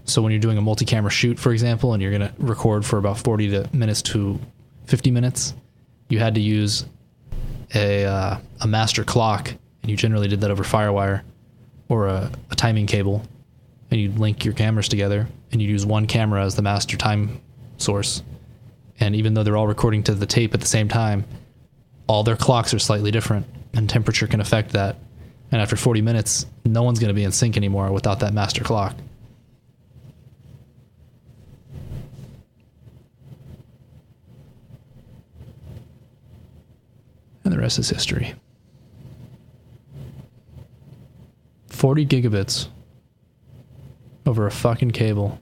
So 0.04 0.22
when 0.22 0.32
you're 0.32 0.42
doing 0.42 0.58
a 0.58 0.62
multi-camera 0.62 1.12
shoot, 1.12 1.40
for 1.40 1.52
example, 1.52 1.94
and 1.94 2.02
you're 2.02 2.12
going 2.12 2.28
to 2.28 2.34
record 2.40 2.86
for 2.86 2.98
about 2.98 3.18
40 3.20 3.52
to 3.52 3.70
minutes 3.72 4.02
to 4.02 4.40
50 4.88 5.12
minutes, 5.12 5.54
you 6.10 6.20
had 6.20 6.36
to 6.36 6.42
use 6.42 6.86
a 7.76 8.06
uh, 8.06 8.38
a 8.62 8.68
master 8.68 9.04
clock, 9.04 9.54
and 9.84 9.92
you 9.92 9.96
generally 9.96 10.28
did 10.28 10.42
that 10.42 10.50
over 10.50 10.64
FireWire 10.64 11.22
or 11.88 12.08
a, 12.08 12.32
a 12.50 12.56
timing 12.56 12.88
cable, 12.88 13.24
and 13.92 14.00
you'd 14.00 14.20
link 14.20 14.46
your 14.46 14.54
cameras 14.54 14.88
together, 14.88 15.28
and 15.52 15.62
you'd 15.62 15.70
use 15.70 15.86
one 15.86 16.06
camera 16.06 16.44
as 16.44 16.56
the 16.56 16.62
master 16.62 16.98
time 16.98 17.42
source. 17.78 18.24
And 19.00 19.16
even 19.16 19.34
though 19.34 19.44
they're 19.44 19.58
all 19.58 19.68
recording 19.68 20.04
to 20.04 20.14
the 20.14 20.26
tape 20.26 20.54
at 20.54 20.60
the 20.60 20.68
same 20.68 20.88
time, 20.88 21.26
all 22.08 22.24
their 22.24 22.36
clocks 22.36 22.74
are 22.74 22.80
slightly 22.80 23.12
different, 23.12 23.46
and 23.74 23.90
temperature 23.90 24.28
can 24.28 24.42
affect 24.42 24.72
that. 24.72 24.98
And 25.52 25.62
after 25.62 25.76
40 25.76 26.02
minutes, 26.02 26.46
no 26.66 26.84
one's 26.84 27.00
going 27.00 27.08
to 27.10 27.14
be 27.14 27.24
in 27.24 27.32
sync 27.32 27.58
anymore 27.58 27.92
without 27.92 28.20
that 28.20 28.34
master 28.34 28.64
clock. 28.64 28.96
And 37.44 37.54
the 37.54 37.58
rest 37.58 37.80
is 37.80 37.90
history. 37.90 38.36
40 41.70 42.06
gigabits 42.06 42.68
over 44.30 44.46
a 44.46 44.52
fucking 44.52 44.92
cable. 44.92 45.40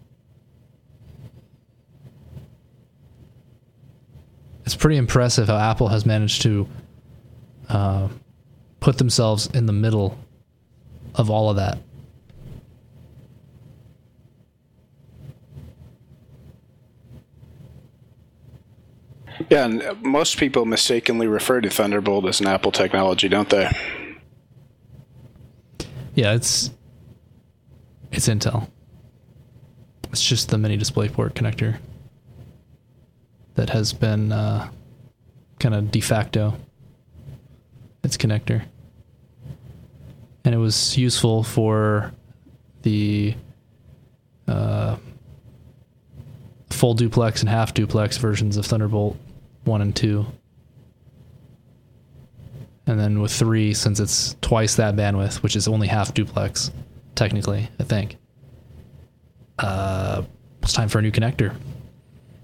It's 4.65 4.75
pretty 4.75 4.95
impressive 4.95 5.49
how 5.49 5.57
Apple 5.57 5.89
has 5.89 6.05
managed 6.05 6.41
to 6.43 6.69
uh, 7.67 8.07
put 8.79 8.97
themselves 8.97 9.47
in 9.47 9.65
the 9.65 9.73
middle 9.73 10.17
of 11.15 11.29
all 11.29 11.49
of 11.49 11.57
that. 11.57 11.79
Yeah, 19.49 19.65
and 19.65 20.01
most 20.01 20.38
people 20.38 20.65
mistakenly 20.65 21.27
refer 21.27 21.59
to 21.59 21.69
Thunderbolt 21.69 22.25
as 22.25 22.39
an 22.39 22.47
Apple 22.47 22.71
technology, 22.71 23.27
don't 23.27 23.49
they? 23.49 23.69
Yeah, 26.15 26.33
it's 26.33 26.71
it's 28.11 28.27
Intel. 28.27 28.69
It's 30.18 30.26
just 30.26 30.49
the 30.49 30.57
mini 30.57 30.80
DisplayPort 30.80 31.34
connector 31.34 31.78
that 33.53 33.70
has 33.70 33.93
been 33.93 34.32
uh, 34.32 34.68
kind 35.59 35.76
of 35.76 35.91
de 35.91 36.01
facto 36.01 36.55
its 38.03 38.18
connector, 38.18 38.63
and 40.43 40.55
it 40.55 40.57
was 40.57 40.97
useful 40.97 41.43
for 41.43 42.11
the 42.82 43.36
uh, 44.47 44.97
full 46.72 46.95
duplex 46.95 47.41
and 47.41 47.49
half 47.49 47.76
duplex 47.76 48.18
versions 48.18 48.57
of 48.57 48.65
Thunderbolt 48.65 49.18
one 49.65 49.84
and 49.84 49.95
two. 49.95 50.26
And 52.88 52.99
then 52.99 53.22
with 53.22 53.32
three, 53.32 53.76
since 53.76 53.99
it's 53.99 54.36
twice 54.41 54.78
that 54.78 54.95
bandwidth, 54.95 55.43
which 55.43 55.55
is 55.55 55.68
only 55.68 55.86
half 55.86 56.15
duplex, 56.15 56.72
technically, 57.13 57.70
I 57.80 57.84
think. 57.84 58.18
Uh, 59.60 60.24
it's 60.62 60.74
time 60.74 60.89
for 60.89 60.99
a 60.99 61.01
new 61.01 61.12
connector. 61.12 61.55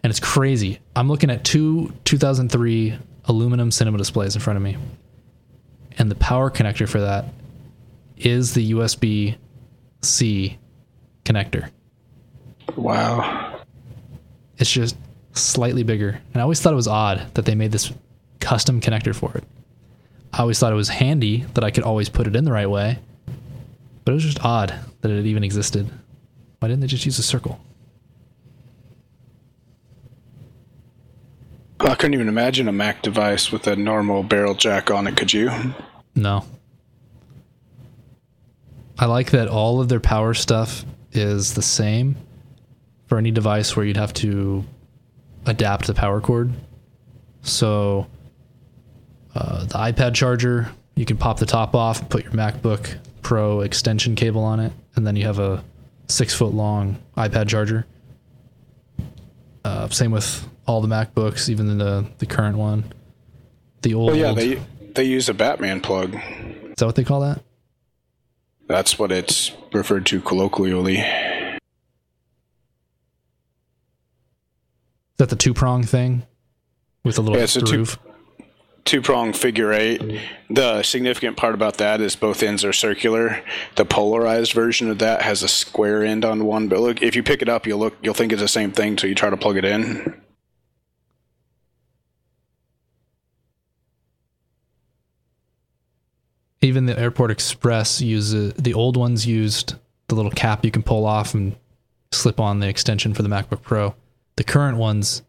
And 0.04 0.12
it's 0.12 0.20
crazy. 0.20 0.80
I'm 0.96 1.08
looking 1.08 1.30
at 1.30 1.44
two 1.44 1.94
2003 2.04 2.98
aluminum 3.26 3.72
cinema 3.72 3.98
displays 3.98 4.36
in 4.36 4.42
front 4.42 4.58
of 4.58 4.64
me. 4.64 4.78
And 5.98 6.12
the 6.12 6.16
power 6.16 6.50
connector 6.50 6.88
for 6.88 7.00
that 7.00 7.26
is 8.18 8.54
the 8.54 8.72
USB 8.72 9.38
C 10.02 10.58
connector. 11.24 11.70
Wow. 12.76 13.62
It's 14.58 14.72
just 14.72 14.98
slightly 15.34 15.84
bigger. 15.84 16.20
And 16.34 16.38
I 16.38 16.42
always 16.42 16.60
thought 16.62 16.74
it 16.74 16.78
was 16.78 16.88
odd 16.88 17.34
that 17.36 17.46
they 17.46 17.56
made 17.56 17.72
this 17.72 17.92
custom 18.40 18.82
connector 18.82 19.16
for 19.16 19.36
it. 19.36 19.44
I 20.34 20.40
always 20.40 20.60
thought 20.60 20.72
it 20.72 20.76
was 20.76 20.90
handy 20.90 21.46
that 21.54 21.64
I 21.64 21.72
could 21.72 21.84
always 21.84 22.10
put 22.10 22.28
it 22.28 22.36
in 22.36 22.44
the 22.44 22.52
right 22.52 22.70
way, 22.70 22.98
but 24.04 24.12
it 24.12 24.16
was 24.16 24.24
just 24.24 24.44
odd 24.44 24.74
that 25.02 25.12
it 25.12 25.26
even 25.26 25.44
existed. 25.44 25.90
Why 26.64 26.70
didn't 26.70 26.80
they 26.80 26.88
just 26.88 27.06
use 27.06 27.20
a 27.20 27.24
circle? 27.24 27.60
I 31.82 31.94
couldn't 31.96 32.14
even 32.14 32.30
imagine 32.30 32.70
a 32.70 32.72
Mac 32.72 33.02
device 33.02 33.52
with 33.52 33.68
a 33.68 33.76
normal 33.76 34.24
barrel 34.24 34.54
jack 34.54 34.90
on 34.90 35.06
it, 35.06 35.18
could 35.18 35.34
you? 35.34 35.52
No. 36.16 36.46
I 38.98 39.08
like 39.08 39.32
that 39.32 39.50
all 39.50 39.82
of 39.82 39.90
their 39.90 40.00
power 40.00 40.34
stuff 40.34 40.86
is 41.12 41.54
the 41.54 41.62
same 41.62 42.16
for 43.08 43.18
any 43.18 43.32
device 43.32 43.76
where 43.76 43.86
you'd 43.86 43.98
have 43.98 44.14
to 44.14 44.64
adapt 45.46 45.88
the 45.88 45.94
power 45.94 46.22
cord. 46.22 46.54
So 47.42 48.08
uh, 49.36 49.66
the 49.66 49.74
iPad 49.80 50.14
charger, 50.14 50.72
you 50.96 51.04
can 51.04 51.18
pop 51.18 51.40
the 51.40 51.46
top 51.46 51.76
off, 51.76 52.08
put 52.08 52.24
your 52.24 52.32
MacBook 52.32 53.00
Pro 53.22 53.60
extension 53.60 54.16
cable 54.16 54.46
on 54.46 54.62
it, 54.62 54.72
and 54.96 55.06
then 55.06 55.18
you 55.18 55.26
have 55.26 55.40
a 55.40 55.62
six 56.08 56.34
foot 56.34 56.54
long 56.54 56.98
iPad 57.18 57.48
charger. 57.48 57.86
Uh, 59.66 59.88
same 59.90 60.12
with 60.12 60.48
all 60.68 60.82
the 60.82 60.88
MacBooks, 60.88 61.50
even 61.50 61.78
the 61.78 62.06
the 62.18 62.26
current 62.26 62.58
one. 62.58 62.92
The 63.82 63.94
old, 63.94 64.08
Well, 64.12 64.16
yeah, 64.18 64.34
they 64.34 64.62
they 64.94 65.04
use 65.06 65.30
a 65.30 65.34
Batman 65.34 65.82
plug. 65.82 66.16
is 66.16 66.76
that 66.78 66.86
what 66.86 66.96
they 66.96 67.04
call 67.04 67.22
that? 67.22 67.42
That's 68.68 68.98
what 68.98 69.12
it's 69.12 69.52
referred 69.74 70.06
to 70.08 70.22
colloquially. 70.22 70.98
Is 70.98 71.60
that 75.18 75.30
the 75.30 75.36
two 75.36 75.54
prong 75.54 75.84
thing 75.84 76.24
with 77.04 77.18
a 77.18 77.22
little 77.22 77.38
Yeah, 77.38 77.44
it's 77.44 77.56
a 77.56 77.62
two- 77.62 77.66
groove? 77.78 78.00
Two 78.86 79.02
prong 79.02 79.32
figure 79.32 79.72
eight. 79.72 80.20
The 80.50 80.84
significant 80.84 81.38
part 81.38 81.54
about 81.56 81.78
that 81.78 82.02
is 82.02 82.18
both 82.18 82.44
ends 82.44 82.66
are 82.66 82.74
circular. 82.74 83.42
The 83.76 83.86
polarized 83.86 84.52
version 84.52 84.90
of 84.90 85.00
that 85.00 85.22
has 85.22 85.42
a 85.42 85.48
square 85.48 86.04
end 86.04 86.26
on 86.26 86.46
one, 86.46 86.68
but 86.68 86.80
look, 86.82 87.02
if 87.02 87.16
you 87.16 87.24
pick 87.24 87.42
it 87.42 87.48
up, 87.48 87.66
you'll 87.66 87.80
look, 87.80 87.96
you'll 88.02 88.14
think 88.14 88.34
it's 88.34 88.42
the 88.42 88.48
same 88.48 88.72
thing 88.72 88.90
until 88.90 89.08
you 89.10 89.16
try 89.16 89.30
to 89.30 89.38
plug 89.38 89.56
it 89.58 89.64
in. 89.64 90.22
Even 96.62 96.86
the 96.86 96.98
Airport 96.98 97.32
Express 97.32 98.02
uses 98.02 98.54
the 98.54 98.74
old 98.74 98.96
ones 98.96 99.26
used 99.26 99.76
the 100.08 100.16
little 100.16 100.32
cap 100.32 100.64
you 100.64 100.72
can 100.72 100.84
pull 100.84 101.06
off 101.06 101.34
and 101.34 101.56
slip 102.12 102.40
on 102.40 102.60
the 102.60 102.68
extension 102.68 103.14
for 103.14 103.22
the 103.22 103.30
MacBook 103.30 103.62
Pro. 103.62 103.96
The 104.36 104.44
current 104.44 104.78
ones 104.78 105.24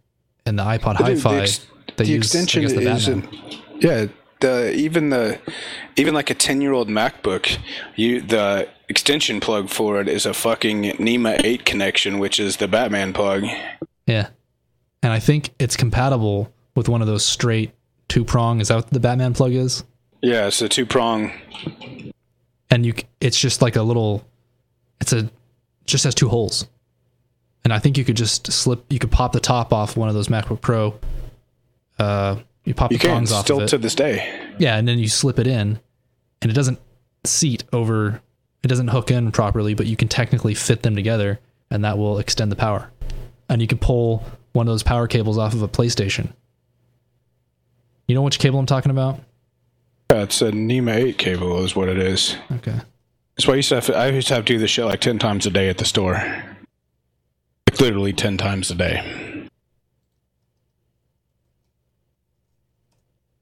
and 0.46 0.58
the 0.58 0.62
iPod 0.62 0.96
Hi-Fi 0.96 1.40
ex- 1.40 1.66
the 1.96 2.06
use 2.06 2.26
extension 2.26 2.62
guess, 2.62 2.72
the 2.72 2.80
is, 2.90 3.06
Batman. 3.06 3.28
yeah. 3.80 4.06
The 4.40 4.74
even 4.74 5.10
the 5.10 5.38
even 5.96 6.12
like 6.12 6.28
a 6.28 6.34
ten 6.34 6.60
year 6.60 6.72
old 6.72 6.88
MacBook, 6.88 7.58
you 7.96 8.20
the 8.20 8.68
extension 8.88 9.40
plug 9.40 9.70
for 9.70 10.00
it 10.00 10.08
is 10.08 10.26
a 10.26 10.34
fucking 10.34 10.82
NEMA 10.98 11.40
eight 11.44 11.64
connection, 11.64 12.18
which 12.18 12.38
is 12.38 12.58
the 12.58 12.68
Batman 12.68 13.12
plug. 13.12 13.44
Yeah, 14.06 14.28
and 15.02 15.12
I 15.12 15.18
think 15.20 15.54
it's 15.58 15.76
compatible 15.76 16.52
with 16.74 16.88
one 16.88 17.00
of 17.00 17.06
those 17.06 17.24
straight 17.24 17.72
two 18.08 18.24
prong. 18.24 18.60
Is 18.60 18.68
that 18.68 18.74
what 18.74 18.90
the 18.90 19.00
Batman 19.00 19.32
plug 19.32 19.52
is? 19.52 19.84
Yeah, 20.20 20.46
it's 20.48 20.60
a 20.60 20.68
two 20.68 20.84
prong. 20.84 21.32
and 22.70 22.84
you 22.84 22.92
it's 23.20 23.38
just 23.38 23.62
like 23.62 23.76
a 23.76 23.82
little 23.82 24.26
it's 25.00 25.12
a 25.12 25.30
just 25.86 26.04
has 26.04 26.14
two 26.14 26.28
holes 26.28 26.66
and 27.62 27.72
i 27.72 27.78
think 27.78 27.96
you 27.98 28.04
could 28.04 28.16
just 28.16 28.50
slip 28.50 28.84
you 28.90 28.98
could 28.98 29.10
pop 29.12 29.32
the 29.32 29.40
top 29.40 29.72
off 29.72 29.96
one 29.96 30.08
of 30.08 30.14
those 30.14 30.28
macbook 30.28 30.60
pro 30.60 30.94
uh, 31.98 32.36
you 32.64 32.74
pop 32.74 32.90
You 32.92 32.98
the 32.98 33.06
prongs 33.08 33.32
off 33.32 33.44
still 33.44 33.58
of 33.58 33.62
it. 33.64 33.68
to 33.68 33.78
this 33.78 33.94
day. 33.94 34.54
yeah, 34.58 34.76
and 34.76 34.86
then 34.88 34.98
you 34.98 35.08
slip 35.08 35.38
it 35.38 35.46
in, 35.46 35.78
and 36.42 36.50
it 36.50 36.54
doesn't 36.54 36.78
seat 37.24 37.64
over. 37.72 38.20
It 38.62 38.68
doesn't 38.68 38.88
hook 38.88 39.10
in 39.10 39.30
properly, 39.32 39.74
but 39.74 39.86
you 39.86 39.96
can 39.96 40.08
technically 40.08 40.54
fit 40.54 40.82
them 40.82 40.94
together, 40.96 41.38
and 41.70 41.84
that 41.84 41.98
will 41.98 42.18
extend 42.18 42.50
the 42.50 42.56
power. 42.56 42.90
And 43.48 43.60
you 43.60 43.68
can 43.68 43.76
pull 43.78 44.24
one 44.52 44.66
of 44.66 44.72
those 44.72 44.82
power 44.82 45.06
cables 45.06 45.36
off 45.36 45.52
of 45.52 45.60
a 45.62 45.68
PlayStation. 45.68 46.32
You 48.08 48.14
know 48.14 48.22
which 48.22 48.38
cable 48.38 48.58
I'm 48.58 48.66
talking 48.66 48.90
about? 48.90 49.20
Yeah, 50.10 50.22
it's 50.22 50.40
a 50.42 50.50
NEMA 50.52 50.92
8 50.92 51.18
cable 51.18 51.64
is 51.64 51.74
what 51.76 51.88
it 51.88 51.98
is. 51.98 52.36
Okay. 52.52 52.78
That's 53.36 53.46
why 53.48 53.54
I 53.54 53.56
used 53.56 53.68
to 53.70 53.74
have, 53.76 53.90
I 53.90 54.08
used 54.08 54.28
to 54.28 54.34
have 54.34 54.44
to 54.44 54.52
do 54.52 54.58
this 54.58 54.70
shit 54.70 54.84
like 54.84 55.00
10 55.00 55.18
times 55.18 55.44
a 55.46 55.50
day 55.50 55.68
at 55.68 55.78
the 55.78 55.84
store. 55.84 56.14
Like 57.68 57.80
literally 57.80 58.12
10 58.12 58.36
times 58.38 58.70
a 58.70 58.74
day. 58.74 59.33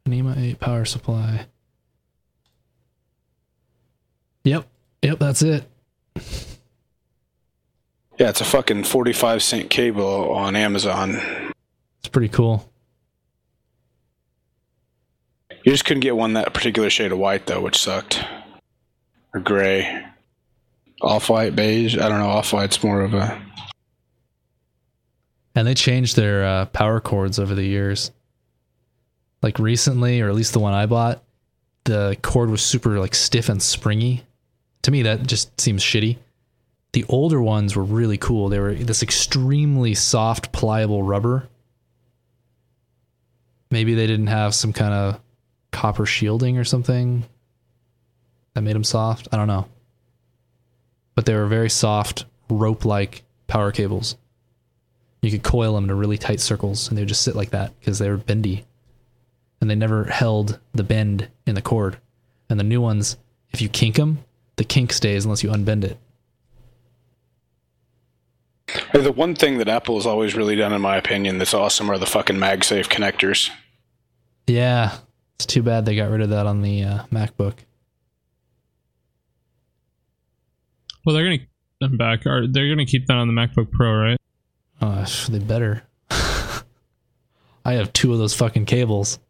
NEMA 0.07 0.35
8 0.37 0.61
power 0.61 0.85
supply. 0.85 1.47
Yep. 4.45 4.67
Yep, 5.03 5.19
that's 5.19 5.43
it. 5.43 5.65
Yeah, 8.19 8.29
it's 8.29 8.41
a 8.41 8.45
fucking 8.45 8.85
45 8.85 9.43
cent 9.43 9.71
cable 9.71 10.33
on 10.33 10.55
Amazon. 10.55 11.17
It's 12.01 12.09
pretty 12.11 12.29
cool. 12.29 12.69
You 15.65 15.73
just 15.73 15.85
couldn't 15.85 16.01
get 16.01 16.17
one 16.17 16.33
that 16.33 16.53
particular 16.53 16.91
shade 16.91 17.13
of 17.13 17.19
white 17.19 17.47
though, 17.47 17.61
which 17.61 17.79
sucked. 17.79 18.23
Or 19.33 19.41
gray. 19.41 20.05
Off 21.01 21.31
white, 21.31 21.57
beige. 21.57 21.97
I 21.97 22.09
don't 22.09 22.19
know. 22.19 22.29
Off 22.29 22.53
white's 22.53 22.83
more 22.83 23.01
of 23.01 23.15
a. 23.15 23.41
And 25.55 25.67
they 25.67 25.75
changed 25.75 26.17
their 26.17 26.45
uh, 26.45 26.67
power 26.67 27.01
cords 27.01 27.39
over 27.39 27.55
the 27.55 27.65
years. 27.65 28.11
Like 29.43 29.59
recently, 29.59 30.21
or 30.21 30.29
at 30.29 30.35
least 30.35 30.53
the 30.53 30.61
one 30.61 30.73
I 30.73 30.87
bought, 30.87 31.23
the 31.85 32.17
cord 32.23 32.51
was 32.51 32.63
super 32.63 32.99
like 33.01 33.15
stiff 33.15 33.49
and 33.49 33.61
springy. 33.61 34.23
To 34.83 34.91
me, 34.91 35.03
that 35.03 35.27
just 35.27 35.61
seems 35.61 35.83
shitty. 35.83 36.19
The 36.93 37.05
older 37.09 37.43
ones 37.43 37.75
were 37.75 37.85
really 37.85 38.19
cool. 38.19 38.49
They 38.49 38.59
were 38.59 38.75
this 38.75 39.03
extremely 39.03 39.95
soft, 39.95 40.53
pliable 40.53 41.03
rubber. 41.03 41.49
Maybe 43.71 43.95
they 43.95 44.07
didn't 44.07 44.27
have 44.27 44.55
some 44.55 44.73
kind 44.73 44.93
of 44.93 45.21
copper 45.71 46.05
shielding 46.05 46.59
or 46.59 46.65
something 46.65 47.25
that 48.55 48.61
made 48.61 48.75
them 48.75 48.85
soft. 48.85 49.29
I 49.33 49.37
don't 49.37 49.49
know. 49.49 49.67
But 51.15 51.25
they 51.25 51.35
were 51.35 51.47
very 51.47 51.71
soft, 51.71 52.27
rope 52.51 52.85
like 52.85 53.23
power 53.47 53.73
cables. 53.73 54.17
You 55.23 55.31
could 55.31 55.43
coil 55.43 55.75
them 55.75 55.85
into 55.85 55.95
really 55.95 56.19
tight 56.19 56.41
circles 56.41 56.89
and 56.89 56.97
they 56.97 57.03
would 57.03 57.09
just 57.09 57.23
sit 57.23 57.37
like 57.37 57.51
that 57.51 57.79
because 57.81 57.99
they 57.99 58.11
were 58.11 58.17
bendy. 58.19 58.67
And 59.63 59.71
they 59.71 59.77
never 59.77 60.07
held 60.07 60.59
the 60.75 60.83
bend 60.83 61.29
in 61.47 61.55
the 61.55 61.63
cord. 61.63 61.99
And 62.51 62.59
the 62.59 62.65
new 62.65 62.81
ones, 62.81 63.17
if 63.53 63.63
you 63.63 63.69
kink 63.69 63.95
them, 63.95 64.19
the 64.57 64.65
kink 64.65 64.93
stays 64.93 65.25
unless 65.25 65.45
you 65.45 65.51
unbend 65.51 65.85
it. 65.85 65.99
Hey, 68.67 69.03
The 69.03 69.13
one 69.13 69.37
thing 69.37 69.59
that 69.59 69.69
Apple 69.69 69.95
has 69.95 70.05
always 70.05 70.35
really 70.35 70.57
done, 70.57 70.73
in 70.73 70.81
my 70.81 70.97
opinion, 70.97 71.39
that's 71.39 71.55
awesome 71.55 71.89
are 71.93 71.97
the 71.97 72.07
fucking 72.07 72.39
MagSafe 72.39 72.89
connectors. 72.89 73.51
Yeah, 74.49 74.97
it's 75.37 75.47
too 75.47 75.63
bad 75.63 75.85
they 75.85 75.95
got 75.95 76.11
rid 76.11 76.23
of 76.23 76.31
that 76.31 76.47
on 76.47 76.63
the 76.63 76.83
uh, 76.83 77.05
MacBook. 77.13 77.55
Well, 81.07 81.15
they're 81.15 81.23
gonna. 81.25 81.47
I'm 81.81 81.97
back. 81.97 82.27
Are 82.27 82.49
they're 82.49 82.69
gonna 82.69 82.85
keep 82.85 83.07
that 83.07 83.17
on 83.17 83.29
the 83.29 83.33
MacBook 83.33 83.71
Pro, 83.71 83.95
right? 83.95 84.19
Oh, 84.81 85.05
they 85.29 85.39
better. 85.39 85.85
I 86.11 87.75
have 87.75 87.93
two 87.93 88.13
of 88.13 88.19
those 88.19 88.35
fucking 88.35 88.67
cables. 88.67 89.21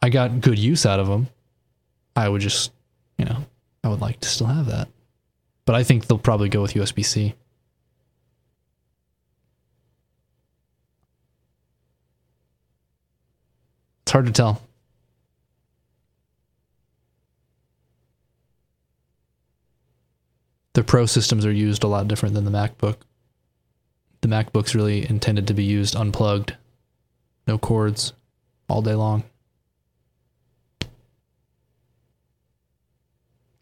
I 0.00 0.10
got 0.10 0.40
good 0.40 0.58
use 0.58 0.86
out 0.86 1.00
of 1.00 1.06
them. 1.06 1.28
I 2.14 2.28
would 2.28 2.40
just, 2.40 2.72
you 3.16 3.24
know, 3.24 3.44
I 3.82 3.88
would 3.88 4.00
like 4.00 4.20
to 4.20 4.28
still 4.28 4.46
have 4.46 4.66
that. 4.66 4.88
But 5.64 5.74
I 5.74 5.82
think 5.82 6.06
they'll 6.06 6.18
probably 6.18 6.48
go 6.48 6.62
with 6.62 6.74
USB 6.74 7.04
C. 7.04 7.34
It's 14.02 14.12
hard 14.12 14.26
to 14.26 14.32
tell. 14.32 14.62
The 20.72 20.84
Pro 20.84 21.06
systems 21.06 21.44
are 21.44 21.52
used 21.52 21.82
a 21.82 21.88
lot 21.88 22.08
different 22.08 22.34
than 22.34 22.44
the 22.44 22.50
MacBook 22.50 22.96
the 24.20 24.28
MacBook's 24.28 24.74
really 24.74 25.08
intended 25.08 25.46
to 25.46 25.54
be 25.54 25.64
used 25.64 25.94
unplugged, 25.94 26.56
no 27.46 27.58
cords, 27.58 28.12
all 28.68 28.82
day 28.82 28.94
long. 28.94 29.24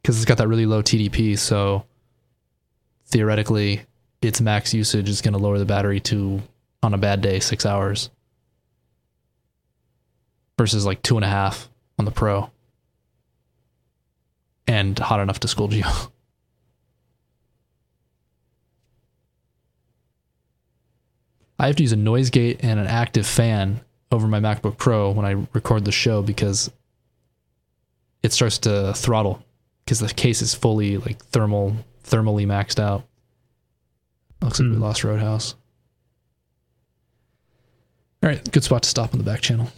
Because 0.07 0.19
it's 0.19 0.25
got 0.25 0.39
that 0.39 0.47
really 0.47 0.67
low 0.67 0.85
TDP, 0.85 1.37
so 1.37 1.85
theoretically, 3.07 3.81
its 4.23 4.41
max 4.41 4.73
usage 4.73 5.09
is 5.09 5.21
going 5.21 5.33
to 5.33 5.39
lower 5.41 5.59
the 5.59 5.65
battery 5.65 5.99
to, 5.99 6.41
on 6.81 6.95
a 6.95 6.97
bad 6.97 7.21
day, 7.21 7.41
six 7.41 7.67
hours 7.67 8.09
versus 10.57 10.87
like 10.87 11.03
two 11.03 11.17
and 11.17 11.25
a 11.25 11.29
half 11.29 11.69
on 11.99 12.05
the 12.05 12.13
Pro. 12.13 12.53
And 14.69 14.97
hot 14.97 15.19
enough 15.19 15.41
to 15.41 15.49
scold 15.49 15.73
you. 15.73 15.83
I 21.59 21.67
have 21.67 21.75
to 21.75 21.83
use 21.83 21.91
a 21.91 21.97
noise 21.97 22.31
gate 22.31 22.61
and 22.63 22.79
an 22.79 22.87
active 22.87 23.27
fan 23.27 23.81
over 24.13 24.29
my 24.29 24.39
MacBook 24.39 24.79
Pro 24.79 25.11
when 25.11 25.27
I 25.27 25.49
record 25.53 25.85
the 25.85 25.91
show 25.91 26.23
because 26.23 26.71
it 28.23 28.33
starts 28.33 28.59
to 28.59 28.95
throttle 28.95 29.43
because 29.87 30.01
the 30.01 30.13
case 30.13 30.43
is 30.43 30.53
fully 30.55 30.99
like 30.99 31.25
thermal 31.27 31.77
thermally 32.05 32.45
maxed 32.47 32.79
out. 32.79 33.05
Looks 34.43 34.61
like 34.61 34.69
we 34.69 34.75
Hmm. 34.75 34.83
lost 34.83 35.03
Roadhouse. 35.05 35.55
All 38.23 38.29
right, 38.31 38.53
good 38.53 38.65
spot 38.65 38.83
to 38.83 38.89
stop 38.89 39.13
on 39.15 39.19
the 39.19 39.25
back 39.25 39.41
channel. 39.41 39.71